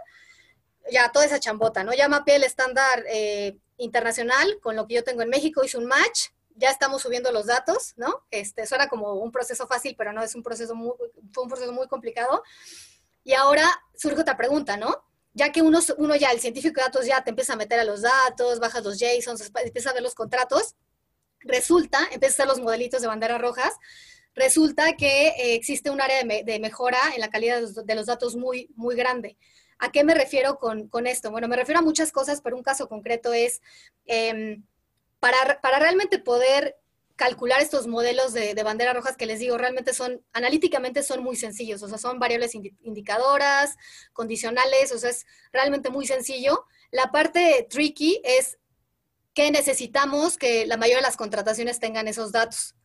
ya 0.91 1.11
toda 1.11 1.25
esa 1.25 1.39
chambota, 1.39 1.83
¿no? 1.83 1.93
Ya 1.93 2.09
mapeé 2.09 2.37
el 2.37 2.43
estándar 2.43 3.03
eh, 3.07 3.57
internacional 3.77 4.59
con 4.59 4.75
lo 4.75 4.87
que 4.87 4.95
yo 4.95 5.03
tengo 5.03 5.21
en 5.21 5.29
México, 5.29 5.63
hice 5.63 5.77
un 5.77 5.85
match, 5.85 6.29
ya 6.55 6.71
estamos 6.71 7.03
subiendo 7.03 7.31
los 7.31 7.45
datos, 7.45 7.93
¿no? 7.95 8.25
Este, 8.31 8.63
eso 8.63 8.73
era 8.73 8.89
como 8.89 9.13
un 9.13 9.31
proceso 9.31 9.67
fácil, 9.67 9.93
pero 9.95 10.11
no 10.13 10.23
es 10.23 10.33
un 10.33 10.41
proceso 10.41 10.73
muy, 10.73 10.93
fue 11.31 11.43
un 11.43 11.49
proceso 11.49 11.71
muy 11.71 11.87
complicado. 11.87 12.43
Y 13.23 13.33
ahora 13.33 13.69
surge 13.95 14.21
otra 14.21 14.35
pregunta, 14.35 14.77
¿no? 14.77 15.05
Ya 15.33 15.51
que 15.51 15.61
uno, 15.61 15.79
uno 15.97 16.15
ya, 16.15 16.31
el 16.31 16.39
científico 16.39 16.81
de 16.81 16.85
datos 16.85 17.05
ya 17.05 17.23
te 17.23 17.29
empieza 17.29 17.53
a 17.53 17.55
meter 17.55 17.79
a 17.79 17.83
los 17.83 18.01
datos, 18.01 18.59
bajas 18.59 18.83
los 18.83 18.97
JSONs, 18.99 19.51
empieza 19.63 19.91
a 19.91 19.93
ver 19.93 20.01
los 20.01 20.15
contratos, 20.15 20.75
Resulta, 21.43 21.99
empiezan 22.11 22.23
a 22.23 22.27
hacer 22.27 22.47
los 22.47 22.59
modelitos 22.59 23.01
de 23.01 23.07
banderas 23.07 23.41
rojas, 23.41 23.73
resulta 24.35 24.93
que 24.93 25.27
eh, 25.27 25.55
existe 25.55 25.89
un 25.89 26.01
área 26.01 26.23
de, 26.23 26.59
mejora 26.59 26.99
en 27.13 27.21
la 27.21 27.29
calidad 27.29 27.61
de 27.61 27.95
los, 27.95 28.05
datos 28.05 28.35
muy, 28.35 28.69
muy 28.75 28.95
grande. 28.95 29.37
¿A 29.79 29.91
qué 29.91 30.03
me 30.03 30.13
refiero 30.13 30.57
con, 30.57 31.07
esto? 31.07 31.31
Bueno, 31.31 31.47
me 31.47 31.55
refiero 31.55 31.79
a 31.79 31.83
muchas 31.83 32.11
cosas, 32.11 32.41
pero 32.41 32.55
un 32.55 32.63
caso 32.63 32.87
concreto 32.87 33.33
es 33.33 33.61
em, 34.05 34.63
para, 35.19 35.59
realmente 35.79 36.19
poder 36.19 36.77
calcular 37.15 37.61
estos 37.61 37.85
modelos 37.85 38.33
de, 38.33 38.55
de, 38.55 38.63
banderas 38.63 38.95
rojas 38.95 39.15
que 39.17 39.25
les 39.25 39.39
digo, 39.39 39.57
realmente 39.57 39.93
son, 39.93 40.23
analíticamente 40.33 41.03
son 41.03 41.23
muy 41.23 41.35
sencillos, 41.35 41.83
o 41.83 41.87
sea, 41.87 41.97
son 41.97 42.17
variables 42.17 42.55
indicadoras, 42.55 43.75
condicionales, 44.13 44.91
o 44.91 44.97
sea, 44.97 45.11
es 45.11 45.25
realmente 45.51 45.89
muy 45.89 46.07
sencillo. 46.07 46.65
La 46.91 47.11
parte 47.11 47.67
tricky 47.69 48.21
es 48.23 48.57
que 49.33 49.51
necesitamos 49.51 50.37
que 50.37 50.65
la 50.65 50.77
mayoría 50.77 50.97
de 50.97 51.03
las 51.07 51.17
contrataciones 51.17 51.79
tengan 51.79 52.07
esos 52.07 52.31
datos, 52.31 52.75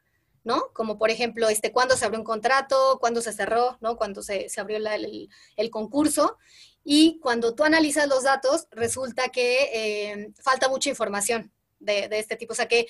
¿no? 0.44 0.72
Como 0.72 0.98
por 0.98 1.10
ejemplo, 1.10 1.48
este, 1.48 1.72
cuándo 1.72 1.96
se 1.96 2.04
abrió 2.04 2.20
un 2.20 2.24
contrato, 2.24 2.98
cuándo 3.00 3.20
se 3.20 3.32
cerró, 3.32 3.76
¿no? 3.80 3.96
Cuándo 3.96 4.22
se, 4.22 4.48
se 4.48 4.60
abrió 4.60 4.78
el, 4.78 5.70
concurso. 5.70 6.38
Y 6.84 7.18
cuando 7.20 7.54
tú 7.54 7.64
analizas 7.64 8.08
los 8.08 8.22
datos, 8.22 8.66
resulta 8.70 9.28
que 9.28 9.70
eh, 9.74 10.32
falta 10.42 10.68
mucha 10.68 10.88
información 10.88 11.52
de, 11.80 12.08
de, 12.08 12.18
este 12.18 12.36
tipo. 12.36 12.52
O 12.52 12.56
sea 12.56 12.66
que 12.66 12.86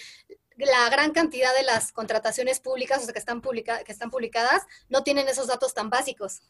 la 0.57 0.88
gran 0.90 1.12
cantidad 1.12 1.55
de 1.57 1.62
las 1.62 1.92
contrataciones 1.92 2.61
públicas, 2.61 3.01
o 3.01 3.05
sea, 3.05 3.12
que 3.12 3.18
están, 3.18 3.40
publica, 3.40 3.83
que 3.85 3.92
están 3.92 4.11
publicadas, 4.11 4.62
no 4.88 5.03
tienen 5.03 5.29
esos 5.29 5.47
datos 5.47 5.75
tan 5.75 5.90
básicos. 5.90 6.42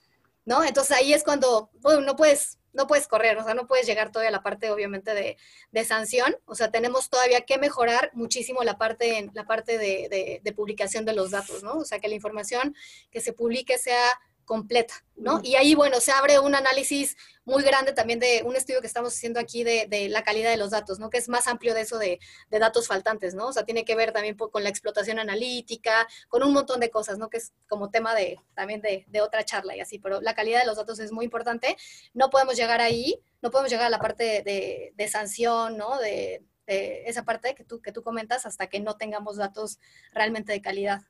¿No? 0.48 0.64
Entonces 0.64 0.96
ahí 0.96 1.12
es 1.12 1.24
cuando, 1.24 1.70
no 1.82 2.16
puedes, 2.16 2.58
no 2.72 2.86
puedes 2.86 3.06
correr, 3.06 3.36
o 3.36 3.44
sea, 3.44 3.52
no 3.52 3.66
puedes 3.66 3.86
llegar 3.86 4.10
todavía 4.10 4.30
a 4.30 4.32
la 4.32 4.42
parte, 4.42 4.70
obviamente, 4.70 5.12
de, 5.12 5.36
de 5.72 5.84
sanción, 5.84 6.34
o 6.46 6.54
sea, 6.54 6.70
tenemos 6.70 7.10
todavía 7.10 7.42
que 7.42 7.58
mejorar 7.58 8.10
muchísimo 8.14 8.62
la 8.62 8.78
parte, 8.78 9.28
la 9.34 9.44
parte 9.44 9.76
de, 9.76 10.08
de, 10.08 10.40
de 10.42 10.52
publicación 10.54 11.04
de 11.04 11.12
los 11.12 11.32
datos, 11.32 11.62
¿no? 11.62 11.74
O 11.74 11.84
sea, 11.84 11.98
que 11.98 12.08
la 12.08 12.14
información 12.14 12.74
que 13.10 13.20
se 13.20 13.34
publique 13.34 13.76
sea 13.76 14.08
completa, 14.48 15.04
¿no? 15.14 15.40
Y 15.44 15.56
ahí, 15.56 15.74
bueno, 15.74 16.00
se 16.00 16.10
abre 16.10 16.38
un 16.38 16.54
análisis 16.54 17.18
muy 17.44 17.62
grande 17.62 17.92
también 17.92 18.18
de 18.18 18.42
un 18.46 18.56
estudio 18.56 18.80
que 18.80 18.86
estamos 18.86 19.14
haciendo 19.14 19.38
aquí 19.38 19.62
de, 19.62 20.08
la 20.08 20.22
calidad 20.22 20.50
de 20.50 20.56
los 20.56 20.70
datos, 20.70 20.98
¿no? 20.98 21.10
Que 21.10 21.18
es 21.18 21.28
más 21.28 21.46
amplio 21.48 21.74
de 21.74 21.82
eso 21.82 21.98
de, 21.98 22.18
datos 22.50 22.86
faltantes, 22.86 23.34
¿no? 23.34 23.48
O 23.48 23.52
sea, 23.52 23.66
tiene 23.66 23.84
que 23.84 23.94
ver 23.94 24.10
también 24.12 24.36
con 24.38 24.62
la 24.62 24.70
explotación 24.70 25.18
analítica, 25.18 26.08
con 26.28 26.42
un 26.42 26.54
montón 26.54 26.80
de 26.80 26.88
cosas, 26.88 27.18
¿no? 27.18 27.28
Que 27.28 27.36
es 27.36 27.52
como 27.68 27.90
tema 27.90 28.14
de 28.14 28.40
también 28.54 28.80
de, 28.80 29.20
otra 29.20 29.44
charla 29.44 29.76
y 29.76 29.80
así, 29.80 29.98
pero 29.98 30.22
la 30.22 30.34
calidad 30.34 30.60
de 30.60 30.66
los 30.66 30.78
datos 30.78 30.98
es 30.98 31.12
muy 31.12 31.26
importante. 31.26 31.76
No 32.14 32.30
podemos 32.30 32.56
llegar 32.56 32.80
ahí, 32.80 33.20
no 33.42 33.50
podemos 33.50 33.70
llegar 33.70 33.88
a 33.88 33.90
la 33.90 33.98
parte 33.98 34.42
de, 34.42 35.08
sanción, 35.08 35.76
¿no? 35.76 35.98
De, 35.98 36.42
esa 36.66 37.24
parte 37.24 37.54
que 37.54 37.64
tú, 37.64 37.82
que 37.82 37.92
tú 37.92 38.02
comentas 38.02 38.46
hasta 38.46 38.66
que 38.66 38.80
no 38.80 38.96
tengamos 38.96 39.36
datos 39.36 39.78
realmente 40.12 40.52
de 40.52 40.62
calidad. 40.62 41.02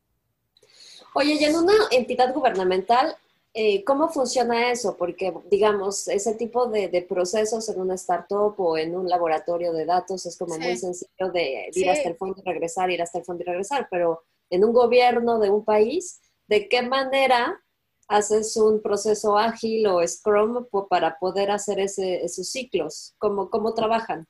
Oye, 1.14 1.34
y 1.34 1.44
en 1.44 1.56
una 1.56 1.74
entidad 1.90 2.32
gubernamental, 2.32 3.16
eh, 3.54 3.82
¿Cómo 3.84 4.08
funciona 4.08 4.70
eso? 4.70 4.96
Porque, 4.96 5.32
digamos, 5.50 6.06
ese 6.08 6.34
tipo 6.34 6.66
de, 6.66 7.06
procesos 7.08 7.68
en 7.68 7.80
una 7.80 7.94
startup 7.94 8.54
o 8.58 8.76
en 8.76 8.94
un 8.94 9.08
laboratorio 9.08 9.72
de 9.72 9.84
datos 9.84 10.26
es 10.26 10.36
como 10.36 10.58
muy 10.58 10.76
sencillo 10.76 11.32
de 11.32 11.70
ir 11.72 11.90
hasta 11.90 12.08
el 12.08 12.16
fondo 12.16 12.40
y 12.40 12.48
regresar, 12.48 12.90
ir 12.90 13.02
hasta 13.02 13.18
el 13.18 13.24
fondo 13.24 13.42
y 13.42 13.46
regresar, 13.46 13.88
pero 13.90 14.22
en 14.50 14.64
un 14.64 14.72
gobierno 14.72 15.38
de 15.38 15.50
un 15.50 15.64
país, 15.64 16.20
¿de 16.46 16.68
qué 16.68 16.82
manera 16.82 17.60
haces 18.06 18.56
un 18.56 18.80
proceso 18.80 19.36
ágil 19.36 19.86
o 19.86 20.06
Scrum 20.06 20.66
para 20.88 21.18
poder 21.18 21.50
hacer 21.50 21.80
ese, 21.80 22.24
esos 22.24 22.50
ciclos? 22.50 23.14
¿Cómo, 23.18 23.50
¿Cómo 23.50 23.74
trabajan? 23.74 24.26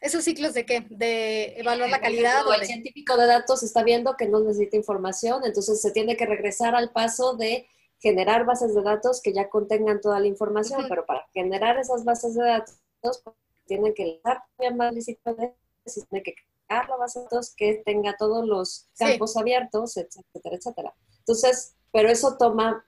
¿Esos 0.00 0.24
ciclos 0.24 0.54
de 0.54 0.64
qué? 0.64 0.86
¿De 0.88 1.58
evaluar 1.58 1.90
la 1.90 2.00
calidad? 2.00 2.42
el 2.58 2.66
científico 2.66 3.16
de 3.16 3.26
datos 3.26 3.62
está 3.62 3.82
viendo 3.82 4.16
que 4.16 4.28
no 4.28 4.40
necesita 4.40 4.76
información, 4.76 5.42
entonces 5.44 5.80
se 5.80 5.90
tiene 5.90 6.16
que 6.16 6.24
regresar 6.24 6.74
al 6.74 6.90
paso 6.90 7.36
de 7.36 7.66
generar 8.00 8.44
bases 8.44 8.74
de 8.74 8.82
datos 8.82 9.20
que 9.22 9.32
ya 9.32 9.48
contengan 9.48 10.00
toda 10.00 10.18
la 10.20 10.26
información, 10.26 10.86
pero 10.88 11.04
para 11.06 11.26
generar 11.32 11.78
esas 11.78 12.04
bases 12.04 12.34
de 12.34 12.44
datos 12.44 13.22
tienen 13.66 13.94
que 13.94 14.20
dar 14.24 14.42
más 14.74 14.92
licitaciones, 14.92 15.54
tienen 15.84 16.24
que 16.24 16.34
crear 16.34 16.88
la 16.88 16.96
base 16.96 17.18
de 17.20 17.24
datos 17.26 17.54
que 17.54 17.82
tenga 17.84 18.16
todos 18.16 18.46
los 18.46 18.88
campos 18.98 19.36
abiertos, 19.36 19.96
etcétera, 19.96 20.56
etcétera. 20.56 20.94
Entonces, 21.18 21.74
pero 21.92 22.08
eso 22.08 22.36
toma 22.38 22.84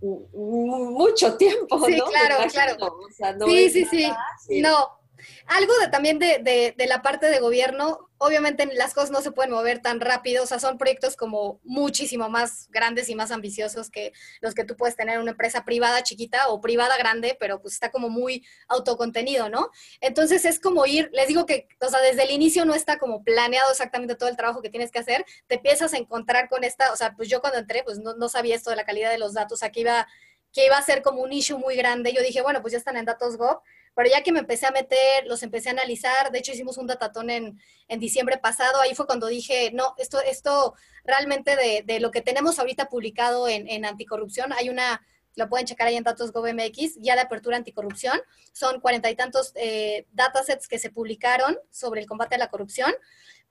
mucho 0.00 1.36
tiempo, 1.36 1.84
sí, 1.84 2.00
Claro, 2.08 2.48
claro. 2.50 3.46
sí, 3.46 3.70
sí, 3.70 3.84
sí. 3.84 4.12
No, 4.60 4.97
algo 5.46 5.72
de, 5.80 5.88
también 5.88 6.18
de, 6.18 6.38
de, 6.76 6.86
la 6.86 7.02
parte 7.02 7.26
de 7.26 7.40
gobierno, 7.40 8.08
obviamente 8.18 8.66
las 8.74 8.94
cosas 8.94 9.10
no 9.10 9.20
se 9.20 9.32
pueden 9.32 9.52
mover 9.52 9.80
tan 9.80 10.00
rápido, 10.00 10.44
o 10.44 10.46
sea, 10.46 10.58
son 10.58 10.78
proyectos 10.78 11.16
como 11.16 11.60
muchísimo 11.64 12.28
más 12.28 12.68
grandes 12.70 13.08
y 13.08 13.14
más 13.14 13.30
ambiciosos 13.30 13.90
que 13.90 14.12
los 14.40 14.54
que 14.54 14.64
tú 14.64 14.76
puedes 14.76 14.96
tener 14.96 15.16
en 15.16 15.22
una 15.22 15.32
empresa 15.32 15.64
privada 15.64 16.02
chiquita 16.02 16.48
o 16.48 16.60
privada 16.60 16.96
grande, 16.96 17.36
pero 17.38 17.60
pues 17.60 17.74
está 17.74 17.90
como 17.90 18.08
muy 18.08 18.46
autocontenido, 18.68 19.48
¿no? 19.48 19.70
Entonces 20.00 20.44
es 20.44 20.58
como 20.60 20.86
ir, 20.86 21.10
les 21.12 21.28
digo 21.28 21.46
que, 21.46 21.68
o 21.80 21.88
sea, 21.88 22.00
desde 22.00 22.24
el 22.24 22.30
inicio 22.30 22.64
no 22.64 22.74
está 22.74 22.98
como 22.98 23.22
planeado 23.22 23.70
exactamente 23.70 24.16
todo 24.16 24.28
el 24.28 24.36
trabajo 24.36 24.62
que 24.62 24.70
tienes 24.70 24.90
que 24.90 24.98
hacer, 24.98 25.24
te 25.46 25.56
empiezas 25.56 25.94
a 25.94 25.98
encontrar 25.98 26.48
con 26.48 26.64
esta, 26.64 26.92
o 26.92 26.96
sea, 26.96 27.14
pues 27.14 27.28
yo 27.28 27.40
cuando 27.40 27.58
entré, 27.58 27.82
pues 27.84 27.98
no, 27.98 28.14
no 28.14 28.28
sabía 28.28 28.56
esto 28.56 28.70
de 28.70 28.76
la 28.76 28.84
calidad 28.84 29.10
de 29.10 29.18
los 29.18 29.34
datos, 29.34 29.62
aquí 29.62 29.80
iba 29.80 30.06
que 30.52 30.66
iba 30.66 30.76
a 30.76 30.82
ser 30.82 31.02
como 31.02 31.22
un 31.22 31.32
issue 31.32 31.58
muy 31.58 31.76
grande. 31.76 32.12
Yo 32.12 32.22
dije, 32.22 32.42
bueno, 32.42 32.60
pues 32.60 32.72
ya 32.72 32.78
están 32.78 32.96
en 32.96 33.04
Datos 33.04 33.36
Go, 33.36 33.62
pero 33.98 34.10
ya 34.10 34.22
que 34.22 34.30
me 34.30 34.38
empecé 34.38 34.64
a 34.64 34.70
meter, 34.70 35.26
los 35.26 35.42
empecé 35.42 35.70
a 35.70 35.72
analizar, 35.72 36.30
de 36.30 36.38
hecho 36.38 36.52
hicimos 36.52 36.78
un 36.78 36.86
datatón 36.86 37.30
en, 37.30 37.60
en 37.88 37.98
diciembre 37.98 38.38
pasado, 38.38 38.80
ahí 38.80 38.94
fue 38.94 39.06
cuando 39.06 39.26
dije, 39.26 39.72
no, 39.74 39.96
esto, 39.98 40.20
esto 40.22 40.76
realmente 41.02 41.56
de, 41.56 41.82
de 41.84 41.98
lo 41.98 42.12
que 42.12 42.20
tenemos 42.20 42.60
ahorita 42.60 42.88
publicado 42.88 43.48
en, 43.48 43.68
en, 43.68 43.84
anticorrupción, 43.84 44.52
hay 44.52 44.68
una, 44.68 45.04
lo 45.34 45.48
pueden 45.48 45.66
checar 45.66 45.88
ahí 45.88 45.96
en 45.96 46.04
Datos 46.04 46.30
GovMX, 46.30 46.98
ya 47.00 47.16
de 47.16 47.22
apertura 47.22 47.56
anticorrupción, 47.56 48.20
son 48.52 48.80
cuarenta 48.80 49.10
y 49.10 49.16
tantos 49.16 49.50
eh, 49.56 50.06
datasets 50.12 50.68
que 50.68 50.78
se 50.78 50.90
publicaron 50.90 51.58
sobre 51.68 52.00
el 52.00 52.06
combate 52.06 52.36
a 52.36 52.38
la 52.38 52.50
corrupción 52.50 52.94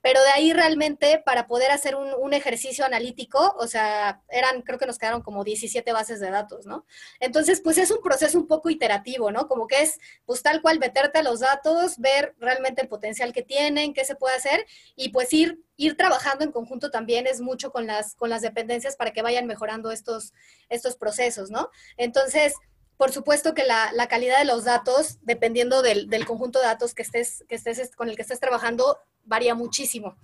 pero 0.02 0.22
de 0.22 0.30
ahí 0.30 0.54
realmente 0.54 1.22
para 1.26 1.48
poder 1.48 1.72
hacer 1.72 1.96
un, 1.96 2.34
ejercicio 2.34 2.86
analítico, 2.86 3.56
o 3.58 3.68
sea, 3.68 4.22
eran, 4.30 4.62
creo 4.62 4.78
que 4.78 4.86
nos 4.86 4.98
quedaron 4.98 5.22
como 5.22 5.44
17 5.46 5.92
bases 5.94 6.20
de 6.20 6.30
datos, 6.30 6.66
¿no? 6.66 6.86
Entonces, 7.20 7.62
pues 7.62 7.78
es 7.78 7.90
un 7.90 8.02
proceso 8.02 8.38
un 8.38 8.48
poco 8.48 8.70
iterativo, 8.70 9.32
¿no? 9.32 9.48
Como 9.48 9.66
que 9.66 9.82
es, 9.82 9.98
pues 10.26 10.44
tal 10.44 10.62
cual, 10.62 10.78
meterte 10.78 11.20
a 11.20 11.24
los 11.24 11.40
datos, 11.40 11.98
ver 12.00 12.36
realmente 12.38 12.82
el 12.82 12.90
potencial 12.90 13.32
que 13.32 13.44
tienen, 13.44 13.94
qué 13.94 14.04
se 14.04 14.16
puede 14.16 14.36
hacer, 14.36 14.66
y 14.96 15.10
pues 15.10 15.32
ir, 15.34 15.64
ir 15.78 15.96
trabajando 15.96 16.44
en 16.44 16.52
conjunto 16.52 16.92
también 16.92 17.28
es 17.28 17.40
mucho 17.40 17.72
con 17.72 17.88
las, 17.88 18.14
con 18.16 18.30
las 18.30 18.42
dependencias 18.42 18.98
para 18.98 19.14
que 19.14 19.22
vayan 19.22 19.48
mejorando 19.48 19.92
estos, 19.92 20.34
estos 20.70 20.98
procesos, 20.98 21.50
¿no? 21.50 21.70
Entonces, 21.96 22.54
por 22.98 23.12
supuesto 23.12 23.54
que 23.54 23.64
la, 23.64 23.92
la, 23.94 24.08
calidad 24.08 24.40
de 24.40 24.46
los 24.46 24.66
datos, 24.66 25.20
dependiendo 25.22 25.82
del, 25.82 26.10
del, 26.10 26.26
conjunto 26.26 26.60
de 26.60 26.66
datos 26.66 26.96
que 26.96 27.04
estés, 27.04 27.46
que 27.48 27.56
estés, 27.56 27.96
con 27.96 28.10
el 28.10 28.16
que 28.16 28.24
estés 28.24 28.40
trabajando, 28.40 29.00
varía 29.24 29.54
muchísimo, 29.54 30.18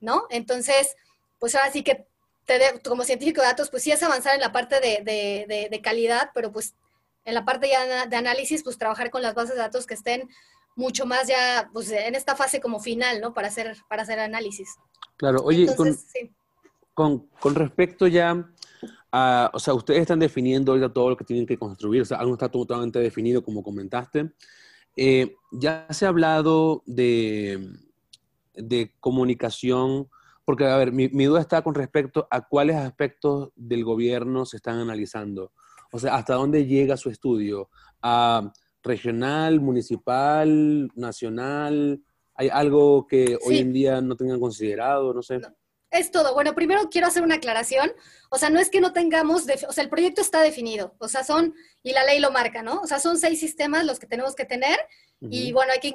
¿no? 0.00 0.26
Entonces, 0.30 0.96
pues 1.38 1.54
ahora 1.54 1.70
sí 1.70 1.82
que 1.82 2.06
como 2.84 3.04
científico 3.04 3.40
de 3.40 3.48
datos, 3.48 3.70
pues 3.70 3.82
sí 3.82 3.90
es 3.90 4.02
avanzar 4.02 4.34
en 4.34 4.40
la 4.40 4.52
parte 4.52 4.80
de, 4.80 5.02
de, 5.04 5.68
de, 5.68 5.80
calidad, 5.82 6.30
pero 6.32 6.52
pues 6.52 6.74
en 7.24 7.34
la 7.34 7.44
parte 7.44 7.68
ya 7.68 8.06
de 8.06 8.16
análisis, 8.16 8.62
pues 8.62 8.78
trabajar 8.78 9.10
con 9.10 9.20
las 9.20 9.34
bases 9.34 9.56
de 9.56 9.60
datos 9.60 9.84
que 9.84 9.94
estén 9.94 10.30
mucho 10.76 11.06
más 11.06 11.26
ya, 11.26 11.70
pues 11.72 11.90
en 11.90 12.14
esta 12.14 12.36
fase 12.36 12.60
como 12.60 12.78
final, 12.78 13.20
¿no? 13.20 13.34
Para 13.34 13.48
hacer, 13.48 13.76
para 13.88 14.02
hacer 14.02 14.20
análisis. 14.20 14.76
Claro, 15.16 15.40
oye, 15.42 15.74
con, 15.74 15.98
con, 16.94 17.26
con 17.40 17.54
respecto 17.56 18.06
ya 18.06 18.48
Ah, 19.18 19.50
o 19.54 19.58
sea, 19.58 19.72
ustedes 19.72 20.02
están 20.02 20.18
definiendo 20.18 20.72
ahorita 20.72 20.92
todo 20.92 21.08
lo 21.08 21.16
que 21.16 21.24
tienen 21.24 21.46
que 21.46 21.56
construir, 21.56 22.02
o 22.02 22.04
sea, 22.04 22.18
algo 22.18 22.34
está 22.34 22.50
totalmente 22.50 22.98
definido, 22.98 23.42
como 23.42 23.62
comentaste. 23.62 24.30
Eh, 24.94 25.34
ya 25.52 25.86
se 25.88 26.04
ha 26.04 26.10
hablado 26.10 26.82
de, 26.84 27.66
de 28.52 28.92
comunicación, 29.00 30.10
porque, 30.44 30.66
a 30.66 30.76
ver, 30.76 30.92
mi, 30.92 31.08
mi, 31.08 31.24
duda 31.24 31.40
está 31.40 31.62
con 31.62 31.74
respecto 31.74 32.28
a 32.30 32.46
cuáles 32.46 32.76
aspectos 32.76 33.52
del 33.56 33.84
gobierno 33.84 34.44
se 34.44 34.58
están 34.58 34.80
analizando. 34.80 35.50
O 35.92 35.98
sea, 35.98 36.16
¿hasta 36.16 36.34
dónde 36.34 36.66
llega 36.66 36.98
su 36.98 37.08
estudio? 37.08 37.70
¿A 38.02 38.52
regional, 38.82 39.62
municipal, 39.62 40.90
nacional? 40.94 42.02
¿Hay 42.34 42.50
algo 42.50 43.06
que 43.06 43.38
hoy 43.46 43.60
en 43.60 43.72
día 43.72 44.02
no 44.02 44.14
tengan 44.14 44.40
considerado? 44.40 45.14
No 45.14 45.22
sé. 45.22 45.40
Es 45.90 46.10
todo. 46.10 46.34
Bueno, 46.34 46.54
primero 46.54 46.88
quiero 46.90 47.06
hacer 47.06 47.22
una 47.22 47.36
aclaración. 47.36 47.92
O 48.30 48.38
sea, 48.38 48.50
no 48.50 48.58
es 48.58 48.70
que 48.70 48.80
no 48.80 48.92
tengamos, 48.92 49.46
o 49.68 49.72
sea, 49.72 49.84
el 49.84 49.90
proyecto 49.90 50.20
está 50.20 50.42
definido. 50.42 50.94
O 50.98 51.08
sea, 51.08 51.24
son, 51.24 51.54
y 51.82 51.92
la 51.92 52.04
ley 52.04 52.18
lo 52.18 52.32
marca, 52.32 52.62
¿no? 52.62 52.80
O 52.80 52.86
sea, 52.86 52.98
son 52.98 53.18
seis 53.18 53.38
sistemas 53.38 53.84
los 53.84 53.98
que 53.98 54.06
tenemos 54.06 54.34
que 54.34 54.44
tener 54.44 54.78
y 55.20 55.52
bueno, 55.52 55.72
hay 55.72 55.80
que 55.80 55.94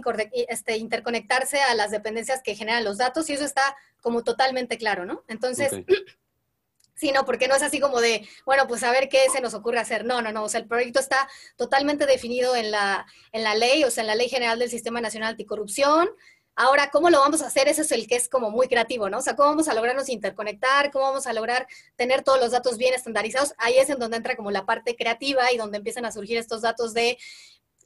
este, 0.49 0.77
interconectarse 0.77 1.61
a 1.61 1.75
las 1.75 1.91
dependencias 1.91 2.41
que 2.41 2.55
generan 2.55 2.83
los 2.83 2.97
datos 2.97 3.29
y 3.29 3.33
eso 3.33 3.45
está 3.45 3.75
como 4.01 4.23
totalmente 4.23 4.77
claro, 4.77 5.05
¿no? 5.05 5.23
Entonces, 5.27 5.71
sí, 6.95 7.11
no, 7.11 7.23
porque 7.23 7.47
no 7.47 7.55
es 7.55 7.61
así 7.61 7.79
como 7.79 8.01
de, 8.01 8.27
bueno, 8.45 8.67
pues 8.67 8.83
a 8.83 8.91
ver 8.91 9.09
qué 9.09 9.29
se 9.31 9.41
nos 9.41 9.53
ocurre 9.53 9.79
hacer. 9.79 10.05
No, 10.05 10.21
no, 10.21 10.31
no. 10.31 10.43
O 10.43 10.49
sea, 10.49 10.59
el 10.59 10.67
proyecto 10.67 10.99
está 10.99 11.29
totalmente 11.55 12.05
definido 12.07 12.55
en 12.55 12.71
la, 12.71 13.05
en 13.31 13.43
la 13.43 13.53
ley, 13.53 13.83
o 13.83 13.91
sea, 13.91 14.01
en 14.01 14.07
la 14.07 14.15
Ley 14.15 14.29
General 14.29 14.57
del 14.57 14.69
Sistema 14.69 15.01
Nacional 15.01 15.31
Anticorrupción. 15.31 16.09
Ahora, 16.55 16.89
¿cómo 16.91 17.09
lo 17.09 17.19
vamos 17.19 17.41
a 17.41 17.47
hacer? 17.47 17.67
Ese 17.67 17.81
es 17.81 17.91
el 17.91 18.07
que 18.07 18.15
es 18.15 18.27
como 18.27 18.51
muy 18.51 18.67
creativo, 18.67 19.09
¿no? 19.09 19.19
O 19.19 19.21
sea, 19.21 19.35
¿cómo 19.35 19.49
vamos 19.49 19.67
a 19.67 19.73
lograrnos 19.73 20.09
interconectar? 20.09 20.91
¿Cómo 20.91 21.05
vamos 21.05 21.25
a 21.25 21.33
lograr 21.33 21.67
tener 21.95 22.23
todos 22.23 22.39
los 22.39 22.51
datos 22.51 22.77
bien 22.77 22.93
estandarizados? 22.93 23.53
Ahí 23.57 23.75
es 23.77 23.89
en 23.89 23.99
donde 23.99 24.17
entra 24.17 24.35
como 24.35 24.51
la 24.51 24.65
parte 24.65 24.95
creativa 24.95 25.51
y 25.51 25.57
donde 25.57 25.77
empiezan 25.77 26.05
a 26.05 26.11
surgir 26.11 26.37
estos 26.37 26.61
datos 26.61 26.93
de, 26.93 27.17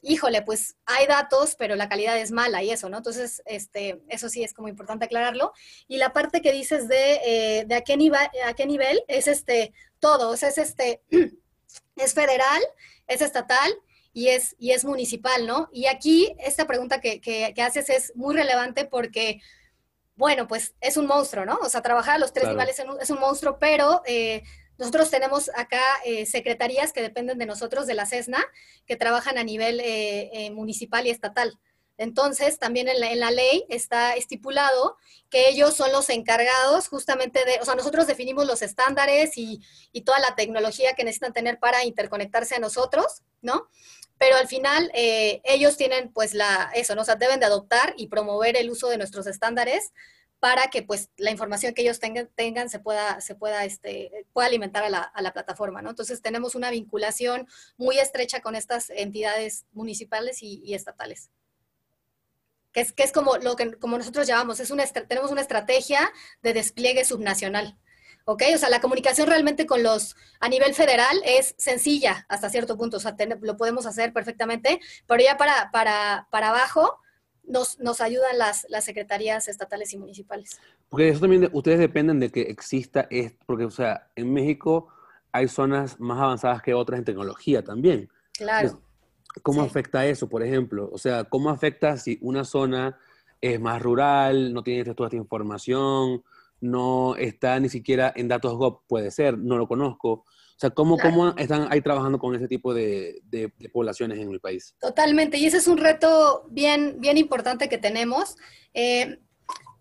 híjole, 0.02 0.42
pues 0.42 0.76
hay 0.84 1.06
datos, 1.06 1.54
pero 1.56 1.76
la 1.76 1.88
calidad 1.88 2.18
es 2.18 2.32
mala 2.32 2.62
y 2.62 2.70
eso, 2.70 2.88
¿no? 2.88 2.98
Entonces, 2.98 3.40
este, 3.46 4.02
eso 4.08 4.28
sí 4.28 4.42
es 4.42 4.52
como 4.52 4.68
importante 4.68 5.04
aclararlo. 5.04 5.52
Y 5.86 5.98
la 5.98 6.12
parte 6.12 6.42
que 6.42 6.52
dices 6.52 6.88
de, 6.88 7.20
eh, 7.24 7.64
de 7.66 7.74
a, 7.76 7.82
qué 7.82 7.96
nivel, 7.96 8.28
a 8.44 8.54
qué 8.54 8.66
nivel 8.66 9.02
es 9.06 9.28
este, 9.28 9.72
todo, 10.00 10.30
o 10.30 10.36
sea, 10.36 10.48
es 10.48 10.58
este, 10.58 11.02
es 11.96 12.14
federal, 12.14 12.62
es 13.06 13.22
estatal 13.22 13.72
y 14.16 14.28
es, 14.28 14.56
y 14.58 14.70
es 14.70 14.86
municipal, 14.86 15.46
¿no? 15.46 15.68
Y 15.74 15.88
aquí 15.88 16.34
esta 16.38 16.66
pregunta 16.66 17.02
que, 17.02 17.20
que, 17.20 17.52
haces 17.60 17.90
es 17.90 18.16
muy 18.16 18.34
relevante 18.34 18.86
porque, 18.86 19.42
bueno, 20.14 20.48
pues 20.48 20.72
es 20.80 20.96
un 20.96 21.06
monstruo, 21.06 21.44
¿no? 21.44 21.56
O 21.56 21.68
sea, 21.68 21.82
trabajar 21.82 22.14
a 22.14 22.18
los 22.18 22.32
tres 22.32 22.48
niveles 22.48 22.82
es 22.98 23.10
un 23.10 23.20
monstruo, 23.20 23.58
pero 23.58 24.00
eh, 24.06 24.42
nosotros 24.78 25.10
tenemos 25.10 25.50
acá 25.54 25.82
eh, 26.06 26.24
secretarías 26.24 26.94
que 26.94 27.02
dependen 27.02 27.36
de 27.36 27.44
nosotros, 27.44 27.86
de 27.86 27.92
la 27.92 28.06
CESNA, 28.06 28.42
que 28.86 28.96
trabajan 28.96 29.36
a 29.36 29.44
nivel 29.44 29.82
eh, 29.84 30.50
municipal 30.50 31.06
y 31.06 31.10
estatal. 31.10 31.58
Entonces, 31.98 32.58
también 32.58 32.88
en 32.88 33.20
la, 33.20 33.30
ley 33.30 33.66
está 33.68 34.16
estipulado 34.16 34.96
que 35.28 35.48
ellos 35.48 35.74
son 35.74 35.92
los 35.92 36.08
encargados 36.08 36.88
justamente 36.88 37.44
de, 37.44 37.58
o 37.60 37.64
sea, 37.66 37.74
nosotros 37.74 38.06
definimos 38.06 38.46
los 38.46 38.62
estándares 38.62 39.36
y, 39.36 39.60
y, 39.92 40.02
toda 40.02 40.18
la 40.20 40.34
tecnología 40.36 40.94
que 40.94 41.04
necesitan 41.04 41.32
tener 41.32 41.58
para 41.58 41.84
interconectarse 41.84 42.54
a 42.54 42.58
nosotros, 42.58 43.22
¿no? 43.40 43.68
Pero 44.18 44.36
al 44.36 44.48
final 44.48 44.90
eh, 44.94 45.40
ellos 45.44 45.76
tienen 45.76 46.10
pues 46.12 46.34
la, 46.34 46.70
eso, 46.74 46.94
¿no? 46.94 47.02
O 47.02 47.04
sea, 47.04 47.16
deben 47.16 47.40
de 47.40 47.46
adoptar 47.46 47.94
y 47.96 48.08
promover 48.08 48.56
el 48.56 48.70
uso 48.70 48.88
de 48.88 48.96
nuestros 48.96 49.26
estándares 49.26 49.92
para 50.40 50.68
que 50.68 50.82
pues 50.82 51.10
la 51.16 51.30
información 51.30 51.74
que 51.74 51.82
ellos 51.82 51.98
tengan, 51.98 52.68
se 52.68 52.78
pueda, 52.78 53.20
se 53.20 53.34
pueda, 53.34 53.64
este, 53.64 54.26
pueda 54.32 54.48
alimentar 54.48 54.84
a 54.84 54.90
la, 54.90 55.00
a 55.00 55.22
la, 55.22 55.32
plataforma, 55.32 55.82
¿no? 55.82 55.90
Entonces 55.90 56.22
tenemos 56.22 56.54
una 56.54 56.70
vinculación 56.70 57.48
muy 57.76 57.98
estrecha 57.98 58.40
con 58.40 58.54
estas 58.54 58.90
entidades 58.90 59.64
municipales 59.72 60.42
y, 60.42 60.62
y 60.64 60.74
estatales 60.74 61.30
que 62.76 62.82
es, 62.82 62.92
que 62.92 63.04
es 63.04 63.12
como 63.12 63.38
lo 63.38 63.56
que 63.56 63.72
como 63.78 63.96
nosotros 63.96 64.26
llamamos, 64.26 64.60
es 64.60 64.70
una, 64.70 64.84
tenemos 64.84 65.30
una 65.30 65.40
estrategia 65.40 66.12
de 66.42 66.52
despliegue 66.52 67.06
subnacional. 67.06 67.78
¿Ok? 68.26 68.42
O 68.54 68.58
sea, 68.58 68.68
la 68.68 68.80
comunicación 68.80 69.28
realmente 69.28 69.66
con 69.66 69.82
los, 69.82 70.16
a 70.40 70.48
nivel 70.48 70.74
federal 70.74 71.16
es 71.24 71.54
sencilla 71.56 72.26
hasta 72.28 72.50
cierto 72.50 72.76
punto, 72.76 72.98
o 72.98 73.00
sea, 73.00 73.16
lo 73.40 73.56
podemos 73.56 73.86
hacer 73.86 74.12
perfectamente, 74.12 74.80
pero 75.06 75.22
ya 75.22 75.36
para, 75.38 75.70
para, 75.72 76.28
para 76.30 76.50
abajo 76.50 76.98
nos, 77.44 77.78
nos 77.78 78.00
ayudan 78.00 78.36
las, 78.36 78.66
las 78.68 78.84
secretarías 78.84 79.48
estatales 79.48 79.92
y 79.92 79.98
municipales. 79.98 80.60
Porque 80.88 81.08
eso 81.08 81.20
también, 81.20 81.48
ustedes 81.52 81.78
dependen 81.78 82.18
de 82.18 82.30
que 82.30 82.42
exista, 82.42 83.06
esto, 83.10 83.38
porque, 83.46 83.64
o 83.64 83.70
sea, 83.70 84.10
en 84.16 84.32
México 84.32 84.88
hay 85.30 85.46
zonas 85.46 85.98
más 86.00 86.18
avanzadas 86.18 86.62
que 86.62 86.74
otras 86.74 86.98
en 86.98 87.04
tecnología 87.04 87.62
también. 87.62 88.10
Claro. 88.32 88.82
¿Cómo 89.42 89.62
afecta 89.62 90.04
eso, 90.06 90.28
por 90.28 90.42
ejemplo? 90.42 90.88
O 90.92 90.98
sea, 90.98 91.24
¿cómo 91.24 91.50
afecta 91.50 91.96
si 91.96 92.18
una 92.22 92.42
zona 92.42 92.98
es 93.40 93.60
más 93.60 93.80
rural, 93.80 94.52
no 94.52 94.62
tiene 94.62 94.94
toda 94.94 95.08
esta 95.08 95.16
información, 95.16 96.24
no 96.60 97.16
está 97.16 97.58
ni 97.60 97.68
siquiera 97.68 98.12
en 98.16 98.28
datos 98.28 98.54
GOP? 98.54 98.82
Puede 98.86 99.10
ser, 99.10 99.38
no 99.38 99.56
lo 99.58 99.66
conozco. 99.66 100.10
O 100.10 100.58
sea, 100.58 100.70
¿cómo, 100.70 100.96
¿cómo 100.96 101.36
están 101.36 101.68
ahí 101.70 101.82
trabajando 101.82 102.18
con 102.18 102.34
ese 102.34 102.48
tipo 102.48 102.72
de, 102.72 103.20
de, 103.24 103.50
poblaciones 103.72 104.18
en 104.18 104.30
el 104.30 104.40
país? 104.40 104.74
Totalmente, 104.80 105.36
y 105.36 105.46
ese 105.46 105.58
es 105.58 105.68
un 105.68 105.76
reto 105.76 106.46
bien, 106.50 106.96
bien 106.98 107.18
importante 107.18 107.68
que 107.68 107.76
tenemos. 107.76 108.36
Eh, 108.72 109.18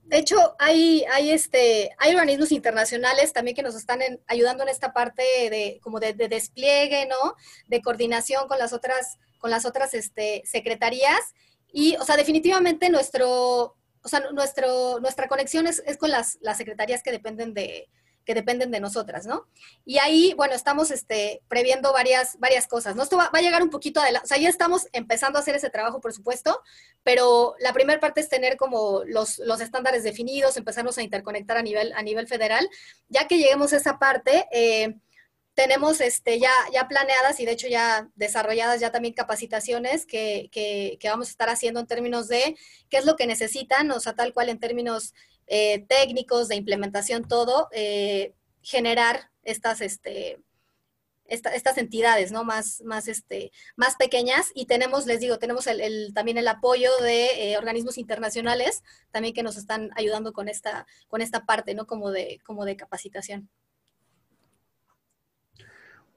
de 0.03 0.17
hecho, 0.17 0.35
hay, 0.59 1.05
hay, 1.13 1.31
este, 1.31 1.91
hay 1.97 2.13
organismos 2.13 2.51
internacionales 2.51 3.31
también 3.31 3.55
que 3.55 3.63
nos 3.63 3.75
están 3.75 3.99
ayudando 4.27 4.63
en 4.63 4.69
esta 4.69 4.93
parte 4.93 5.23
de, 5.23 5.79
como 5.81 5.99
de, 5.99 6.13
de, 6.13 6.27
despliegue, 6.27 7.07
¿no? 7.07 7.35
De 7.67 7.81
coordinación 7.81 8.47
con 8.47 8.59
las 8.59 8.73
otras 8.73 9.17
con 9.45 9.51
las 9.51 9.65
otras 9.67 9.93
este, 9.93 10.41
secretarías. 10.43 11.35
Y, 11.71 11.95
o 11.97 12.03
sea, 12.03 12.17
definitivamente 12.17 12.89
nuestro, 12.89 13.75
o 14.05 14.07
sea, 14.07 14.19
nuestro, 14.31 14.99
nuestra 14.99 15.27
conexión 15.27 15.65
es, 15.65 15.81
con 15.97 16.11
las, 16.11 16.37
las, 16.41 16.57
secretarías 16.57 17.01
que 17.01 17.11
dependen 17.11 17.55
de, 17.55 17.89
que 18.23 18.35
dependen 18.35 18.69
de 18.69 18.79
nosotras, 18.79 19.25
¿no? 19.25 19.47
Y 19.83 19.97
ahí, 19.97 20.35
bueno, 20.37 20.53
estamos 20.53 20.91
este, 20.91 21.41
previendo 21.47 21.91
varias, 21.91 22.37
varias 22.37 22.67
cosas, 22.67 22.95
¿no? 22.95 23.01
Esto 23.01 23.17
va, 23.17 23.31
a 23.33 23.41
llegar 23.41 23.63
un 23.63 23.71
poquito 23.71 23.99
adelante, 23.99 24.25
o 24.25 24.27
sea, 24.27 24.37
ya 24.37 24.47
estamos 24.47 24.87
empezando 24.93 25.39
a 25.39 25.41
hacer 25.41 25.55
ese 25.55 25.71
trabajo, 25.71 26.01
por 26.01 26.13
supuesto, 26.13 26.61
pero 27.01 27.55
la 27.59 27.73
primera 27.73 27.99
parte 27.99 28.21
es 28.21 28.29
tener 28.29 28.57
como 28.57 29.01
los, 29.05 29.39
los 29.39 29.59
estándares 29.59 30.03
definidos, 30.03 30.55
empezarnos 30.55 30.99
a 30.99 31.01
interconectar 31.01 31.57
a 31.57 31.63
nivel, 31.63 31.91
a 31.93 32.03
nivel 32.03 32.27
federal. 32.27 32.69
Ya 33.09 33.27
que 33.27 33.39
lleguemos 33.39 33.73
a 33.73 33.77
esa 33.77 33.97
parte, 33.97 34.45
eh, 34.51 34.99
tenemos 35.55 36.01
este, 36.01 36.37
ya, 36.39 36.51
ya 36.71 36.87
planeadas 36.87 37.39
y 37.39 37.45
de 37.45 37.53
hecho 37.53 37.67
ya 37.67 38.09
desarrolladas 38.15 38.81
ya 38.81 38.91
también 38.91 39.13
capacitaciones 39.13 40.05
que, 40.05 40.49
que, 40.51 40.99
vamos 41.09 41.27
a 41.27 41.31
estar 41.31 41.49
haciendo 41.49 41.79
en 41.79 41.87
términos 41.87 42.27
de 42.27 42.57
qué 42.89 42.97
es 42.97 43.05
lo 43.05 43.15
que 43.15 43.25
necesitan, 43.25 43.89
o 43.91 43.99
sea, 43.99 44.13
tal 44.13 44.33
cual 44.33 44.49
en 44.49 44.59
términos 44.59 45.13
eh, 45.47 45.85
técnicos, 45.87 46.49
de 46.49 46.55
implementación, 46.55 47.27
todo, 47.27 47.69
eh, 47.71 48.33
generar 48.61 49.31
estas, 49.43 49.79
este, 49.79 50.41
estas 51.27 51.77
entidades, 51.77 52.33
¿no? 52.33 52.43
Más, 52.43 52.81
más, 52.81 53.07
este, 53.07 53.51
más 53.77 53.95
pequeñas 53.95 54.51
y 54.53 54.65
tenemos, 54.65 55.05
les 55.05 55.21
digo, 55.21 55.39
tenemos 55.39 55.67
el, 55.67 56.13
también 56.13 56.37
el 56.37 56.49
apoyo 56.49 56.91
de 57.01 57.51
eh, 57.51 57.57
organismos 57.57 57.97
internacionales 57.97 58.83
también 59.11 59.33
que 59.33 59.43
nos 59.43 59.55
están 59.55 59.91
ayudando 59.95 60.33
con 60.33 60.49
esta, 60.49 60.85
con 61.07 61.21
esta 61.21 61.45
parte, 61.45 61.73
¿no? 61.75 61.87
Como 61.87 62.11
de, 62.11 62.41
como 62.43 62.65
de 62.65 62.75
capacitación. 62.75 63.49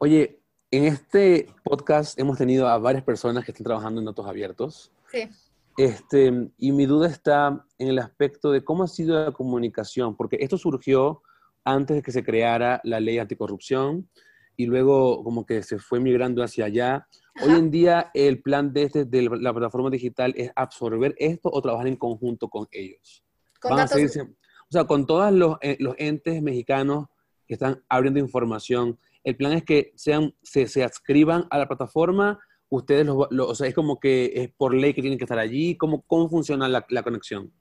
Oye, 0.00 0.40
en 0.70 0.84
este 0.84 1.48
podcast 1.64 2.16
hemos 2.20 2.38
tenido 2.38 2.68
a 2.68 2.78
varias 2.78 3.02
personas 3.02 3.44
que 3.44 3.50
están 3.50 3.64
trabajando 3.64 4.00
en 4.00 4.04
datos 4.04 4.26
abiertos. 4.26 4.92
Sí. 5.10 5.28
Este, 5.76 6.50
y 6.56 6.70
mi 6.70 6.86
duda 6.86 7.08
está 7.08 7.66
en 7.78 7.88
el 7.88 7.98
aspecto 7.98 8.52
de 8.52 8.62
cómo 8.62 8.84
ha 8.84 8.86
sido 8.86 9.24
la 9.24 9.32
comunicación, 9.32 10.16
porque 10.16 10.38
esto 10.40 10.56
surgió 10.56 11.22
antes 11.64 11.96
de 11.96 12.02
que 12.02 12.12
se 12.12 12.22
creara 12.22 12.80
la 12.84 13.00
ley 13.00 13.18
anticorrupción 13.18 14.08
y 14.56 14.66
luego 14.66 15.24
como 15.24 15.44
que 15.44 15.64
se 15.64 15.80
fue 15.80 15.98
migrando 15.98 16.44
hacia 16.44 16.66
allá. 16.66 17.08
Hoy 17.42 17.54
en 17.54 17.72
día 17.72 18.12
el 18.14 18.40
plan 18.40 18.72
de, 18.72 18.84
este, 18.84 19.04
de 19.04 19.22
la 19.22 19.52
plataforma 19.52 19.90
digital 19.90 20.32
es 20.36 20.52
absorber 20.54 21.16
esto 21.18 21.50
o 21.52 21.60
trabajar 21.60 21.88
en 21.88 21.96
conjunto 21.96 22.48
con 22.48 22.68
ellos. 22.70 23.24
Con 23.60 23.76
datos... 23.76 23.98
o 23.98 24.70
sea, 24.70 24.84
con 24.84 25.06
todos 25.06 25.32
los, 25.32 25.56
eh, 25.60 25.76
los 25.80 25.96
entes 25.98 26.40
mexicanos 26.40 27.06
que 27.48 27.54
están 27.54 27.82
abriendo 27.88 28.20
información, 28.20 28.96
el 29.24 29.36
plan 29.36 29.52
es 29.52 29.64
que 29.64 29.92
sean, 29.96 30.34
se, 30.42 30.66
se 30.66 30.84
adscriban 30.84 31.46
a 31.50 31.58
la 31.58 31.68
plataforma, 31.68 32.38
ustedes, 32.68 33.06
o 33.08 33.54
sea, 33.54 33.66
es 33.66 33.74
como 33.74 33.98
que 33.98 34.32
es 34.34 34.50
por 34.56 34.74
ley 34.74 34.94
que 34.94 35.00
tienen 35.00 35.18
que 35.18 35.24
estar 35.24 35.38
allí, 35.38 35.76
¿cómo, 35.76 36.02
cómo 36.02 36.28
funciona 36.28 36.68
la, 36.68 36.84
la 36.88 37.02
conexión? 37.02 37.52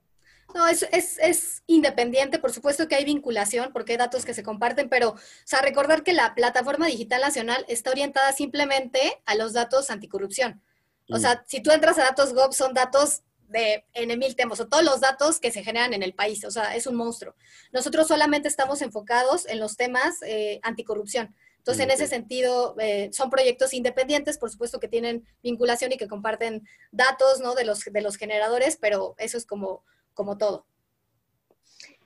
No, 0.53 0.67
es, 0.67 0.87
es, 0.91 1.19
es, 1.19 1.63
independiente, 1.67 2.39
por 2.39 2.51
supuesto 2.51 2.87
que 2.87 2.95
hay 2.95 3.03
vinculación 3.03 3.71
porque 3.73 3.93
hay 3.93 3.97
datos 3.97 4.23
que 4.25 4.33
se 4.33 4.43
comparten, 4.43 4.89
pero, 4.89 5.09
o 5.09 5.17
sea, 5.43 5.61
recordar 5.61 6.03
que 6.03 6.13
la 6.13 6.35
plataforma 6.35 6.87
digital 6.87 7.21
nacional 7.21 7.65
está 7.67 7.91
orientada 7.91 8.31
simplemente 8.31 9.21
a 9.25 9.35
los 9.35 9.53
datos 9.53 9.89
anticorrupción. 9.89 10.61
O 11.09 11.19
sea, 11.19 11.35
mm. 11.35 11.39
si 11.47 11.61
tú 11.61 11.71
entras 11.71 11.97
a 11.99 12.03
datos 12.03 12.33
GOV, 12.33 12.53
son 12.53 12.73
datos 12.73 13.23
de 13.47 13.85
en 13.93 14.19
mil 14.19 14.35
temas, 14.35 14.59
o 14.59 14.67
todos 14.67 14.83
los 14.83 14.99
datos 14.99 15.39
que 15.39 15.51
se 15.51 15.63
generan 15.63 15.93
en 15.93 16.03
el 16.03 16.13
país, 16.13 16.43
o 16.43 16.51
sea, 16.51 16.75
es 16.75 16.87
un 16.87 16.95
monstruo. 16.95 17.35
Nosotros 17.71 18.07
solamente 18.07 18.47
estamos 18.47 18.81
enfocados 18.81 19.47
en 19.47 19.59
los 19.59 19.77
temas 19.77 20.21
eh, 20.23 20.59
anticorrupción. 20.63 21.35
Entonces, 21.67 21.83
en 21.83 21.91
ese 21.91 22.07
sentido, 22.07 22.77
eh, 22.79 23.09
son 23.11 23.29
proyectos 23.29 23.73
independientes, 23.73 24.37
por 24.37 24.49
supuesto 24.49 24.79
que 24.79 24.87
tienen 24.87 25.25
vinculación 25.43 25.91
y 25.91 25.97
que 25.97 26.07
comparten 26.07 26.65
datos 26.93 27.41
¿no? 27.41 27.55
de, 27.55 27.65
los, 27.65 27.81
de 27.83 28.01
los 28.01 28.15
generadores, 28.15 28.77
pero 28.79 29.15
eso 29.17 29.37
es 29.37 29.45
como, 29.45 29.83
como 30.13 30.37
todo. 30.37 30.65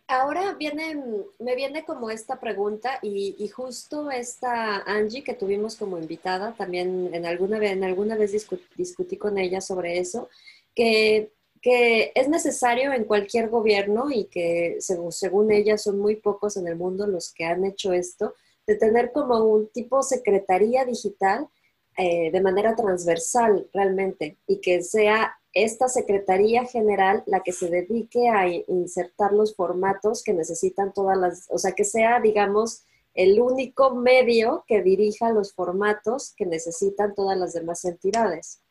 Ahora 0.08 0.56
viene, 0.58 1.00
me 1.38 1.56
viene 1.56 1.86
como 1.86 2.10
esta 2.10 2.40
pregunta 2.40 2.98
y, 3.04 3.48
justo 3.50 4.10
esta 4.10 4.78
Angie 4.78 5.24
que 5.24 5.36
tuvimos 5.36 5.76
como 5.76 6.00
invitada, 6.00 6.56
también 6.56 7.12
en 7.14 7.28
alguna 7.28 7.60
vez, 7.60 7.74
en 7.74 7.84
alguna 7.84 8.16
vez 8.16 8.32
discutí, 8.32 9.18
con 9.18 9.38
ella 9.38 9.62
sobre 9.62 10.00
eso, 10.00 10.28
que, 10.74 11.34
que, 11.62 12.12
es 12.16 12.28
necesario 12.28 12.94
en 12.94 13.04
cualquier 13.04 13.50
gobierno 13.50 14.10
y 14.10 14.26
que 14.26 14.78
según, 14.80 15.12
según 15.12 15.52
ella 15.52 15.78
son 15.78 16.00
muy 16.00 16.16
pocos 16.16 16.58
en 16.58 16.68
el 16.68 16.78
mundo 16.78 17.06
los 17.06 17.32
que 17.32 17.46
han 17.46 17.64
hecho 17.64 17.94
esto, 17.94 18.34
de 18.72 18.78
tener 18.78 19.12
como 19.12 19.44
un 19.44 19.68
tipo 19.68 20.02
secretaría 20.02 20.86
digital 20.86 21.50
eh, 21.98 22.32
de 22.32 22.42
manera 22.42 22.74
transversal 22.74 23.68
realmente 23.74 24.38
y 24.48 24.62
que 24.62 24.82
sea 24.82 25.36
esta 25.54 25.90
Secretaría 25.90 26.64
General 26.64 27.22
la 27.26 27.42
que 27.42 27.52
se 27.52 27.70
dedique 27.70 28.30
a 28.30 28.48
insertar 28.48 29.34
los 29.34 29.54
formatos 29.58 30.24
que 30.24 30.34
necesitan 30.34 30.94
todas 30.94 31.18
las, 31.18 31.48
o 31.50 31.58
sea, 31.58 31.74
que 31.74 31.84
sea, 31.84 32.22
digamos, 32.22 32.84
el 33.14 33.42
único 33.42 33.94
medio 33.94 34.64
que 34.66 34.82
dirija 34.82 35.34
los 35.34 35.54
formatos 35.54 36.34
que 36.38 36.46
necesitan 36.46 37.14
todas 37.14 37.38
las 37.38 37.52
demás 37.52 37.84
entidades. 37.84 38.62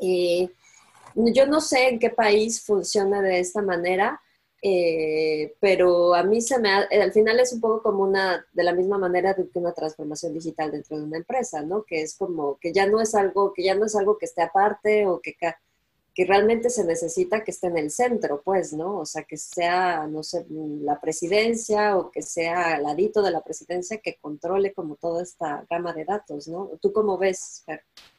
Y 0.00 0.50
yo 1.14 1.46
no 1.46 1.60
sé 1.60 1.88
en 1.90 1.98
qué 1.98 2.08
país 2.08 2.64
funciona 2.64 3.20
de 3.20 3.38
esta 3.40 3.60
manera, 3.60 4.18
eh, 4.68 5.54
pero 5.60 6.12
a 6.16 6.24
mí 6.24 6.40
se 6.40 6.58
me, 6.58 6.70
eh, 6.90 7.00
al 7.00 7.12
final 7.12 7.38
es 7.38 7.52
un 7.52 7.60
poco 7.60 7.82
como 7.84 8.02
una, 8.02 8.44
de 8.52 8.64
la 8.64 8.72
misma 8.72 8.98
manera 8.98 9.32
que 9.32 9.46
una 9.60 9.72
transformación 9.72 10.34
digital 10.34 10.72
dentro 10.72 10.98
de 10.98 11.04
una 11.04 11.18
empresa, 11.18 11.62
¿no? 11.62 11.84
Que 11.84 12.02
es 12.02 12.16
como 12.16 12.58
que 12.58 12.72
ya 12.72 12.84
no 12.86 13.00
es 13.00 13.14
algo, 13.14 13.52
que 13.52 13.62
ya 13.62 13.76
no 13.76 13.86
es 13.86 13.94
algo 13.94 14.18
que 14.18 14.26
esté 14.26 14.42
aparte 14.42 15.06
o 15.06 15.20
que, 15.20 15.36
que 16.14 16.24
realmente 16.24 16.68
se 16.68 16.82
necesita 16.82 17.44
que 17.44 17.52
esté 17.52 17.68
en 17.68 17.78
el 17.78 17.92
centro, 17.92 18.42
pues, 18.44 18.72
¿no? 18.72 18.98
O 18.98 19.06
sea, 19.06 19.22
que 19.22 19.36
sea, 19.36 20.08
no 20.08 20.24
sé, 20.24 20.44
la 20.50 21.00
presidencia 21.00 21.96
o 21.96 22.10
que 22.10 22.22
sea 22.22 22.74
al 22.74 22.82
ladito 22.82 23.22
de 23.22 23.30
la 23.30 23.44
presidencia 23.44 23.98
que 23.98 24.18
controle 24.20 24.72
como 24.72 24.96
toda 24.96 25.22
esta 25.22 25.64
gama 25.70 25.92
de 25.92 26.06
datos, 26.06 26.48
¿no? 26.48 26.72
¿Tú 26.82 26.92
cómo 26.92 27.18
ves, 27.18 27.64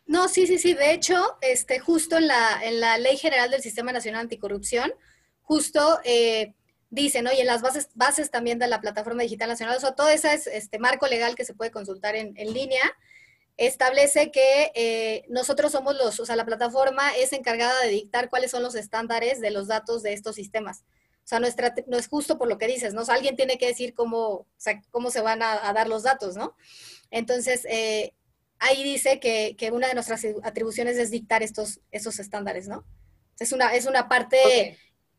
No, 0.05 0.29
sí, 0.29 0.47
sí, 0.47 0.57
sí. 0.59 0.75
De 0.75 0.93
hecho, 0.93 1.15
este, 1.41 1.79
justo 1.79 2.15
en 2.15 2.27
la, 2.27 2.61
en 2.63 2.79
la 2.79 2.97
Ley 2.99 3.17
General 3.17 3.51
del 3.51 3.61
Sistema 3.61 3.91
Nacional 3.91 4.21
Anticorrupción, 4.21 4.93
justo 5.47 5.99
eh, 6.03 6.53
dicen, 6.89 7.25
oye, 7.25 7.39
en 7.39 7.47
las 7.47 7.61
bases, 7.61 7.87
bases 7.95 8.29
también 8.29 8.59
de 8.59 8.67
la 8.67 8.81
Plataforma 8.81 9.23
Digital 9.23 9.47
Nacional, 9.47 9.77
o 9.77 9.79
sea, 9.79 9.95
todo 9.95 10.09
ese 10.09 10.33
este 10.33 10.77
marco 10.77 11.07
legal 11.07 11.35
que 11.35 11.45
se 11.45 11.53
puede 11.53 11.71
consultar 11.71 12.17
en, 12.17 12.33
línea, 12.53 12.83
establece 13.55 14.29
que 14.29 14.71
eh, 14.75 15.23
nosotros 15.29 15.71
somos 15.71 15.95
los, 15.95 16.19
o 16.19 16.25
sea, 16.25 16.35
la 16.35 16.45
plataforma 16.45 17.15
es 17.15 17.31
encargada 17.31 17.81
de 17.81 17.89
dictar 17.89 18.29
cuáles 18.29 18.51
son 18.51 18.61
los 18.61 18.75
estándares 18.75 19.39
de 19.39 19.51
los 19.51 19.67
datos 19.67 20.03
de 20.03 20.11
estos 20.13 20.35
sistemas. 20.35 20.83
O 21.23 21.27
sea, 21.29 21.39
nuestra, 21.39 21.73
no 21.87 21.97
es 21.97 22.09
justo 22.09 22.37
por 22.37 22.49
lo 22.49 22.57
que 22.57 22.67
dices, 22.67 22.93
¿no? 22.93 23.03
alguien 23.07 23.37
tiene 23.37 23.57
que 23.57 23.67
decir 23.67 23.93
cómo, 23.93 24.47
cómo 24.91 25.11
se 25.11 25.21
van 25.21 25.41
a, 25.43 25.71
dar 25.73 25.87
los 25.87 26.03
datos, 26.03 26.35
¿no? 26.35 26.55
Entonces, 27.09 27.65
eh, 27.69 28.13
ahí 28.59 28.83
dice 28.83 29.21
que, 29.21 29.55
que, 29.57 29.71
una 29.71 29.87
de 29.87 29.93
nuestras 29.93 30.25
atribuciones 30.43 30.97
es 30.97 31.09
dictar 31.09 31.41
estos, 31.41 31.79
esos 31.91 32.19
estándares, 32.19 32.67
¿no? 32.67 32.85
Es 33.39 33.53
una, 33.53 33.73
es 33.75 33.85
una 33.85 34.09
parte 34.09 34.77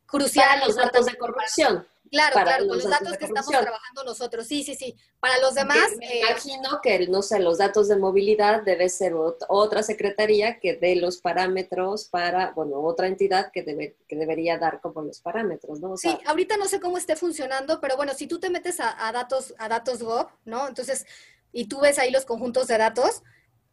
crucial. 0.09 0.61
los 0.67 0.75
datos 0.75 1.07
de 1.07 1.17
corrupción. 1.17 1.87
Claro, 2.11 2.41
claro, 2.43 2.67
con 2.67 2.79
los 2.79 2.89
datos, 2.89 3.19
que 3.19 3.27
estamos 3.27 3.51
trabajando 3.51 4.05
nosotros. 4.05 4.47
Sí, 4.47 4.63
sí, 4.63 4.75
sí. 4.75 4.97
Para 5.21 5.39
los 5.41 5.55
demás. 5.55 5.91
Me 5.99 6.07
eh, 6.07 6.21
imagino 6.21 6.81
que, 6.83 7.07
no 7.07 7.21
sé, 7.21 7.39
los 7.39 7.59
datos 7.59 7.89
de 7.89 7.97
movilidad 7.97 8.63
debe 8.63 8.89
ser 8.89 9.13
otra 9.15 9.83
secretaría 9.83 10.59
que 10.59 10.77
dé 10.77 10.97
los 10.97 11.19
parámetros 11.19 12.07
para, 12.07 12.53
bueno, 12.53 12.81
otra 12.81 13.09
entidad 13.09 13.51
que, 13.53 13.63
debe, 13.63 13.97
que 14.09 14.17
debería 14.17 14.57
dar 14.59 14.81
como 14.81 15.03
los 15.03 15.21
parámetros, 15.21 15.81
¿no? 15.81 15.97
sí, 15.97 16.19
ahorita 16.25 16.57
no 16.57 16.67
sé 16.67 16.81
cómo 16.81 16.97
esté 16.97 17.15
funcionando, 17.15 17.79
pero 17.81 17.97
bueno, 17.97 18.15
si 18.15 18.27
tú 18.27 18.41
te 18.41 18.49
metes 18.49 18.81
a, 18.81 19.07
a 19.07 19.13
datos, 19.13 19.55
a 19.59 19.69
datos 19.69 20.03
Gov, 20.03 20.29
¿no? 20.47 20.67
Entonces, 20.67 21.07
y 21.53 21.67
tú 21.67 21.81
ves 21.81 21.99
ahí 21.99 22.11
los 22.11 22.25
conjuntos 22.25 22.69
de 22.69 22.79
datos, 22.79 23.23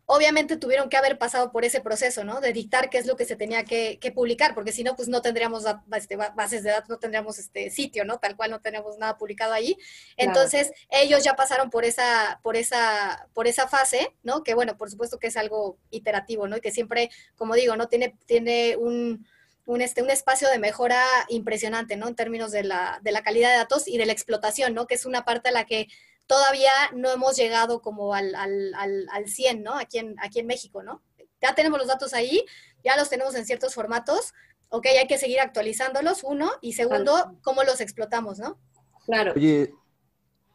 obviamente 0.07 0.57
tuvieron 0.57 0.89
que 0.89 0.97
haber 0.97 1.17
pasado 1.17 1.51
por 1.51 1.65
ese 1.65 1.81
proceso, 1.81 2.23
¿no? 2.23 2.39
De 2.39 2.53
dictar 2.53 2.89
qué 2.89 2.97
es 2.97 3.05
lo 3.05 3.15
que 3.15 3.25
se 3.25 3.35
tenía 3.35 3.65
que, 3.65 3.99
publicar, 4.13 4.53
porque 4.53 4.71
si 4.71 4.83
no, 4.83 4.95
pues 4.95 5.07
no 5.07 5.21
tendríamos 5.21 5.63
este, 5.95 6.15
bases 6.15 6.63
de 6.63 6.69
datos, 6.71 6.89
no 6.89 6.97
tendríamos 6.97 7.39
este 7.39 7.69
sitio, 7.71 8.05
¿no? 8.05 8.19
Tal 8.19 8.35
cual 8.35 8.51
no 8.51 8.61
tenemos 8.61 8.97
nada 8.97 9.17
publicado 9.17 9.53
ahí. 9.53 9.77
Entonces, 10.15 10.71
ellos 10.89 11.23
ya 11.23 11.35
pasaron 11.35 11.69
por 11.69 11.85
esa, 11.85 12.39
por 12.43 12.55
esa, 12.55 13.27
por 13.33 13.47
esa 13.47 13.67
fase, 13.67 14.15
¿no? 14.23 14.43
Que 14.43 14.53
bueno, 14.53 14.77
por 14.77 14.91
supuesto 14.91 15.17
que 15.17 15.27
es 15.27 15.37
algo 15.37 15.77
iterativo, 15.89 16.47
¿no? 16.47 16.57
Y 16.57 16.61
que 16.61 16.71
siempre, 16.71 17.09
como 17.35 17.55
digo, 17.55 17.75
¿no? 17.75 17.87
Tiene, 17.87 18.15
tiene 18.27 18.77
un, 18.77 19.25
un, 19.65 19.81
este, 19.81 20.03
un 20.03 20.11
espacio 20.11 20.49
de 20.49 20.59
mejora 20.59 21.03
impresionante, 21.29 21.95
¿no? 21.95 22.07
En 22.07 22.15
términos 22.15 22.51
de 22.51 22.63
la, 22.63 22.99
de 23.01 23.11
la 23.11 23.23
calidad 23.23 23.49
de 23.49 23.57
datos 23.57 23.87
y 23.87 23.97
de 23.97 24.05
la 24.05 24.13
explotación, 24.13 24.75
¿no? 24.75 24.85
Que 24.85 24.95
es 24.95 25.05
una 25.05 25.25
parte 25.25 25.49
a 25.49 25.51
la 25.51 25.65
que 25.65 25.87
todavía 26.27 26.71
no 26.93 27.11
hemos 27.11 27.35
llegado 27.35 27.81
como 27.81 28.13
al, 28.13 28.33
al, 28.35 28.73
al, 29.11 29.27
100, 29.27 29.63
¿no? 29.63 29.75
Aquí 29.75 29.99
en, 29.99 30.15
aquí 30.19 30.39
en 30.39 30.47
México, 30.47 30.83
¿no? 30.83 31.03
Ya 31.41 31.53
tenemos 31.55 31.79
los 31.79 31.87
datos 31.87 32.13
ahí, 32.13 32.45
ya 32.83 32.95
los 32.97 33.09
tenemos 33.09 33.35
en 33.35 33.45
ciertos 33.45 33.73
formatos, 33.73 34.33
ok, 34.69 34.85
hay 34.99 35.07
que 35.07 35.17
seguir 35.17 35.39
actualizándolos, 35.39 36.23
uno, 36.23 36.51
y 36.61 36.73
segundo, 36.73 37.37
cómo 37.43 37.63
los 37.63 37.81
explotamos, 37.81 38.39
¿no? 38.39 38.59
Claro. 39.05 39.33
Oye, 39.35 39.73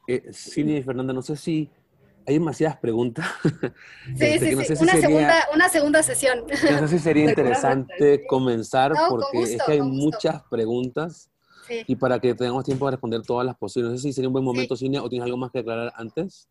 eh, 0.08 0.30
y 0.56 0.82
Fernanda, 0.82 1.12
no 1.12 1.22
sé 1.22 1.36
si 1.36 1.70
hay 2.26 2.34
demasiadas 2.34 2.78
preguntas. 2.78 3.26
Sí, 4.16 4.24
este, 4.24 4.56
sí, 4.56 4.76
sí, 4.76 4.82
una, 4.82 4.96
segunda, 4.96 5.48
una 5.54 5.68
segunda 5.68 6.02
sesión. 6.02 6.44
No 6.48 6.78
sé 6.78 6.88
si 6.88 6.98
sería 6.98 7.24
interesante 7.30 8.26
comenzar, 8.26 8.92
porque 9.08 9.42
es 9.42 9.62
que 9.62 9.72
hay 9.72 9.82
muchas 9.82 10.42
preguntas. 10.50 11.29
Y 11.86 11.96
para 11.96 12.18
que 12.18 12.34
tengamos 12.34 12.64
tiempo 12.64 12.86
de 12.86 12.92
responder 12.92 13.22
todas 13.22 13.46
las 13.46 13.56
posibles. 13.56 13.92
No 13.92 13.96
sé 13.96 14.02
si 14.02 14.12
sería 14.12 14.28
un 14.28 14.32
buen 14.32 14.44
momento, 14.44 14.76
sí. 14.76 14.86
o 14.96 15.08
tienes 15.08 15.24
algo 15.24 15.36
más 15.36 15.50
que 15.50 15.60
aclarar 15.60 15.92
antes. 15.96 16.48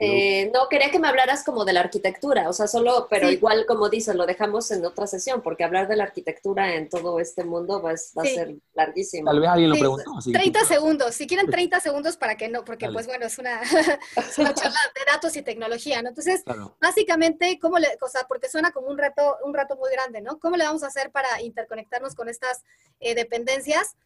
Eh, 0.00 0.50
no, 0.52 0.68
quería 0.68 0.90
que 0.90 0.98
me 0.98 1.06
hablaras 1.06 1.44
como 1.44 1.64
de 1.64 1.72
la 1.72 1.80
arquitectura, 1.80 2.48
o 2.48 2.52
sea, 2.52 2.66
solo, 2.66 3.06
pero 3.08 3.30
igual 3.30 3.64
como 3.64 3.88
dices, 3.88 4.16
lo 4.16 4.26
dejamos 4.26 4.68
en 4.72 4.84
otra 4.84 5.06
sesión, 5.06 5.40
porque 5.40 5.62
hablar 5.62 5.86
de 5.86 5.94
la 5.94 6.02
arquitectura 6.02 6.74
en 6.74 6.88
todo 6.88 7.20
este 7.20 7.44
mundo 7.44 7.80
va, 7.80 7.92
a 7.92 7.96
ser 7.96 8.56
larguísimo. 8.74 9.30
Tal 9.30 9.40
vez 9.40 9.50
alguien 9.50 9.70
lo 9.70 9.76
preguntó. 9.76 10.10
30 10.32 10.64
segundos, 10.64 11.14
si 11.14 11.28
quieren 11.28 11.46
30 11.46 11.78
segundos 11.78 12.16
para 12.16 12.36
que 12.36 12.48
no, 12.48 12.64
porque 12.64 12.88
pues 12.90 13.06
bueno, 13.06 13.26
es 13.26 13.38
una, 13.38 13.60
charla 13.62 14.80
de 14.94 15.12
datos 15.12 15.36
y 15.36 15.42
tecnología, 15.42 16.02
¿no? 16.02 16.08
Entonces, 16.08 16.42
básicamente, 16.80 17.58
¿cómo 17.60 17.78
le, 17.78 17.86
o 18.00 18.08
sea, 18.08 18.22
porque 18.26 18.48
suena 18.48 18.72
como 18.72 18.88
un 18.88 18.98
reto, 18.98 19.36
un 19.44 19.54
reto 19.54 19.76
muy 19.76 19.90
grande, 19.92 20.20
¿no? 20.20 20.40
¿Cómo 20.40 20.56
le 20.56 20.64
vamos 20.64 20.82
a 20.82 20.88
hacer 20.88 21.12
para 21.12 21.40
interconectarnos 21.40 22.16
con 22.16 22.28
estas 22.28 22.64
eh, 22.98 23.14
dependencias? 23.14 23.96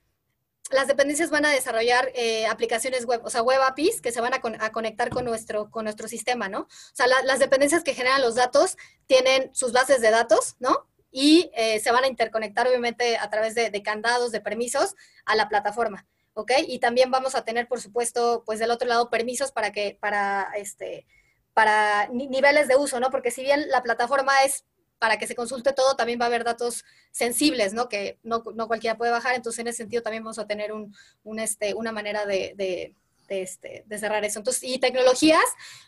Las 0.70 0.86
dependencias 0.86 1.30
van 1.30 1.44
a 1.44 1.50
desarrollar 1.50 2.10
eh, 2.14 2.46
aplicaciones 2.46 3.06
web, 3.06 3.20
o 3.24 3.30
sea, 3.30 3.42
web 3.42 3.60
APIs 3.62 4.00
que 4.00 4.12
se 4.12 4.20
van 4.20 4.34
a, 4.34 4.40
conectar 4.72 5.10
con 5.10 5.24
nuestro, 5.24 5.70
con 5.70 5.84
nuestro 5.84 6.08
sistema, 6.08 6.48
¿no? 6.48 6.60
O 6.60 6.94
sea, 6.94 7.06
las 7.06 7.38
dependencias 7.38 7.82
que 7.82 7.94
generan 7.94 8.22
los 8.22 8.34
datos 8.34 8.76
tienen 9.06 9.54
sus 9.54 9.72
bases 9.72 10.00
de 10.00 10.10
datos, 10.10 10.56
¿no? 10.58 10.86
Y 11.10 11.50
eh, 11.54 11.80
se 11.80 11.90
van 11.90 12.04
a 12.04 12.08
interconectar, 12.08 12.68
obviamente, 12.68 13.16
a 13.16 13.30
través 13.30 13.54
de, 13.54 13.82
candados, 13.82 14.30
de 14.30 14.40
permisos 14.40 14.94
a 15.24 15.36
la 15.36 15.48
plataforma, 15.48 16.06
¿ok? 16.34 16.52
Y 16.66 16.78
también 16.80 17.10
vamos 17.10 17.34
a 17.34 17.44
tener, 17.44 17.66
por 17.66 17.80
supuesto, 17.80 18.42
pues 18.44 18.58
del 18.58 18.70
otro 18.70 18.88
lado, 18.88 19.10
permisos 19.10 19.52
para 19.52 19.72
que, 19.72 19.96
para, 20.00 20.50
este, 20.56 21.06
para 21.54 22.08
niveles 22.08 22.68
de 22.68 22.76
uso, 22.76 23.00
¿no? 23.00 23.10
Porque 23.10 23.30
si 23.30 23.42
bien 23.42 23.68
la 23.70 23.82
plataforma 23.82 24.42
es 24.44 24.64
para 24.98 25.18
que 25.18 25.26
se 25.26 25.34
consulte 25.34 25.72
todo, 25.72 25.96
también 25.96 26.20
va 26.20 26.24
a 26.24 26.28
haber 26.28 26.44
datos 26.44 26.84
sensibles, 27.10 27.72
¿no? 27.72 27.88
Que 27.88 28.18
no, 28.22 28.42
cualquiera 28.42 28.96
puede 28.96 29.12
bajar, 29.12 29.34
entonces 29.34 29.60
en 29.60 29.68
ese 29.68 29.78
sentido 29.78 30.02
también 30.02 30.24
vamos 30.24 30.38
a 30.38 30.46
tener 30.46 30.72
un, 30.72 31.38
este, 31.38 31.74
una 31.74 31.92
manera 31.92 32.26
de, 32.26 32.94
este, 33.28 33.84
de, 33.86 33.98
cerrar 33.98 34.24
eso. 34.24 34.40
Entonces, 34.40 34.64
y 34.64 34.78
tecnologías, 34.78 35.44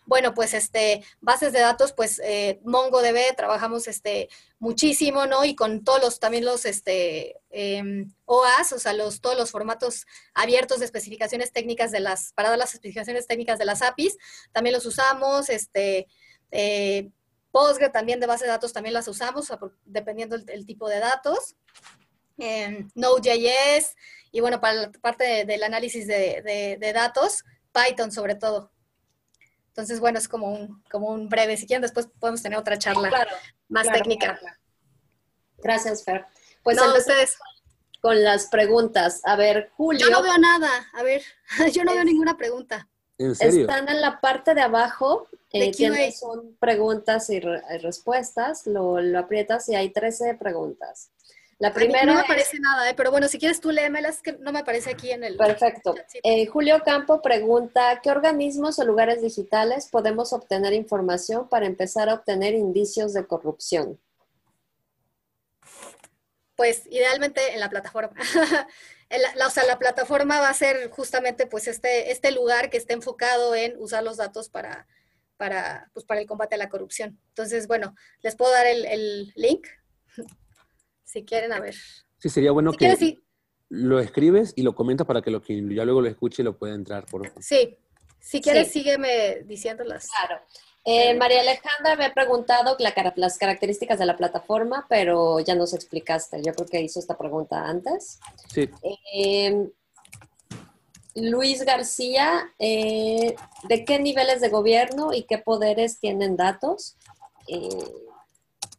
bueno, 0.07 0.35
pues 0.35 0.55
este, 0.55 1.03
bases 1.21 1.53
de 1.53 1.61
datos, 1.61 1.93
pues 1.93 2.21
eh, 2.23 2.61
MongoDB 2.65 3.35
trabajamos 3.37 3.89
este, 3.89 4.29
muchísimo, 4.59 5.27
¿no? 5.27 5.45
Y 5.45 5.55
con 5.55 5.83
todos 5.83 6.01
los, 6.01 6.21
también 6.21 6.45
los 6.45 6.65
este, 6.65 7.37
em, 7.51 8.13
OAS, 8.27 8.73
o 8.73 8.79
sea, 8.79 8.93
los, 8.93 9.21
todos 9.21 9.37
los 9.37 9.51
formatos 9.51 10.07
abiertos 10.35 10.79
de 10.79 10.85
especificaciones 10.85 11.53
técnicas 11.53 11.91
de 11.91 12.01
las, 12.01 12.33
para 12.35 12.51
dar 12.51 12.59
las 12.59 12.75
especificaciones 12.75 13.27
técnicas 13.27 13.59
de 13.59 13.65
las 13.65 13.83
APIs, 13.83 14.19
también 14.53 14.75
los 14.75 14.87
usamos, 14.87 15.49
este, 15.49 16.07
eh, 16.53 17.09
Postgre 17.51 17.91
también 17.91 18.21
de 18.21 18.27
base 18.27 18.45
de 18.45 18.51
datos 18.51 18.73
también 18.73 18.95
las 18.95 19.09
usamos, 19.09 19.49
dependiendo 19.85 20.37
el, 20.37 20.67
tipo 20.67 20.89
de 20.89 20.99
datos. 20.99 21.57
Node.js 22.95 23.95
y 24.33 24.41
bueno, 24.41 24.61
para 24.61 24.75
la 24.75 24.93
parte 24.93 25.45
del 25.45 25.63
análisis 25.63 26.07
de, 26.07 26.93
datos, 26.95 27.45
Python 27.73 28.13
sobre 28.13 28.35
todo. 28.35 28.73
Entonces, 29.69 30.01
bueno, 30.01 30.19
es 30.19 30.29
como 30.29 30.53
un, 30.53 30.83
como 30.91 31.09
un 31.09 31.29
breve. 31.29 31.57
Si 31.57 31.67
quieren, 31.67 31.83
después 31.83 32.09
podemos 32.19 32.43
tener 32.43 32.59
otra 32.59 32.79
charla 32.79 33.27
más 33.69 33.91
técnica. 33.91 34.39
Gracias, 35.59 36.05
Fer. 36.05 36.27
Pues 36.63 36.77
entonces, 36.79 37.39
con 38.01 38.23
las 38.23 38.47
preguntas. 38.49 39.21
A 39.25 39.37
ver, 39.37 39.71
Julio. 39.77 40.07
Yo 40.07 40.13
no 40.13 40.23
veo 40.23 40.39
nada. 40.39 40.69
A 40.95 41.03
ver, 41.03 41.23
yo 41.73 41.85
no 41.85 41.93
veo 41.93 42.05
ninguna 42.05 42.37
pregunta. 42.37 42.89
Están 43.19 43.89
en 43.89 44.01
la 44.01 44.21
parte 44.21 44.55
de 44.55 44.63
abajo, 44.63 45.29
eh, 45.53 46.13
son 46.13 46.57
preguntas 46.61 47.29
y, 47.31 47.41
respuestas, 47.41 48.67
lo, 48.67 48.99
aprietas 49.19 49.69
y 49.69 49.75
hay 49.75 49.91
13 49.91 50.35
preguntas. 50.35 51.11
La 51.59 51.75
primera 51.75 52.05
no 52.05 52.15
me 52.15 52.21
aparece 52.21 52.59
nada, 52.59 52.89
eh, 52.89 52.95
pero 52.97 53.11
bueno, 53.11 53.29
si 53.29 53.39
quieres 53.39 53.61
tú 53.61 53.71
léemelas, 53.71 54.23
que 54.23 54.33
no 54.33 54.51
me 54.51 54.61
aparece 54.61 54.91
aquí 54.91 55.11
en 55.11 55.25
el... 55.25 55.37
Perfecto. 55.37 55.95
Eh, 56.23 56.47
Julio 56.47 56.81
Campo 56.83 57.21
pregunta, 57.21 58.01
¿qué 58.03 58.11
organismos 58.11 58.79
o 58.79 58.85
lugares 58.85 59.21
digitales 59.21 59.89
podemos 59.89 60.33
obtener 60.33 60.73
información 60.73 61.49
para 61.51 61.67
empezar 61.67 62.09
a 62.09 62.15
obtener 62.15 62.55
indicios 62.55 63.13
de 63.13 63.27
corrupción? 63.27 64.01
Pues 66.57 66.87
idealmente 66.87 67.53
en 67.53 67.61
la 67.61 67.69
plataforma. 67.69 68.15
la, 69.37 69.47
o 69.47 69.51
sea, 69.51 69.65
la 69.65 69.79
plataforma 69.79 70.41
va 70.41 70.49
a 70.49 70.55
ser 70.55 70.89
justamente 70.91 71.47
pues 71.47 71.69
este, 71.69 72.11
este 72.11 72.31
lugar 72.31 72.71
que 72.71 72.79
esté 72.79 72.95
enfocado 72.95 73.55
en 73.55 73.77
usar 73.79 74.03
los 74.03 74.17
datos 74.17 74.49
para, 74.49 74.87
para, 75.41 75.91
pues, 75.95 76.05
para 76.05 76.20
el 76.20 76.26
combate 76.26 76.55
a 76.55 76.59
la 76.59 76.68
corrupción. 76.68 77.18
Entonces, 77.28 77.66
bueno, 77.66 77.95
les 78.20 78.36
puedo 78.36 78.53
dar 78.53 78.66
el, 78.66 79.32
link 79.36 79.66
si 81.03 81.24
quieren, 81.24 81.55
a 81.55 81.61
ver. 81.61 81.74
Sí, 82.18 82.28
sería 82.28 82.53
bueno 82.53 82.72
que 82.74 83.16
lo 83.70 84.01
escribes 84.01 84.53
y 84.55 84.62
lo 84.62 84.74
comentas 84.74 85.07
para 85.07 85.22
que 85.22 85.30
lo 85.30 85.41
que 85.41 85.55
ya 85.74 85.86
luego 85.86 86.03
lo 86.03 86.09
escuche 86.09 86.43
lo 86.43 86.59
pueda 86.59 86.74
entrar, 86.74 87.07
por 87.07 87.26
favor. 87.26 87.43
Sí, 87.43 87.78
si 88.18 88.43
quieres 88.43 88.70
sígueme 88.70 89.43
diciéndolas. 89.47 90.09
Claro. 90.09 90.43
Eh, 90.84 91.14
María 91.14 91.41
Alejandra 91.41 91.97
me 91.97 92.05
ha 92.05 92.12
preguntado 92.12 92.76
las 93.16 93.38
características 93.38 93.99
de 93.99 94.05
la 94.05 94.18
plataforma, 94.18 94.84
pero 94.91 95.41
ya 95.41 95.55
nos 95.55 95.72
explicaste. 95.72 96.43
Yo 96.43 96.53
creo 96.53 96.66
que 96.66 96.82
hizo 96.82 97.01
esta 97.01 97.16
pregunta 97.16 97.66
antes. 97.66 98.18
Sí. 98.53 98.68
Em, 99.14 99.70
Luis 101.15 101.65
García, 101.65 102.53
eh, 102.59 103.37
¿de 103.69 103.85
qué 103.85 103.99
niveles 103.99 104.41
de 104.41 104.49
gobierno 104.49 105.13
y 105.13 105.25
qué 105.25 105.39
poderes 105.39 105.99
tienen 105.99 106.37
datos? 106.37 106.97
Eh, 107.49 107.69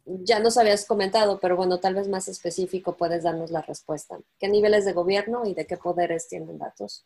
ya 0.04 0.40
nos 0.40 0.56
habías 0.56 0.84
comentado, 0.86 1.38
pero 1.40 1.56
bueno, 1.56 1.78
tal 1.78 1.94
vez 1.94 2.08
más 2.08 2.28
específico 2.28 2.96
puedes 2.96 3.22
darnos 3.22 3.50
la 3.50 3.62
respuesta. 3.62 4.18
¿Qué 4.38 4.48
niveles 4.48 4.84
de 4.84 4.92
gobierno 4.92 5.44
y 5.46 5.54
de 5.54 5.66
qué 5.66 5.76
poderes 5.76 6.28
tienen 6.28 6.58
datos? 6.58 7.04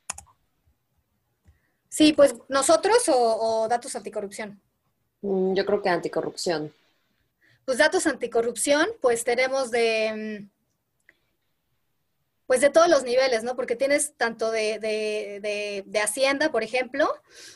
Sí, 1.89 2.13
pues 2.13 2.35
nosotros 2.49 3.05
o 3.09 3.67
datos 3.69 3.97
anticorrupción. 3.97 4.61
Mm, 5.23 5.55
yo 5.55 5.67
creo 5.67 5.83
que 5.83 5.89
anticorrupción. 5.89 6.73
Pues 7.65 7.79
datos 7.79 8.07
anticorrupción, 8.07 8.89
pues 9.01 9.25
tenemos 9.25 9.71
de, 9.71 10.41
mm, 10.41 10.56
pues 12.47 12.61
de 12.61 12.71
todos 12.71 12.89
los 12.89 13.03
niveles, 13.03 13.43
¿no? 13.43 13.57
Porque 13.57 13.77
tienes 13.77 14.15
tanto 14.17 14.51
de, 14.51 14.79
de, 14.79 16.01
Hacienda, 16.01 16.51
por 16.51 16.63
ejemplo, 16.63 17.13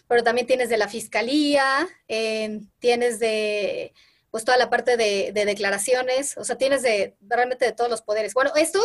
pero 0.08 0.24
también 0.24 0.46
tienes 0.46 0.68
de 0.68 0.78
la 0.78 0.88
Fiscalía, 0.88 1.88
em, 2.08 2.68
tienes 2.80 3.20
de, 3.20 3.94
pues 4.30 4.44
toda 4.44 4.58
la 4.58 4.68
parte 4.68 4.96
de, 4.96 5.32
declaraciones, 5.32 6.36
o 6.36 6.44
sea, 6.44 6.56
tienes 6.56 6.82
de 6.82 7.16
realmente 7.20 7.64
de 7.64 7.72
todos 7.72 7.88
los 7.88 8.02
poderes. 8.02 8.34
Bueno, 8.34 8.50
esto, 8.56 8.80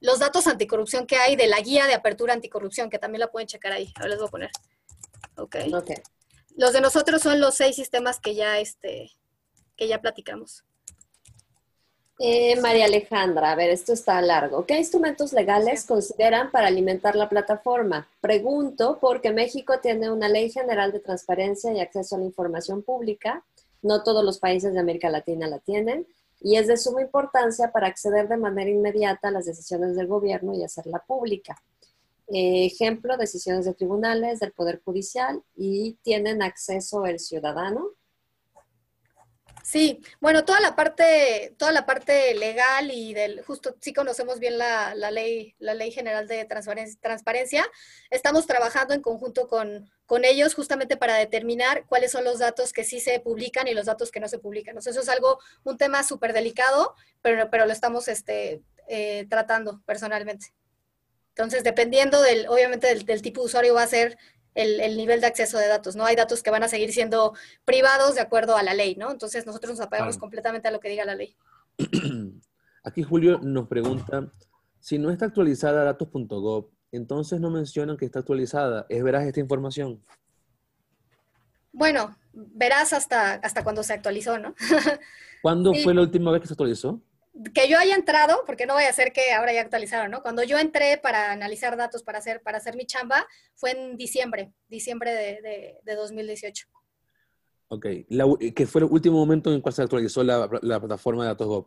los 0.00 0.18
datos 0.18 0.48
anticorrupción 0.48 1.06
que 1.06 1.16
hay 1.16 1.36
de 1.36 1.46
la 1.46 1.60
guía 1.60 1.86
de 1.86 1.94
apertura 1.94 2.32
anticorrupción, 2.32 2.90
que 2.90 2.98
también 2.98 3.20
la 3.20 3.30
pueden 3.30 3.46
checar 3.46 3.72
ahí. 3.72 3.92
Ahora 3.96 4.08
les 4.08 4.18
voy 4.18 4.28
a 4.28 4.30
poner. 4.30 4.50
Ok. 5.36 5.56
okay. 5.72 5.96
Los 6.56 6.72
de 6.72 6.80
nosotros 6.80 7.22
son 7.22 7.40
los 7.40 7.56
seis 7.56 7.76
sistemas 7.76 8.20
que 8.20 8.34
ya, 8.34 8.58
este, 8.58 9.12
que 9.76 9.86
ya 9.86 10.00
platicamos. 10.00 10.64
Eh, 12.20 12.60
María 12.60 12.84
Alejandra, 12.84 13.50
a 13.50 13.56
ver, 13.56 13.70
esto 13.70 13.92
está 13.92 14.20
largo. 14.22 14.64
¿Qué 14.66 14.78
instrumentos 14.78 15.32
legales 15.32 15.84
consideran 15.84 16.52
para 16.52 16.68
alimentar 16.68 17.16
la 17.16 17.28
plataforma? 17.28 18.08
Pregunto 18.20 18.98
porque 19.00 19.32
México 19.32 19.80
tiene 19.80 20.12
una 20.12 20.28
ley 20.28 20.50
general 20.50 20.92
de 20.92 21.00
transparencia 21.00 21.72
y 21.72 21.80
acceso 21.80 22.14
a 22.14 22.18
la 22.20 22.24
información 22.24 22.82
pública. 22.82 23.44
No 23.82 24.04
todos 24.04 24.24
los 24.24 24.38
países 24.38 24.72
de 24.72 24.80
América 24.80 25.10
Latina 25.10 25.48
la 25.48 25.58
tienen 25.58 26.06
y 26.40 26.56
es 26.56 26.68
de 26.68 26.76
suma 26.76 27.02
importancia 27.02 27.72
para 27.72 27.88
acceder 27.88 28.28
de 28.28 28.36
manera 28.36 28.70
inmediata 28.70 29.28
a 29.28 29.30
las 29.32 29.46
decisiones 29.46 29.96
del 29.96 30.06
gobierno 30.06 30.54
y 30.54 30.62
hacerla 30.62 31.02
pública. 31.04 31.60
Eh, 32.28 32.66
ejemplo, 32.66 33.16
decisiones 33.16 33.64
de 33.64 33.74
tribunales, 33.74 34.40
del 34.40 34.52
Poder 34.52 34.80
Judicial 34.84 35.42
y 35.56 35.98
tienen 36.02 36.42
acceso 36.42 37.06
el 37.06 37.18
ciudadano. 37.18 37.90
Sí, 39.62 40.02
bueno, 40.20 40.44
toda 40.44 40.60
la 40.60 40.76
parte, 40.76 41.54
toda 41.58 41.72
la 41.72 41.86
parte 41.86 42.34
legal 42.34 42.90
y 42.90 43.14
del, 43.14 43.42
justo 43.42 43.74
sí 43.80 43.92
conocemos 43.92 44.38
bien 44.38 44.58
la, 44.58 44.94
ley, 45.10 45.54
la 45.58 45.74
ley 45.74 45.90
general 45.90 46.28
de 46.28 46.44
transparencia. 47.00 47.66
Estamos 48.10 48.46
trabajando 48.46 48.94
en 48.94 49.00
conjunto 49.00 49.48
con, 49.48 49.90
con, 50.06 50.24
ellos 50.24 50.54
justamente 50.54 50.96
para 50.96 51.16
determinar 51.16 51.86
cuáles 51.86 52.12
son 52.12 52.24
los 52.24 52.38
datos 52.38 52.72
que 52.72 52.84
sí 52.84 53.00
se 53.00 53.20
publican 53.20 53.66
y 53.66 53.74
los 53.74 53.86
datos 53.86 54.10
que 54.10 54.20
no 54.20 54.28
se 54.28 54.38
publican. 54.38 54.76
eso 54.76 54.90
es 54.90 55.08
algo, 55.08 55.38
un 55.64 55.78
tema 55.78 56.02
súper 56.02 56.32
delicado, 56.32 56.94
pero, 57.22 57.50
pero 57.50 57.66
lo 57.66 57.72
estamos 57.72 58.08
este, 58.08 58.62
eh, 58.88 59.26
tratando 59.30 59.82
personalmente. 59.86 60.54
Entonces, 61.30 61.64
dependiendo 61.64 62.22
del, 62.22 62.46
obviamente, 62.48 62.86
del, 62.94 63.22
tipo 63.22 63.40
de 63.40 63.46
usuario 63.46 63.74
va 63.74 63.82
a 63.82 63.88
ser 63.88 64.16
el, 64.54 64.96
nivel 64.96 65.20
de 65.20 65.26
acceso 65.26 65.58
de 65.58 65.68
datos, 65.68 65.96
¿no? 65.96 66.04
Hay 66.04 66.16
datos 66.16 66.42
que 66.42 66.50
van 66.50 66.62
a 66.62 66.68
seguir 66.68 66.92
siendo 66.92 67.34
privados 67.64 68.14
de 68.14 68.20
acuerdo 68.20 68.56
a 68.56 68.62
la 68.62 68.74
ley, 68.74 68.96
¿no? 68.96 69.10
Entonces, 69.10 69.46
nosotros 69.46 69.72
nos 69.72 69.80
apagamos 69.80 70.18
completamente 70.18 70.68
a 70.68 70.70
lo 70.70 70.80
que 70.80 70.88
diga 70.88 71.04
la 71.04 71.14
ley. 71.14 71.36
Aquí 72.84 73.02
Julio 73.02 73.40
nos 73.42 73.66
pregunta, 73.66 74.30
si 74.78 74.98
no 74.98 75.10
está 75.10 75.26
actualizada 75.26 75.84
datos.gov, 75.84 76.68
entonces 76.92 77.40
no 77.40 77.50
mencionan 77.50 77.96
que 77.96 78.04
está 78.04 78.20
actualizada. 78.20 78.86
¿Es 78.88 79.02
veraz 79.02 79.24
esta 79.24 79.40
información? 79.40 80.02
Bueno, 81.72 82.16
verás 82.32 82.92
hasta, 82.92 83.34
hasta 83.34 83.64
cuando 83.64 83.82
se 83.82 83.94
actualizó, 83.94 84.38
¿no? 84.38 84.54
¿Cuándo 85.42 85.72
fue 85.82 85.94
la 85.94 86.02
última 86.02 86.30
vez 86.30 86.42
que 86.42 86.46
se 86.46 86.54
actualizó? 86.54 87.00
Que 87.52 87.68
yo 87.68 87.78
haya 87.78 87.96
entrado, 87.96 88.42
porque 88.46 88.66
no 88.66 88.74
voy 88.74 88.84
a 88.84 88.92
ser 88.92 89.12
que 89.12 89.32
ahora 89.32 89.52
ya 89.52 89.60
actualizaron, 89.60 90.10
¿no? 90.10 90.22
Cuando 90.22 90.42
yo 90.44 90.58
entré 90.58 90.98
para 90.98 91.32
analizar 91.32 91.76
datos, 91.76 92.02
para 92.02 92.18
hacer, 92.18 92.40
para 92.42 92.58
hacer 92.58 92.76
mi 92.76 92.86
chamba, 92.86 93.26
fue 93.54 93.72
en 93.72 93.96
diciembre, 93.96 94.52
diciembre 94.68 95.12
de, 95.12 95.80
de, 95.82 95.94
2018. 95.94 96.68
Ok, 97.68 97.86
la, 98.08 98.26
¿qué 98.54 98.66
fue 98.66 98.82
el 98.82 98.88
último 98.88 99.18
momento 99.18 99.50
en 99.50 99.56
el 99.56 99.62
cual 99.62 99.74
se 99.74 99.82
actualizó 99.82 100.22
la, 100.22 100.48
la 100.62 100.78
plataforma 100.78 101.24
de 101.24 101.28
DatosGov? 101.30 101.66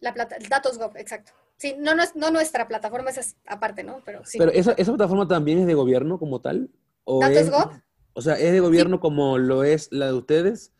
La 0.00 0.12
plata, 0.12 0.36
DatosGov, 0.48 0.96
exacto. 0.96 1.32
Sí, 1.56 1.76
no, 1.78 1.94
no, 1.94 2.02
es, 2.02 2.16
no 2.16 2.30
nuestra 2.30 2.66
plataforma, 2.66 3.10
esa 3.10 3.20
es 3.20 3.36
aparte, 3.46 3.84
¿no? 3.84 4.02
Pero, 4.04 4.24
sí. 4.24 4.38
Pero 4.38 4.50
esa, 4.50 4.72
esa 4.72 4.92
plataforma 4.92 5.28
también 5.28 5.60
es 5.60 5.66
de 5.66 5.74
gobierno 5.74 6.18
como 6.18 6.40
tal. 6.40 6.70
¿O 7.04 7.20
¿DatosGov? 7.20 7.70
o 8.14 8.22
sea, 8.22 8.34
¿es 8.34 8.52
de 8.52 8.60
gobierno 8.60 8.98
como 8.98 9.38
lo 9.38 9.62
es 9.62 9.92
la 9.92 10.06
de 10.06 10.14
ustedes? 10.14 10.73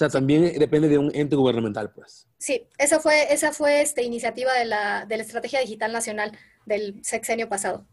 O 0.00 0.02
sea, 0.02 0.08
también 0.08 0.58
depende 0.58 0.88
de 0.88 0.96
un 0.96 1.14
ente 1.14 1.36
gubernamental, 1.36 1.92
pues. 1.92 2.26
Sí, 2.38 2.66
esa 2.78 3.00
fue, 3.00 3.34
esa 3.34 3.52
fue 3.52 3.82
esta 3.82 4.00
iniciativa 4.00 4.50
de 4.54 4.64
la, 4.64 5.04
de 5.04 5.18
la 5.18 5.22
Estrategia 5.22 5.60
Digital 5.60 5.92
Nacional 5.92 6.32
del 6.64 7.04
sexenio 7.04 7.50
pasado. 7.50 7.86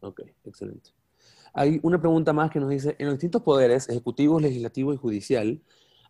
Ok, 0.00 0.20
excelente. 0.44 0.90
Hay 1.54 1.80
una 1.82 1.98
pregunta 1.98 2.34
más 2.34 2.50
que 2.50 2.60
nos 2.60 2.68
dice, 2.68 2.94
en 2.98 3.06
los 3.06 3.14
distintos 3.14 3.40
poderes, 3.40 3.88
ejecutivo, 3.88 4.38
legislativo 4.38 4.92
y 4.92 4.98
judicial, 4.98 5.62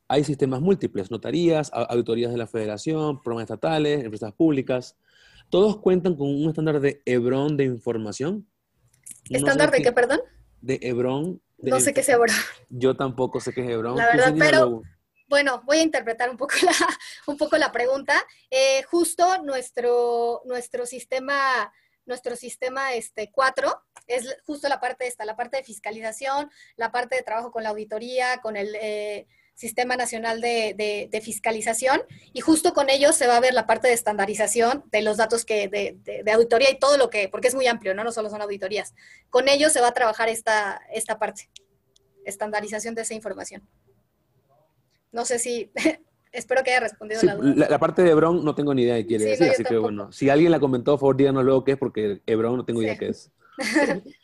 hay 0.08 0.24
sistemas 0.24 0.60
múltiples, 0.62 1.12
notarías, 1.12 1.70
auditorías 1.72 2.32
de 2.32 2.36
la 2.36 2.48
federación, 2.48 3.22
programas 3.22 3.44
estatales, 3.44 4.02
empresas 4.02 4.32
públicas. 4.32 4.96
¿Todos 5.48 5.78
cuentan 5.78 6.16
con 6.16 6.26
un 6.26 6.48
estándar 6.48 6.80
de 6.80 7.02
Hebrón 7.06 7.56
de 7.56 7.66
información? 7.66 8.48
¿Estándar 9.28 9.70
de 9.70 9.80
qué, 9.80 9.92
perdón? 9.92 10.22
De 10.60 10.80
Hebrón. 10.82 11.40
no 11.58 11.78
sé 11.78 11.94
qué 11.94 12.00
es 12.00 12.08
Hebrón. 12.08 12.34
Yo 12.68 12.96
tampoco 12.96 13.38
sé 13.38 13.52
qué 13.52 13.60
es 13.60 13.70
Hebrón. 13.70 13.96
La 13.96 14.06
verdad, 14.06 14.34
pero 14.36 14.82
bueno, 15.30 15.62
voy 15.64 15.78
a 15.78 15.82
interpretar 15.82 16.28
un 16.30 16.36
poco 16.36 17.56
la, 17.56 17.72
pregunta. 17.72 18.26
Eh, 18.50 18.82
justo 18.82 19.42
nuestro, 19.42 20.42
nuestro 20.44 20.84
sistema, 20.84 21.72
nuestro 22.04 22.36
sistema 22.36 22.92
este, 22.94 23.30
4 23.30 23.82
es 24.08 24.36
justo 24.44 24.68
la 24.68 24.80
parte 24.80 25.06
esta, 25.06 25.24
la 25.24 25.36
parte 25.36 25.58
de 25.58 25.64
fiscalización, 25.64 26.50
la 26.76 26.90
parte 26.90 27.14
de 27.16 27.22
trabajo 27.22 27.52
con 27.52 27.62
la 27.62 27.70
auditoría, 27.70 28.40
con 28.42 28.56
el 28.56 28.74
eh, 28.74 29.28
Sistema 29.54 29.94
Nacional 29.94 30.40
de, 30.40 31.20
Fiscalización, 31.22 32.02
y 32.32 32.40
justo 32.40 32.72
con 32.72 32.88
ellos 32.90 33.14
se 33.14 33.26
va 33.26 33.36
a 33.36 33.40
ver 33.40 33.54
la 33.54 33.66
parte 33.66 33.88
de 33.88 33.94
estandarización 33.94 34.84
de 34.90 35.02
los 35.02 35.18
datos 35.18 35.44
que, 35.44 35.68
de, 35.68 36.32
auditoría 36.32 36.70
y 36.70 36.78
todo 36.78 36.96
lo 36.96 37.08
que, 37.08 37.28
porque 37.28 37.48
es 37.48 37.54
muy 37.54 37.66
amplio, 37.66 37.94
¿no? 37.94 38.02
No 38.02 38.10
solo 38.10 38.30
son 38.30 38.40
auditorías. 38.42 38.94
Con 39.28 39.48
ellos 39.48 39.72
se 39.72 39.82
va 39.82 39.88
a 39.88 39.94
trabajar 39.94 40.30
esta, 40.30 40.80
esta 40.92 41.18
parte, 41.18 41.50
estandarización 42.24 42.94
de 42.94 43.02
esa 43.02 43.14
información. 43.14 43.68
No 45.12 45.24
sé 45.24 45.38
si, 45.38 45.70
espero 46.32 46.62
que 46.62 46.70
haya 46.70 46.80
respondido 46.80 47.22
la 47.22 47.34
duda. 47.34 47.68
La, 47.68 47.78
parte 47.78 48.02
de 48.02 48.10
Hebron 48.10 48.44
no 48.44 48.54
tengo 48.54 48.74
ni 48.74 48.82
idea 48.82 48.94
de 48.94 49.06
quiere 49.06 49.24
decir, 49.24 49.50
así 49.50 49.64
que 49.64 49.78
bueno, 49.78 50.12
si 50.12 50.30
alguien 50.30 50.50
la 50.50 50.60
comentó, 50.60 50.92
por 50.92 51.00
favor 51.00 51.16
díganos 51.16 51.44
luego 51.44 51.64
qué 51.64 51.72
es, 51.72 51.78
porque 51.78 52.20
Hebron 52.26 52.56
no 52.56 52.64
tengo 52.64 52.82
idea 52.82 52.96
qué 52.96 53.08
es. 53.08 53.30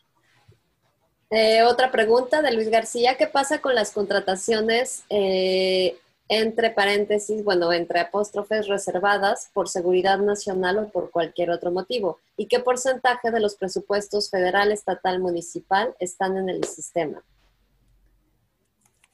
Eh, 1.30 1.64
otra 1.64 1.90
pregunta 1.90 2.40
de 2.40 2.52
Luis 2.52 2.70
García, 2.70 3.16
¿qué 3.16 3.26
pasa 3.26 3.58
con 3.58 3.74
las 3.74 3.90
contrataciones 3.90 5.02
eh, 5.10 5.98
entre 6.28 6.70
paréntesis, 6.70 7.42
bueno, 7.42 7.72
entre 7.72 7.98
apóstrofes 7.98 8.68
reservadas 8.68 9.50
por 9.52 9.68
seguridad 9.68 10.18
nacional 10.18 10.78
o 10.78 10.88
por 10.88 11.10
cualquier 11.10 11.50
otro 11.50 11.72
motivo? 11.72 12.20
¿Y 12.36 12.46
qué 12.46 12.60
porcentaje 12.60 13.32
de 13.32 13.40
los 13.40 13.56
presupuestos 13.56 14.30
federal, 14.30 14.70
estatal, 14.70 15.18
municipal 15.18 15.96
están 15.98 16.36
en 16.36 16.48
el 16.48 16.62
sistema? 16.62 17.24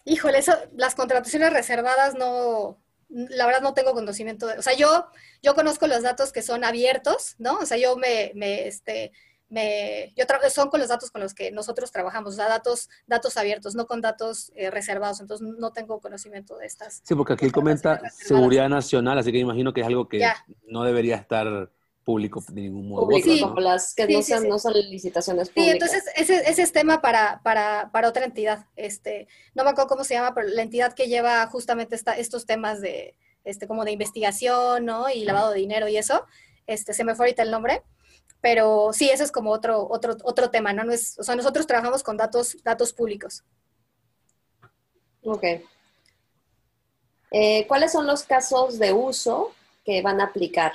Híjole, 0.05 0.38
eso, 0.38 0.53
las 0.76 0.94
contrataciones 0.94 1.53
reservadas 1.53 2.14
no, 2.14 2.78
la 3.09 3.46
verdad 3.46 3.61
no 3.61 3.74
tengo 3.74 3.92
conocimiento 3.92 4.46
de, 4.46 4.59
o 4.59 4.62
sea, 4.62 4.74
yo, 4.74 5.07
yo 5.42 5.55
conozco 5.55 5.86
los 5.86 6.03
datos 6.03 6.32
que 6.32 6.42
son 6.42 6.64
abiertos, 6.64 7.36
¿no? 7.38 7.59
O 7.59 7.66
sea, 7.66 7.76
yo 7.76 7.96
me, 7.96 8.32
me 8.34 8.66
este, 8.66 9.12
me, 9.53 10.14
yo 10.16 10.24
son 10.50 10.70
con 10.70 10.80
los 10.80 10.88
datos 10.88 11.11
con 11.11 11.20
los 11.20 11.34
que 11.34 11.53
nosotros 11.53 11.92
trabajamos, 11.92 12.32
o 12.32 12.36
sea, 12.36 12.48
datos, 12.48 12.88
datos 13.07 13.36
abiertos, 13.36 13.74
no 13.74 13.86
con 13.86 14.00
datos 14.00 14.50
eh, 14.55 14.70
reservados, 14.70 15.20
entonces 15.20 15.46
no 15.46 15.72
tengo 15.72 16.00
conocimiento 16.00 16.57
de 16.57 16.66
estas. 16.66 17.03
Sí, 17.05 17.14
porque 17.14 17.34
aquí 17.34 17.44
él 17.44 17.53
comenta 17.53 18.00
seguridad 18.11 18.70
nacional, 18.70 19.18
así 19.18 19.30
que 19.30 19.38
imagino 19.38 19.74
que 19.74 19.82
es 19.82 19.86
algo 19.86 20.09
que 20.09 20.26
no 20.66 20.84
debería 20.84 21.16
estar 21.16 21.70
público 22.05 22.42
de 22.48 22.62
ningún 22.62 22.88
modo. 22.88 23.07
como 23.07 23.61
las 23.61 23.94
que 23.94 24.07
no, 24.07 24.22
son, 24.22 24.48
no, 24.48 24.59
son, 24.59 24.74
licitaciones 24.74 25.50
públicas. 25.50 25.64
Sí, 25.64 25.70
entonces 25.70 26.05
ese, 26.16 26.50
ese 26.50 26.62
es 26.62 26.72
tema 26.72 27.00
para, 27.00 27.40
para, 27.42 27.90
para, 27.92 28.09
otra 28.09 28.24
entidad. 28.24 28.66
Este, 28.76 29.28
no 29.55 29.64
me 29.64 29.70
acuerdo 29.70 29.88
cómo 29.88 30.05
se 30.05 30.14
llama, 30.14 30.34
pero 30.34 30.48
la 30.48 30.62
entidad 30.62 30.94
que 30.94 31.09
lleva 31.09 31.46
justamente 31.46 31.94
esta, 31.94 32.16
estos 32.16 32.46
temas 32.46 32.80
de, 32.80 33.14
este, 33.44 33.66
como 33.66 33.84
de 33.84 33.92
investigación, 33.92 34.84
¿no? 34.84 35.09
Y 35.11 35.24
lavado 35.24 35.53
de 35.53 35.61
dinero 35.61 35.88
y 35.88 35.96
eso. 35.96 36.26
Este, 36.66 36.94
se 36.94 37.05
me 37.05 37.14
fue 37.14 37.26
ahorita 37.26 37.42
el 37.42 37.50
nombre. 37.50 37.82
Pero 38.40 38.92
sí, 38.92 39.09
eso 39.09 39.22
es 39.22 39.30
como 39.30 39.50
otro, 39.50 39.86
otro, 39.88 40.16
otro 40.24 40.50
tema, 40.50 40.72
¿no? 40.72 40.82
no 40.82 40.92
es, 40.92 41.16
o 41.18 41.22
sea, 41.22 41.36
nosotros 41.36 41.66
trabajamos 41.66 42.03
con 42.03 42.16
datos, 42.16 42.57
datos 42.64 42.92
públicos. 42.92 43.44
Ok. 45.22 45.44
Eh, 47.30 47.66
¿Cuáles 47.68 47.92
son 47.92 48.07
los 48.07 48.24
casos 48.24 48.80
de 48.80 48.92
uso 48.92 49.53
que 49.84 50.03
van 50.03 50.20
a 50.20 50.24
aplicar? 50.24 50.72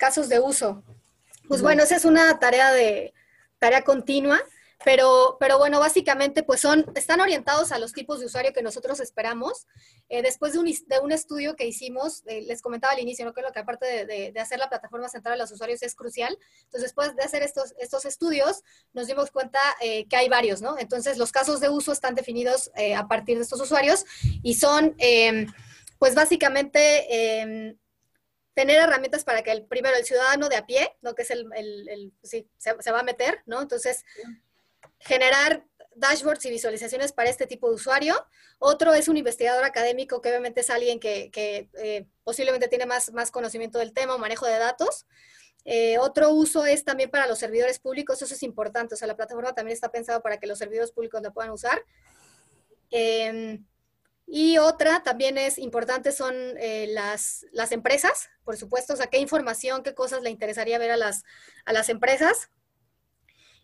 Casos 0.00 0.30
de 0.30 0.40
uso. 0.40 0.82
Pues 1.46 1.60
bueno, 1.60 1.82
esa 1.82 1.94
es 1.94 2.04
una 2.06 2.38
tarea 2.38 2.72
de 2.72 3.12
tarea 3.58 3.82
continua, 3.82 4.40
pero, 4.82 5.36
pero 5.38 5.58
bueno, 5.58 5.78
básicamente 5.78 6.42
pues 6.42 6.62
son, 6.62 6.90
están 6.94 7.20
orientados 7.20 7.70
a 7.70 7.78
los 7.78 7.92
tipos 7.92 8.18
de 8.18 8.26
usuario 8.26 8.54
que 8.54 8.62
nosotros 8.62 8.98
esperamos. 9.00 9.66
Eh, 10.08 10.22
después 10.22 10.54
de 10.54 10.58
un, 10.60 10.64
de 10.64 10.98
un, 11.02 11.12
estudio 11.12 11.54
que 11.54 11.66
hicimos, 11.66 12.22
eh, 12.26 12.40
les 12.40 12.62
comentaba 12.62 12.94
al 12.94 13.00
inicio, 13.00 13.26
¿no? 13.26 13.34
que 13.34 13.42
lo 13.42 13.52
que 13.52 13.58
aparte 13.58 14.06
de, 14.06 14.32
de, 14.32 14.40
hacer 14.40 14.58
la 14.58 14.70
plataforma 14.70 15.10
central 15.10 15.34
a 15.34 15.42
los 15.42 15.52
usuarios 15.52 15.82
es 15.82 15.94
crucial. 15.94 16.38
Entonces, 16.64 16.82
después 16.82 17.14
de 17.14 17.22
hacer 17.22 17.42
estos, 17.42 17.74
estos 17.78 18.06
estudios, 18.06 18.62
nos 18.94 19.06
dimos 19.06 19.30
cuenta 19.30 19.60
eh, 19.82 20.08
que 20.08 20.16
hay 20.16 20.30
varios, 20.30 20.62
¿no? 20.62 20.78
Entonces, 20.78 21.18
los 21.18 21.30
casos 21.30 21.60
de 21.60 21.68
uso 21.68 21.92
están 21.92 22.14
definidos 22.14 22.70
a 22.96 23.06
partir 23.06 23.36
de 23.36 23.42
estos 23.42 23.60
usuarios 23.60 24.06
y 24.42 24.54
son, 24.54 24.96
pues 25.98 26.14
básicamente 26.14 27.40
em, 27.40 27.76
tener 28.54 28.78
herramientas 28.78 29.24
para 29.24 29.42
que 29.42 29.52
el 29.52 29.64
primero 29.64 29.96
el 29.96 30.04
ciudadano 30.04 30.48
de 30.48 30.56
a 30.56 30.66
pie, 30.66 30.96
¿no? 31.02 31.14
que 31.14 31.22
es 31.22 31.30
el, 31.30 31.46
el, 31.54 32.12
sí, 32.22 32.48
se, 32.58 32.92
va 32.92 33.00
a 33.00 33.04
meter, 33.04 33.42
¿no? 33.46 33.62
Entonces, 33.62 34.04
generar 34.98 35.64
dashboards 35.94 36.44
y 36.46 36.50
visualizaciones 36.50 37.12
para 37.12 37.30
este 37.30 37.46
tipo 37.46 37.68
de 37.68 37.74
usuario. 37.74 38.14
Otro 38.58 38.94
es 38.94 39.08
un 39.08 39.16
investigador 39.16 39.64
académico, 39.64 40.20
que 40.20 40.28
obviamente 40.30 40.60
es 40.60 40.70
alguien 40.70 40.98
que, 41.00 41.30
eh, 41.34 42.06
posiblemente 42.24 42.68
tiene 42.68 42.86
más, 42.86 43.12
más 43.12 43.30
conocimiento 43.30 43.78
del 43.78 43.92
tema 43.92 44.14
o 44.14 44.18
manejo 44.18 44.46
de 44.46 44.58
datos. 44.58 45.06
Eh, 45.64 45.98
otro 45.98 46.30
uso 46.30 46.64
es 46.64 46.84
también 46.84 47.10
para 47.10 47.26
los 47.26 47.38
servidores 47.38 47.78
públicos, 47.78 48.22
eso 48.22 48.34
es 48.34 48.42
importante, 48.42 48.94
o 48.94 48.96
sea, 48.96 49.06
la 49.06 49.16
plataforma 49.16 49.52
también 49.54 49.74
está 49.74 49.90
pensada 49.90 50.20
para 50.20 50.38
que 50.38 50.46
los 50.46 50.58
servidores 50.58 50.90
públicos 50.90 51.20
la 51.20 51.32
puedan 51.32 51.50
usar. 51.50 51.84
Em, 52.90 53.64
y 54.32 54.58
otra 54.58 55.02
también 55.02 55.38
es 55.38 55.58
importante 55.58 56.12
son 56.12 56.34
eh, 56.58 56.86
las, 56.88 57.44
las, 57.50 57.72
empresas, 57.72 58.30
por 58.44 58.56
supuesto, 58.56 58.94
o 58.94 58.96
sea, 58.96 59.08
qué 59.08 59.18
información, 59.18 59.82
qué 59.82 59.92
cosas 59.92 60.22
le 60.22 60.30
interesaría 60.30 60.78
ver 60.78 60.92
a 60.92 60.96
las, 60.96 61.24
a 61.64 61.72
las 61.72 61.88
empresas. 61.88 62.48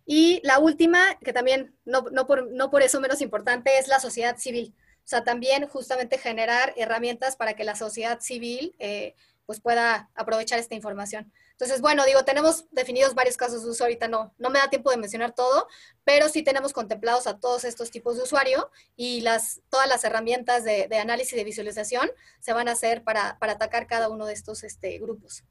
Y 0.06 0.40
la 0.42 0.58
última, 0.58 1.20
que 1.20 1.32
también 1.32 1.76
no, 1.84 2.06
no, 2.10 2.26
por, 2.26 2.50
no 2.50 2.68
por 2.68 2.82
eso 2.82 3.00
menos 3.00 3.20
importante, 3.20 3.78
es 3.78 3.86
la 3.86 4.00
sociedad 4.00 4.38
civil. 4.38 4.74
O 4.98 5.08
sea, 5.08 5.22
también 5.22 5.68
justamente 5.68 6.18
generar 6.18 6.74
herramientas 6.76 7.36
para 7.36 7.54
que 7.54 7.62
la 7.62 7.76
sociedad 7.76 8.18
civil 8.18 8.74
eh, 8.80 9.14
pues 9.46 9.60
pueda 9.60 10.10
aprovechar 10.16 10.58
esta 10.58 10.74
información. 10.74 11.32
Entonces, 11.58 11.80
bueno, 11.80 12.04
digo, 12.04 12.22
tenemos 12.22 12.66
definidos 12.70 13.14
varios 13.14 13.38
casos 13.38 13.62
de 13.62 13.70
uso, 13.70 13.84
ahorita 13.84 14.08
no, 14.08 14.34
no 14.36 14.50
me 14.50 14.58
da 14.58 14.68
tiempo 14.68 14.90
de 14.90 14.98
mencionar 14.98 15.34
todo, 15.34 15.66
pero 16.04 16.28
sí 16.28 16.42
tenemos 16.42 16.74
contemplados 16.74 17.26
a 17.26 17.38
todos 17.40 17.64
estos 17.64 17.90
tipos 17.90 18.16
de 18.16 18.24
usuario 18.24 18.70
y 18.94 19.22
las, 19.22 19.62
todas 19.70 19.88
las 19.88 20.04
herramientas 20.04 20.64
de, 20.64 20.86
análisis 20.98 21.32
y 21.32 21.36
de 21.36 21.44
visualización 21.44 22.10
se 22.40 22.52
van 22.52 22.68
a 22.68 22.72
hacer 22.72 23.04
para, 23.04 23.38
atacar 23.40 23.86
cada 23.86 24.10
uno 24.10 24.26
de 24.26 24.34
estos 24.34 24.64
este, 24.64 24.98
grupos. 24.98 25.44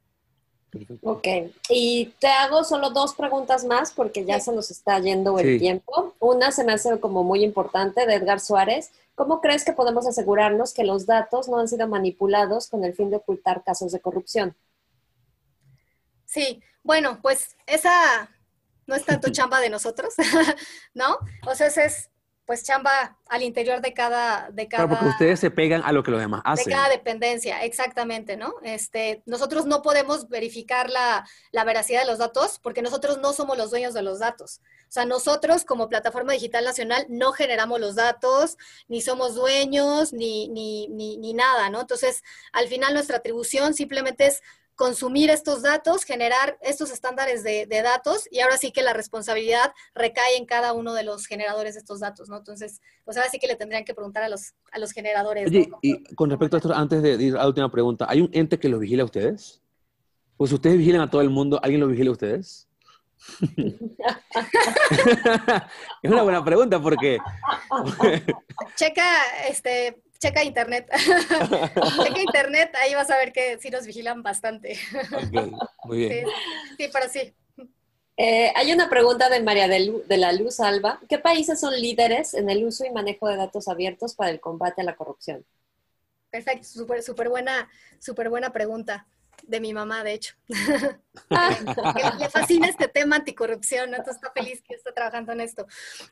Ok, 1.02 1.26
y 1.70 2.14
te 2.20 2.28
hago 2.28 2.62
solo 2.62 2.90
dos 2.90 3.14
preguntas 3.14 3.64
más 3.64 3.90
porque 3.90 4.24
ya 4.24 4.38
se 4.38 4.52
nos 4.52 4.70
está 4.70 5.00
yendo 5.00 5.40
el 5.40 5.58
tiempo. 5.58 6.14
Una 6.20 6.52
se 6.52 6.62
me 6.62 6.74
hace 6.74 7.00
como 7.00 7.24
muy 7.24 7.42
importante 7.42 8.06
de 8.06 8.14
Edgar 8.14 8.38
Suárez. 8.38 8.92
¿Cómo 9.16 9.40
crees 9.40 9.64
que 9.64 9.72
podemos 9.72 10.06
asegurarnos 10.06 10.72
que 10.72 10.84
los 10.84 11.06
datos 11.06 11.48
no 11.48 11.58
han 11.58 11.66
sido 11.66 11.88
manipulados 11.88 12.68
con 12.68 12.84
el 12.84 12.94
fin 12.94 13.10
de 13.10 13.16
ocultar 13.16 13.64
casos 13.64 13.90
de 13.90 14.00
corrupción? 14.00 14.54
Sí, 16.26 16.62
bueno, 16.82 17.20
pues 17.22 17.56
esa 17.66 18.28
no 18.86 18.94
es 18.94 19.04
tanto 19.04 19.28
chamba 19.32 19.60
de 19.60 19.70
nosotros, 19.70 20.14
¿no? 20.94 21.18
O 21.46 21.54
sea, 21.54 21.68
ese 21.68 21.86
es 21.86 22.10
pues 22.46 22.62
chamba 22.62 23.18
al 23.28 23.42
interior 23.42 23.80
de 23.80 23.92
cada, 23.92 24.50
de 24.52 24.68
cada... 24.68 24.86
Claro, 24.86 25.00
porque 25.00 25.10
ustedes 25.10 25.40
se 25.40 25.50
pegan 25.50 25.82
a 25.84 25.90
lo 25.90 26.04
que 26.04 26.12
los 26.12 26.20
demás 26.20 26.42
hacen. 26.44 26.66
De 26.66 26.70
cada 26.70 26.88
dependencia, 26.88 27.64
exactamente, 27.64 28.36
¿no? 28.36 28.54
Este, 28.62 29.24
nosotros 29.26 29.66
no 29.66 29.82
podemos 29.82 30.28
verificar 30.28 30.88
la, 30.88 31.26
la, 31.50 31.64
veracidad 31.64 32.02
de 32.02 32.06
los 32.06 32.18
datos 32.18 32.60
porque 32.60 32.82
nosotros 32.82 33.18
no 33.18 33.32
somos 33.32 33.58
los 33.58 33.70
dueños 33.70 33.94
de 33.94 34.02
los 34.02 34.20
datos. 34.20 34.60
O 34.88 34.92
sea, 34.92 35.04
nosotros 35.04 35.64
como 35.64 35.88
plataforma 35.88 36.34
digital 36.34 36.64
nacional 36.64 37.04
no 37.08 37.32
generamos 37.32 37.80
los 37.80 37.96
datos, 37.96 38.56
ni 38.86 39.00
somos 39.00 39.34
dueños, 39.34 40.12
ni, 40.12 40.46
ni, 40.48 40.86
ni, 40.86 41.16
ni 41.16 41.34
nada, 41.34 41.68
¿no? 41.68 41.80
Entonces, 41.80 42.22
al 42.52 42.68
final 42.68 42.94
nuestra 42.94 43.16
atribución 43.16 43.74
simplemente 43.74 44.26
es 44.26 44.42
consumir 44.76 45.30
estos 45.30 45.62
datos, 45.62 46.04
generar 46.04 46.58
estos 46.60 46.92
estándares 46.92 47.42
de, 47.42 47.66
datos 47.66 48.28
y 48.30 48.40
ahora 48.40 48.58
sí 48.58 48.72
que 48.72 48.82
la 48.82 48.92
responsabilidad 48.92 49.72
recae 49.94 50.36
en 50.36 50.44
cada 50.44 50.72
uno 50.74 50.92
de 50.94 51.02
los 51.02 51.26
generadores 51.26 51.74
de 51.74 51.80
estos 51.80 52.00
datos, 52.00 52.28
¿no? 52.28 52.36
Entonces, 52.36 52.80
pues 53.04 53.16
ahora 53.16 53.30
sí 53.30 53.38
que 53.38 53.46
le 53.46 53.56
tendrían 53.56 53.84
que 53.84 53.94
preguntar 53.94 54.22
a 54.22 54.28
los, 54.28 54.54
a 54.70 54.78
los 54.78 54.92
generadores. 54.92 55.48
Oye, 55.48 55.70
y 55.82 56.04
con 56.14 56.30
respecto 56.30 56.56
a 56.56 56.58
esto, 56.58 56.74
antes 56.74 57.02
de 57.02 57.14
ir 57.14 57.34
a 57.34 57.38
la 57.38 57.48
última 57.48 57.70
pregunta, 57.70 58.06
¿hay 58.08 58.20
un 58.20 58.30
ente 58.32 58.58
que 58.58 58.68
los 58.68 58.78
vigila 58.78 59.02
a 59.02 59.06
ustedes? 59.06 59.62
Pues 60.36 60.52
ustedes 60.52 60.76
vigilan 60.76 61.00
a 61.00 61.10
todo 61.10 61.22
el 61.22 61.30
mundo, 61.30 61.58
¿alguien 61.62 61.80
los 61.80 61.90
vigila 61.90 62.10
a 62.10 62.12
ustedes? 62.12 62.68
es 66.02 66.10
una 66.10 66.22
buena 66.22 66.44
pregunta 66.44 66.80
porque... 66.80 67.18
Checa, 68.76 69.08
este, 69.48 70.02
checa 70.18 70.44
internet. 70.44 70.88
checa 72.04 72.20
internet, 72.20 72.74
ahí 72.76 72.94
vas 72.94 73.10
a 73.10 73.16
ver 73.16 73.32
que 73.32 73.58
sí 73.58 73.70
nos 73.70 73.86
vigilan 73.86 74.22
bastante. 74.22 74.78
muy 75.84 75.98
bien. 75.98 76.26
Sí, 76.76 76.88
pero 76.92 77.08
sí. 77.08 77.34
Eh, 78.18 78.50
hay 78.54 78.72
una 78.72 78.88
pregunta 78.88 79.28
de 79.28 79.42
María 79.42 79.68
de, 79.68 80.16
la 80.16 80.32
Luz 80.32 80.60
Alba. 80.60 81.00
¿Qué 81.08 81.18
países 81.18 81.60
son 81.60 81.78
líderes 81.78 82.32
en 82.32 82.48
el 82.48 82.64
uso 82.64 82.86
y 82.86 82.90
manejo 82.90 83.28
de 83.28 83.36
datos 83.36 83.68
abiertos 83.68 84.14
para 84.14 84.30
el 84.30 84.40
combate 84.40 84.80
a 84.80 84.84
la 84.84 84.96
corrupción? 84.96 85.44
Perfecto, 86.30 86.66
súper 86.66 87.02
super 87.02 87.28
buena, 87.28 87.68
super 87.98 88.30
buena 88.30 88.52
pregunta 88.52 89.06
de 89.42 89.60
mi 89.60 89.74
mamá, 89.74 90.02
de 90.02 90.14
hecho. 90.14 90.34
le 92.18 92.30
fascina 92.30 92.68
este 92.68 92.88
tema 92.88 93.16
anticorrupción, 93.16 93.90
entonces 93.90 94.16
está 94.16 94.32
feliz 94.32 94.62
que 94.62 94.74
está 94.74 94.92
trabajando 94.92 95.32
en 95.32 95.42
esto. 95.42 95.66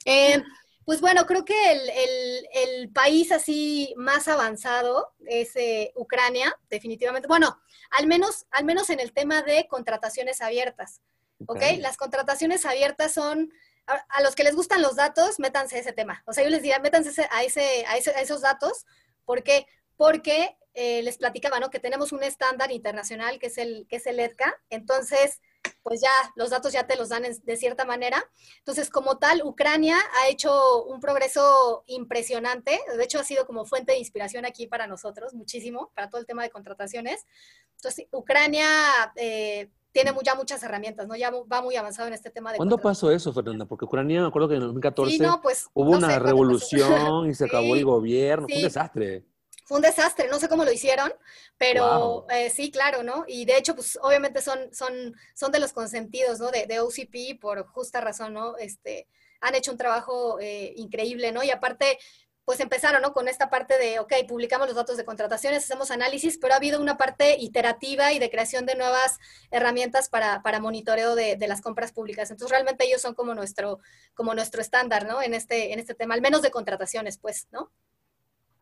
Eh, 0.04 0.42
pues 0.84 1.00
bueno, 1.00 1.26
creo 1.26 1.44
que 1.44 1.72
el, 1.72 2.90
país 2.92 3.32
así 3.32 3.92
más 3.96 4.28
avanzado 4.28 5.14
es 5.26 5.56
eh, 5.56 5.92
Ucrania, 5.96 6.56
definitivamente. 6.68 7.26
Bueno, 7.26 7.60
al 7.90 8.06
menos, 8.06 8.46
al 8.50 8.64
menos 8.64 8.88
en 8.90 9.00
el 9.00 9.12
tema 9.12 9.42
de 9.42 9.66
contrataciones 9.68 10.40
abiertas. 10.40 11.00
¿Ok? 11.46 11.60
Las 11.78 11.96
contrataciones 11.96 12.64
abiertas 12.64 13.12
son, 13.12 13.52
a, 13.86 14.22
los 14.22 14.34
que 14.34 14.44
les 14.44 14.54
gustan 14.54 14.80
los 14.80 14.96
datos, 14.96 15.40
métanse 15.40 15.76
a 15.76 15.80
ese 15.80 15.92
tema. 15.92 16.22
O 16.26 16.32
sea, 16.32 16.44
yo 16.44 16.50
les 16.50 16.62
diría, 16.62 16.78
métanse 16.78 17.26
a, 17.30 17.42
ese, 17.42 17.84
a, 17.86 17.96
esos 17.96 18.40
datos. 18.42 18.86
¿Por 19.24 19.42
qué? 19.42 19.66
Porque 19.96 20.56
eh, 20.74 21.02
les 21.02 21.18
platicaba, 21.18 21.58
¿no? 21.58 21.70
Que 21.70 21.80
tenemos 21.80 22.12
un 22.12 22.22
estándar 22.22 22.70
internacional 22.70 23.38
que 23.38 23.46
es 23.46 23.58
el, 23.58 23.86
que 23.88 23.96
es 23.96 24.06
el 24.06 24.20
EDCA. 24.20 24.54
Entonces, 24.70 25.40
pues 25.82 26.00
ya 26.00 26.10
los 26.34 26.50
datos 26.50 26.72
ya 26.72 26.86
te 26.86 26.96
los 26.96 27.10
dan 27.10 27.22
de 27.22 27.56
cierta 27.56 27.84
manera. 27.84 28.24
Entonces, 28.58 28.90
como 28.90 29.18
tal, 29.18 29.42
Ucrania 29.44 29.96
ha 30.20 30.28
hecho 30.28 30.84
un 30.84 31.00
progreso 31.00 31.84
impresionante. 31.86 32.80
De 32.96 33.04
hecho, 33.04 33.18
ha 33.20 33.24
sido 33.24 33.46
como 33.46 33.64
fuente 33.64 33.92
de 33.92 33.98
inspiración 33.98 34.44
aquí 34.44 34.66
para 34.66 34.86
nosotros, 34.86 35.34
muchísimo, 35.34 35.90
para 35.94 36.08
todo 36.08 36.20
el 36.20 36.26
tema 36.26 36.42
de 36.42 36.50
contrataciones. 36.50 37.26
Entonces, 37.76 38.06
Ucrania 38.12 38.66
eh, 39.16 39.70
tiene 39.92 40.12
ya 40.24 40.34
muchas 40.34 40.62
herramientas, 40.62 41.06
¿no? 41.06 41.16
Ya 41.16 41.30
va 41.30 41.62
muy 41.62 41.76
avanzado 41.76 42.08
en 42.08 42.14
este 42.14 42.30
tema 42.30 42.50
de 42.50 42.56
¿Cuándo 42.56 42.78
pasó 42.78 43.10
eso, 43.10 43.32
Fernanda? 43.32 43.66
Porque 43.66 43.84
Ucrania, 43.84 44.22
me 44.22 44.28
acuerdo 44.28 44.48
que 44.48 44.54
en 44.54 44.62
el 44.62 44.68
2014 44.68 45.18
pues, 45.42 45.68
hubo 45.74 45.90
una 45.90 46.18
revolución 46.18 47.28
y 47.28 47.34
se 47.34 47.44
acabó 47.46 47.74
el 47.74 47.84
gobierno. 47.84 48.48
Fue 48.48 48.56
un 48.56 48.62
desastre 48.62 49.24
fue 49.64 49.76
un 49.76 49.82
desastre, 49.82 50.28
no 50.28 50.38
sé 50.38 50.48
cómo 50.48 50.64
lo 50.64 50.72
hicieron, 50.72 51.12
pero 51.56 52.26
eh, 52.30 52.50
sí, 52.50 52.70
claro, 52.70 53.02
¿no? 53.02 53.24
Y 53.26 53.46
de 53.46 53.56
hecho, 53.56 53.74
pues 53.74 53.98
obviamente 54.02 54.42
son, 54.42 54.72
son, 54.72 55.14
son 55.34 55.52
de 55.52 55.58
los 55.58 55.72
consentidos, 55.72 56.38
¿no? 56.38 56.50
De, 56.50 56.66
de 56.66 56.80
OCP 56.80 57.40
por 57.40 57.66
justa 57.66 58.00
razón, 58.00 58.34
¿no? 58.34 58.56
Este, 58.58 59.08
han 59.40 59.54
hecho 59.54 59.72
un 59.72 59.78
trabajo 59.78 60.38
eh, 60.40 60.74
increíble, 60.76 61.32
¿no? 61.32 61.42
Y 61.42 61.50
aparte, 61.50 61.98
pues 62.44 62.60
empezaron, 62.60 63.00
¿no? 63.00 63.14
Con 63.14 63.26
esta 63.26 63.48
parte 63.48 63.78
de, 63.78 64.00
ok, 64.00 64.12
publicamos 64.28 64.66
los 64.66 64.76
datos 64.76 64.98
de 64.98 65.04
contrataciones, 65.06 65.64
hacemos 65.64 65.90
análisis, 65.90 66.36
pero 66.38 66.52
ha 66.52 66.58
habido 66.58 66.78
una 66.78 66.98
parte 66.98 67.36
iterativa 67.38 68.12
y 68.12 68.18
de 68.18 68.30
creación 68.30 68.66
de 68.66 68.74
nuevas 68.74 69.18
herramientas 69.50 70.10
para, 70.10 70.42
para 70.42 70.60
monitoreo 70.60 71.14
de, 71.14 71.36
de, 71.36 71.48
las 71.48 71.62
compras 71.62 71.92
públicas. 71.92 72.30
Entonces, 72.30 72.50
realmente 72.50 72.84
ellos 72.84 73.00
son 73.00 73.14
como 73.14 73.34
nuestro, 73.34 73.78
como 74.12 74.34
nuestro 74.34 74.60
estándar, 74.60 75.06
¿no? 75.06 75.22
En 75.22 75.32
este, 75.32 75.72
en 75.72 75.78
este 75.78 75.94
tema, 75.94 76.14
al 76.14 76.20
menos 76.20 76.42
de 76.42 76.50
contrataciones, 76.50 77.16
pues, 77.16 77.48
¿no? 77.50 77.72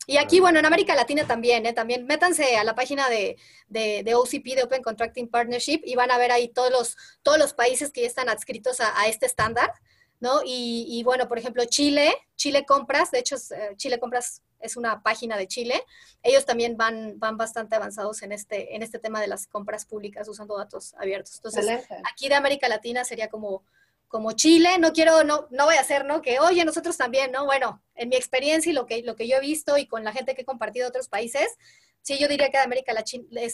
Y 0.06 0.16
aquí, 0.16 0.40
bueno, 0.40 0.58
en 0.58 0.66
América 0.66 0.94
Latina 0.94 1.26
también, 1.26 1.64
¿eh? 1.66 1.72
También 1.72 2.06
métanse 2.06 2.56
a 2.56 2.64
la 2.64 2.74
página 2.74 3.08
de, 3.08 3.36
de, 3.68 4.14
OCP, 4.14 4.56
de 4.56 4.64
Open 4.64 4.82
Contracting 4.82 5.28
Partnership, 5.28 5.80
y 5.84 5.94
van 5.94 6.10
a 6.10 6.18
ver 6.18 6.32
ahí 6.32 6.48
todos 6.48 6.70
los, 6.70 6.96
todos 7.22 7.38
los 7.38 7.54
países 7.54 7.92
que 7.92 8.02
ya 8.02 8.06
están 8.08 8.28
adscritos 8.28 8.80
a, 8.80 9.06
este 9.06 9.26
estándar, 9.26 9.72
¿no? 10.18 10.40
Y, 10.44 11.02
bueno, 11.04 11.28
por 11.28 11.38
ejemplo, 11.38 11.64
Chile, 11.66 12.12
Chile 12.36 12.64
Compras, 12.66 13.10
de 13.10 13.20
hecho, 13.20 13.36
eh, 13.36 13.74
Chile 13.76 13.98
Compras 14.00 14.42
es 14.60 14.76
una 14.76 15.02
página 15.02 15.36
de 15.36 15.48
Chile, 15.48 15.84
ellos 16.22 16.44
también 16.44 16.76
van, 16.76 17.18
van 17.18 17.36
bastante 17.36 17.74
avanzados 17.76 18.22
en 18.22 18.32
este, 18.32 18.74
en 18.76 18.82
este 18.82 18.98
tema 18.98 19.20
de 19.20 19.26
las 19.26 19.46
compras 19.46 19.84
públicas 19.84 20.28
usando 20.28 20.56
datos 20.56 20.94
abiertos. 20.94 21.34
Entonces, 21.36 21.84
aquí 22.10 22.28
de 22.28 22.36
América 22.36 22.68
Latina 22.68 23.04
sería 23.04 23.28
como 23.28 23.64
como 24.12 24.32
Chile, 24.32 24.76
no 24.78 24.92
quiero, 24.92 25.24
no, 25.24 25.48
no 25.50 25.64
voy 25.64 25.76
a 25.76 25.80
hacer, 25.80 26.04
¿no? 26.04 26.20
Que, 26.20 26.38
oye, 26.38 26.66
nosotros 26.66 26.98
también, 26.98 27.32
¿no? 27.32 27.46
Bueno, 27.46 27.82
en 27.94 28.10
mi 28.10 28.16
experiencia 28.16 28.68
y 28.70 28.74
lo 28.74 28.84
que, 28.84 29.02
lo 29.02 29.16
que 29.16 29.26
yo 29.26 29.38
he 29.38 29.40
visto 29.40 29.78
y 29.78 29.86
con 29.86 30.04
la 30.04 30.12
gente 30.12 30.34
que 30.34 30.42
he 30.42 30.44
compartido 30.44 30.84
de 30.84 30.90
otros 30.90 31.08
países, 31.08 31.56
sí, 32.02 32.18
yo 32.18 32.28
diría 32.28 32.50
que 32.50 32.58
de 32.58 32.62
América, 32.62 32.92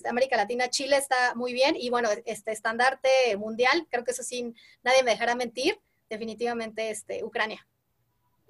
América 0.09 0.37
Latina, 0.37 0.69
Chile 0.69 0.97
está 0.97 1.37
muy 1.37 1.53
bien 1.53 1.77
y 1.79 1.91
bueno, 1.91 2.09
este 2.27 2.51
estandarte 2.51 3.37
mundial, 3.37 3.87
creo 3.89 4.03
que 4.03 4.11
eso 4.11 4.25
sí, 4.25 4.53
nadie 4.83 5.05
me 5.05 5.13
dejará 5.13 5.37
mentir, 5.37 5.79
definitivamente 6.11 6.91
este, 6.91 7.23
Ucrania. 7.23 7.65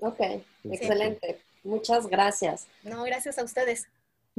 Ok, 0.00 0.20
excelente. 0.64 1.38
Muchas 1.62 2.06
gracias. 2.06 2.68
No, 2.84 3.02
gracias 3.02 3.38
a 3.38 3.44
ustedes. 3.44 3.86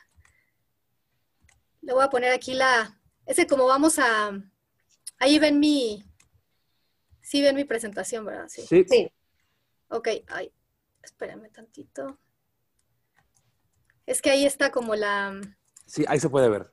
Le 1.81 1.93
voy 1.93 2.03
a 2.03 2.09
poner 2.09 2.33
aquí 2.33 2.53
la. 2.53 2.99
Ese 3.25 3.47
como 3.47 3.65
vamos 3.67 3.99
a. 3.99 4.31
Ahí 5.19 5.39
ven 5.39 5.59
mi, 5.59 6.05
Sí 7.27 7.41
ven 7.41 7.57
mi 7.57 7.65
presentación, 7.65 8.23
¿verdad? 8.23 8.47
Sí. 8.47 8.65
Sí. 8.65 9.11
Ok, 9.89 10.07
ay, 10.27 10.49
espérame 11.03 11.51
tantito. 11.51 12.17
Es 14.05 14.21
que 14.21 14.29
ahí 14.29 14.45
está 14.45 14.71
como 14.71 14.95
la... 14.95 15.37
Sí, 15.85 16.05
ahí 16.07 16.21
se 16.21 16.29
puede 16.29 16.47
ver. 16.47 16.71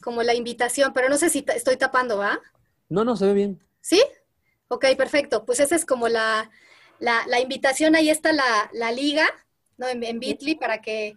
Como 0.00 0.22
la 0.22 0.34
invitación, 0.34 0.92
pero 0.92 1.08
no 1.08 1.16
sé 1.16 1.28
si 1.28 1.44
estoy 1.52 1.76
tapando, 1.76 2.18
¿va? 2.18 2.40
No, 2.88 3.04
no, 3.04 3.16
se 3.16 3.26
ve 3.26 3.34
bien. 3.34 3.60
¿Sí? 3.80 4.00
Ok, 4.68 4.86
perfecto. 4.96 5.44
Pues 5.44 5.58
esa 5.58 5.74
es 5.74 5.84
como 5.84 6.06
la, 6.06 6.52
la, 7.00 7.40
invitación, 7.40 7.96
ahí 7.96 8.08
está 8.08 8.32
la, 8.32 8.70
la 8.74 8.92
liga, 8.92 9.26
¿no? 9.76 9.88
En, 9.88 10.04
en 10.04 10.20
Bitly 10.20 10.54
para 10.54 10.80
que 10.80 11.16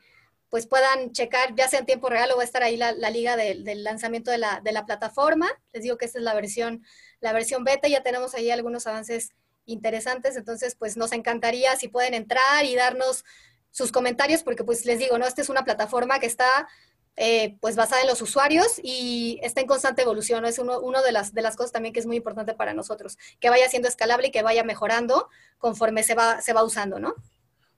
pues 0.50 0.66
puedan 0.66 1.12
checar, 1.12 1.54
ya 1.56 1.68
sea 1.68 1.80
en 1.80 1.86
tiempo 1.86 2.10
real 2.10 2.32
o 2.32 2.38
va 2.38 2.42
a 2.42 2.46
estar 2.46 2.64
ahí 2.64 2.76
la, 2.76 2.92
liga 3.12 3.38
del 3.38 3.84
lanzamiento 3.84 4.32
de 4.32 4.40
la, 4.40 4.62
de 4.62 4.72
la, 4.72 4.86
plataforma. 4.86 5.48
Les 5.74 5.84
digo 5.84 5.98
que 5.98 6.06
esta 6.06 6.18
es 6.18 6.24
la 6.24 6.34
versión, 6.34 6.84
la 7.22 7.34
versión 7.34 7.64
beta, 7.64 7.88
ya 7.88 8.04
tenemos 8.04 8.34
ahí 8.34 8.52
algunos 8.52 8.88
avances 8.88 9.32
interesantes, 9.66 10.36
entonces 10.36 10.76
pues 10.76 10.98
nos 10.98 11.12
encantaría 11.12 11.76
si 11.76 11.88
pueden 11.88 12.14
entrar 12.14 12.66
y 12.66 12.76
darnos 12.76 13.24
sus 13.72 13.92
comentarios, 13.92 14.44
porque 14.44 14.64
pues 14.64 14.86
les 14.86 15.00
digo, 15.00 15.18
¿no? 15.18 15.26
Esta 15.28 15.42
es 15.42 15.50
una 15.50 15.64
plataforma 15.64 16.20
que 16.20 16.26
está 16.26 16.68
eh, 17.16 17.58
pues 17.60 17.76
basada 17.76 18.02
en 18.02 18.08
los 18.08 18.22
usuarios 18.22 18.80
y 18.82 19.40
está 19.44 19.62
en 19.62 19.68
constante 19.68 20.02
evolución, 20.02 20.46
Es 20.46 20.58
uno, 20.58 20.80
uno, 20.80 21.04
de, 21.04 21.12
las, 21.12 21.34
de 21.34 21.42
las 21.42 21.56
cosas 21.56 21.72
también 21.72 21.94
que 21.94 22.00
es 22.00 22.06
muy 22.06 22.16
importante 22.16 22.54
para 22.54 22.74
nosotros, 22.74 23.18
que 23.40 23.50
vaya 23.50 23.68
siendo 23.68 23.88
escalable 23.88 24.28
y 24.28 24.32
que 24.32 24.42
vaya 24.42 24.64
mejorando 24.64 25.28
conforme 25.58 26.04
se 26.04 26.16
va, 26.16 26.42
se 26.42 26.54
va 26.54 26.64
usando, 26.64 27.00
¿no? 27.00 27.14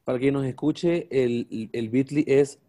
Para 0.03 0.19
quien 0.19 0.33
nos 0.33 0.45
escuche, 0.45 1.07
el, 1.11 1.69
el 1.73 1.89
Bitly 1.89 2.23
es 2.27 2.59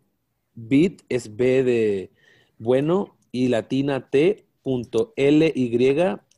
bit, 0.55 1.03
es 1.09 1.37
B 1.37 1.63
de 1.63 2.11
bueno, 2.59 3.17
y 3.33 3.49
latina 3.49 4.09
T 4.11 4.47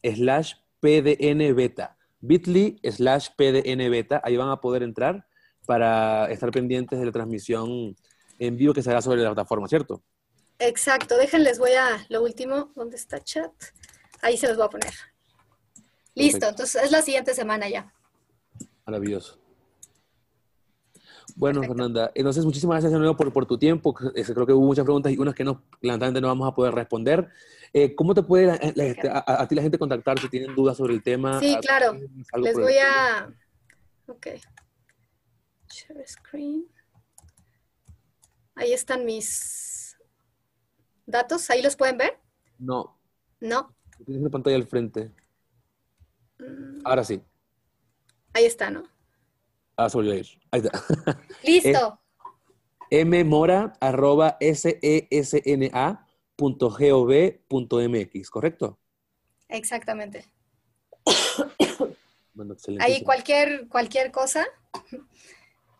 slash 0.05 0.55
pdn 0.81 1.55
beta. 1.55 1.97
bit.ly 2.21 2.81
slash 2.91 3.29
pdn 3.37 3.91
beta. 3.91 4.21
Ahí 4.25 4.37
van 4.37 4.51
a 4.51 4.61
poder 4.61 4.83
entrar 4.83 5.27
para 5.67 6.31
estar 6.31 6.51
pendientes 6.51 6.99
de 6.99 7.07
la 7.07 7.13
transmisión 7.13 7.97
en 8.39 8.57
vivo 8.57 8.75
que 8.75 8.83
se 8.83 8.91
hará 8.91 9.01
sobre 9.01 9.23
la 9.23 9.31
plataforma, 9.31 9.69
¿cierto? 9.69 10.03
Exacto, 10.59 11.17
déjenles, 11.17 11.59
voy 11.59 11.73
a 11.73 12.07
lo 12.09 12.23
último, 12.23 12.73
¿dónde 12.77 12.97
está 12.97 13.21
chat? 13.21 13.53
Ahí 14.23 14.37
se 14.37 14.47
los 14.47 14.57
voy 14.57 14.67
a 14.67 14.71
poner. 14.71 14.95
Listo, 16.15 16.49
entonces 16.49 16.83
es 16.83 16.93
la 16.93 17.03
siguiente 17.03 17.35
semana 17.35 17.69
ya. 17.69 17.93
Maravilloso. 18.87 19.39
Bueno, 21.37 21.63
Fernanda, 21.63 22.13
entonces 22.15 22.45
muchísimas 22.45 22.75
gracias 22.75 22.93
de 22.93 22.99
nuevo 22.99 23.17
por, 23.17 23.33
por 23.33 23.47
tu 23.47 23.59
tiempo. 23.59 23.93
Creo 23.93 24.47
que 24.47 24.53
hubo 24.53 24.65
muchas 24.65 24.85
preguntas 24.85 25.13
y 25.13 25.19
unas 25.19 25.35
que 25.35 25.43
no, 25.43 25.65
lamentablemente 25.81 26.21
no 26.21 26.29
vamos 26.29 26.47
a 26.47 26.55
poder 26.55 26.75
responder. 26.75 27.29
Eh, 27.77 27.93
¿Cómo 27.97 28.15
te 28.15 28.23
puede 28.23 28.53
a, 28.53 29.49
ti 29.49 29.55
la 29.57 29.63
gente 29.63 29.79
contactar 29.79 30.17
si 30.21 30.29
tienen 30.29 30.55
dudas 30.55 30.77
sobre 30.77 30.95
el 30.95 31.03
tema? 31.03 31.41
Sí, 31.41 31.57
claro. 31.61 31.99
Les 32.41 32.55
voy 32.55 32.77
a... 32.79 33.29
Ok. 34.07 34.29
Share 35.69 36.07
screen. 36.07 36.69
Ahí 38.55 38.73
están 38.73 39.05
mis 39.05 39.97
datos. 41.05 41.51
¿Ahí 41.51 41.63
los 41.63 41.75
pueden 41.75 41.99
ver? 41.99 42.21
No. 42.61 42.97
No. 43.41 43.75
Tienes 44.05 44.21
una 44.21 44.31
pantalla 44.31 44.55
al 44.55 44.69
frente. 44.69 45.11
Mm. 46.39 46.81
Ahora 46.85 47.03
sí. 47.03 47.21
Ahí 48.35 48.45
está, 48.45 48.71
¿no? 48.71 48.85
Ah, 49.77 49.91
se 49.91 49.97
volvió 49.97 50.13
a 50.13 50.17
ir. 50.17 50.27
Ahí 50.53 50.61
está. 50.61 50.81
Listo. 51.43 52.01
mmora 52.93 53.73
arroba 53.81 54.39
sesna.gov.mx, 56.39 58.31
¿correcto? 58.31 58.79
Exactamente. 59.49 60.27
Ahí 62.81 63.05
cualquier, 63.05 63.69
cualquier 63.69 64.11
cosa. 64.11 64.45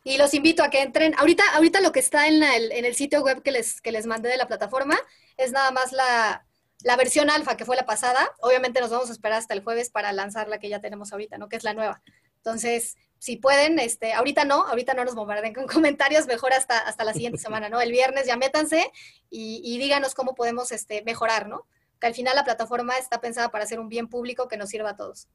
Y 0.05 0.19
los 0.19 0.35
invito 0.35 0.63
a 0.63 0.71
que 0.71 0.83
entren. 0.83 1.15
Ahorita, 1.19 1.43
ahorita 1.55 1.81
lo 1.81 1.91
que 1.91 1.99
está 2.01 2.29
en, 2.29 2.43
el, 2.43 2.71
en 2.73 2.85
el 2.85 2.95
sitio 2.95 3.23
web 3.23 3.43
que 3.43 3.51
les, 3.51 3.81
que 3.81 3.91
les 3.91 4.07
mandé 4.07 4.29
de 4.29 4.37
la 4.37 4.47
plataforma 4.47 4.97
es 5.37 5.51
nada 5.51 5.71
más 5.73 5.93
la, 5.93 6.47
la 6.85 6.97
versión 6.97 7.31
alfa 7.31 7.57
que 7.57 7.65
fue 7.65 7.75
la 7.75 7.87
pasada. 7.87 8.31
Obviamente 8.41 8.81
nos 8.81 8.91
vamos 8.91 9.09
a 9.09 9.13
esperar 9.13 9.39
hasta 9.39 9.55
el 9.55 9.65
jueves 9.65 9.91
para 9.91 10.13
lanzar 10.13 10.49
la 10.49 10.59
que 10.59 10.69
ya 10.69 10.81
tenemos 10.81 11.13
ahorita, 11.13 11.39
¿no? 11.39 11.49
Que 11.49 11.57
es 11.57 11.65
la 11.65 11.75
nueva. 11.75 12.03
Entonces, 12.37 12.97
si 13.25 13.39
pueden, 13.39 13.79
este, 13.79 14.13
ahorita 14.13 14.45
no, 14.45 14.67
ahorita 14.67 14.93
no 14.93 15.03
nos 15.03 15.15
bombarden 15.15 15.55
con 15.55 15.67
comentarios, 15.67 16.27
mejor 16.27 16.53
hasta, 16.53 16.79
hasta 16.81 17.05
la 17.05 17.15
siguiente 17.15 17.39
semana, 17.47 17.71
¿no? 17.71 17.81
El 17.81 17.91
viernes 17.91 18.27
ya 18.27 18.37
métanse 18.37 18.93
y, 19.31 19.79
díganos 19.79 20.15
cómo 20.15 20.35
podemos 20.35 20.71
este, 20.73 21.03
mejorar, 21.05 21.49
¿no? 21.49 21.67
Que 21.99 22.07
al 22.07 22.15
final 22.15 22.37
la 22.37 22.45
plataforma 22.45 22.99
está 22.99 23.23
pensada 23.23 23.49
para 23.49 23.65
ser 23.65 23.81
un 23.81 23.89
bien 23.89 24.09
público 24.09 24.47
que 24.47 24.59
nos 24.59 24.69
sirva 24.69 24.91
a 24.91 24.97
todos. 24.97 25.27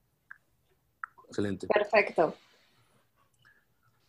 Excelente. 1.30 1.66
Perfecto. 1.66 2.36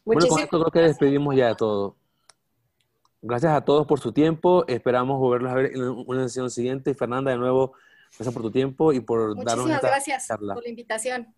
Bueno, 0.04 0.26
con 0.26 0.40
esto 0.42 0.60
creo 0.60 0.70
que 0.70 0.80
despedimos 0.80 1.34
ya 1.34 1.48
de 1.48 1.54
todo. 1.54 1.96
Gracias 3.22 3.52
a 3.52 3.64
todos 3.64 3.86
por 3.86 3.98
su 3.98 4.12
tiempo. 4.12 4.66
Esperamos 4.68 5.18
volverlos 5.18 5.52
a 5.52 5.54
ver 5.54 5.72
en 5.74 5.82
una 6.06 6.24
sesión 6.24 6.50
siguiente. 6.50 6.94
Fernanda, 6.94 7.30
de 7.30 7.38
nuevo, 7.38 7.72
gracias 8.10 8.34
por 8.34 8.42
tu 8.42 8.50
tiempo 8.50 8.92
y 8.92 9.00
por 9.00 9.42
darnos 9.42 9.70
esta 9.70 9.88
gracias 9.88 10.28
por 10.28 10.42
la 10.42 10.68
invitación. 10.68 11.34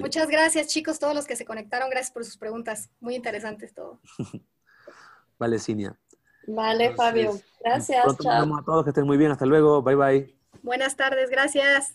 Muchas 0.00 0.28
gracias, 0.28 0.68
chicos, 0.68 0.98
todos 0.98 1.14
los 1.14 1.26
que 1.26 1.36
se 1.36 1.44
conectaron. 1.44 1.90
Gracias 1.90 2.12
por 2.12 2.24
sus 2.24 2.36
preguntas. 2.36 2.90
Muy 3.00 3.14
interesantes 3.14 3.74
todo. 3.74 4.00
vale, 5.38 5.58
Cinia. 5.58 5.98
Vale, 6.46 6.94
Fabio. 6.94 7.40
Gracias. 7.60 8.02
Pronto 8.02 8.22
chao. 8.22 8.58
a 8.58 8.64
todos 8.64 8.84
que 8.84 8.90
estén 8.90 9.06
muy 9.06 9.16
bien. 9.16 9.30
Hasta 9.30 9.46
luego. 9.46 9.82
Bye, 9.82 9.96
bye. 9.96 10.36
Buenas 10.62 10.96
tardes. 10.96 11.30
Gracias. 11.30 11.94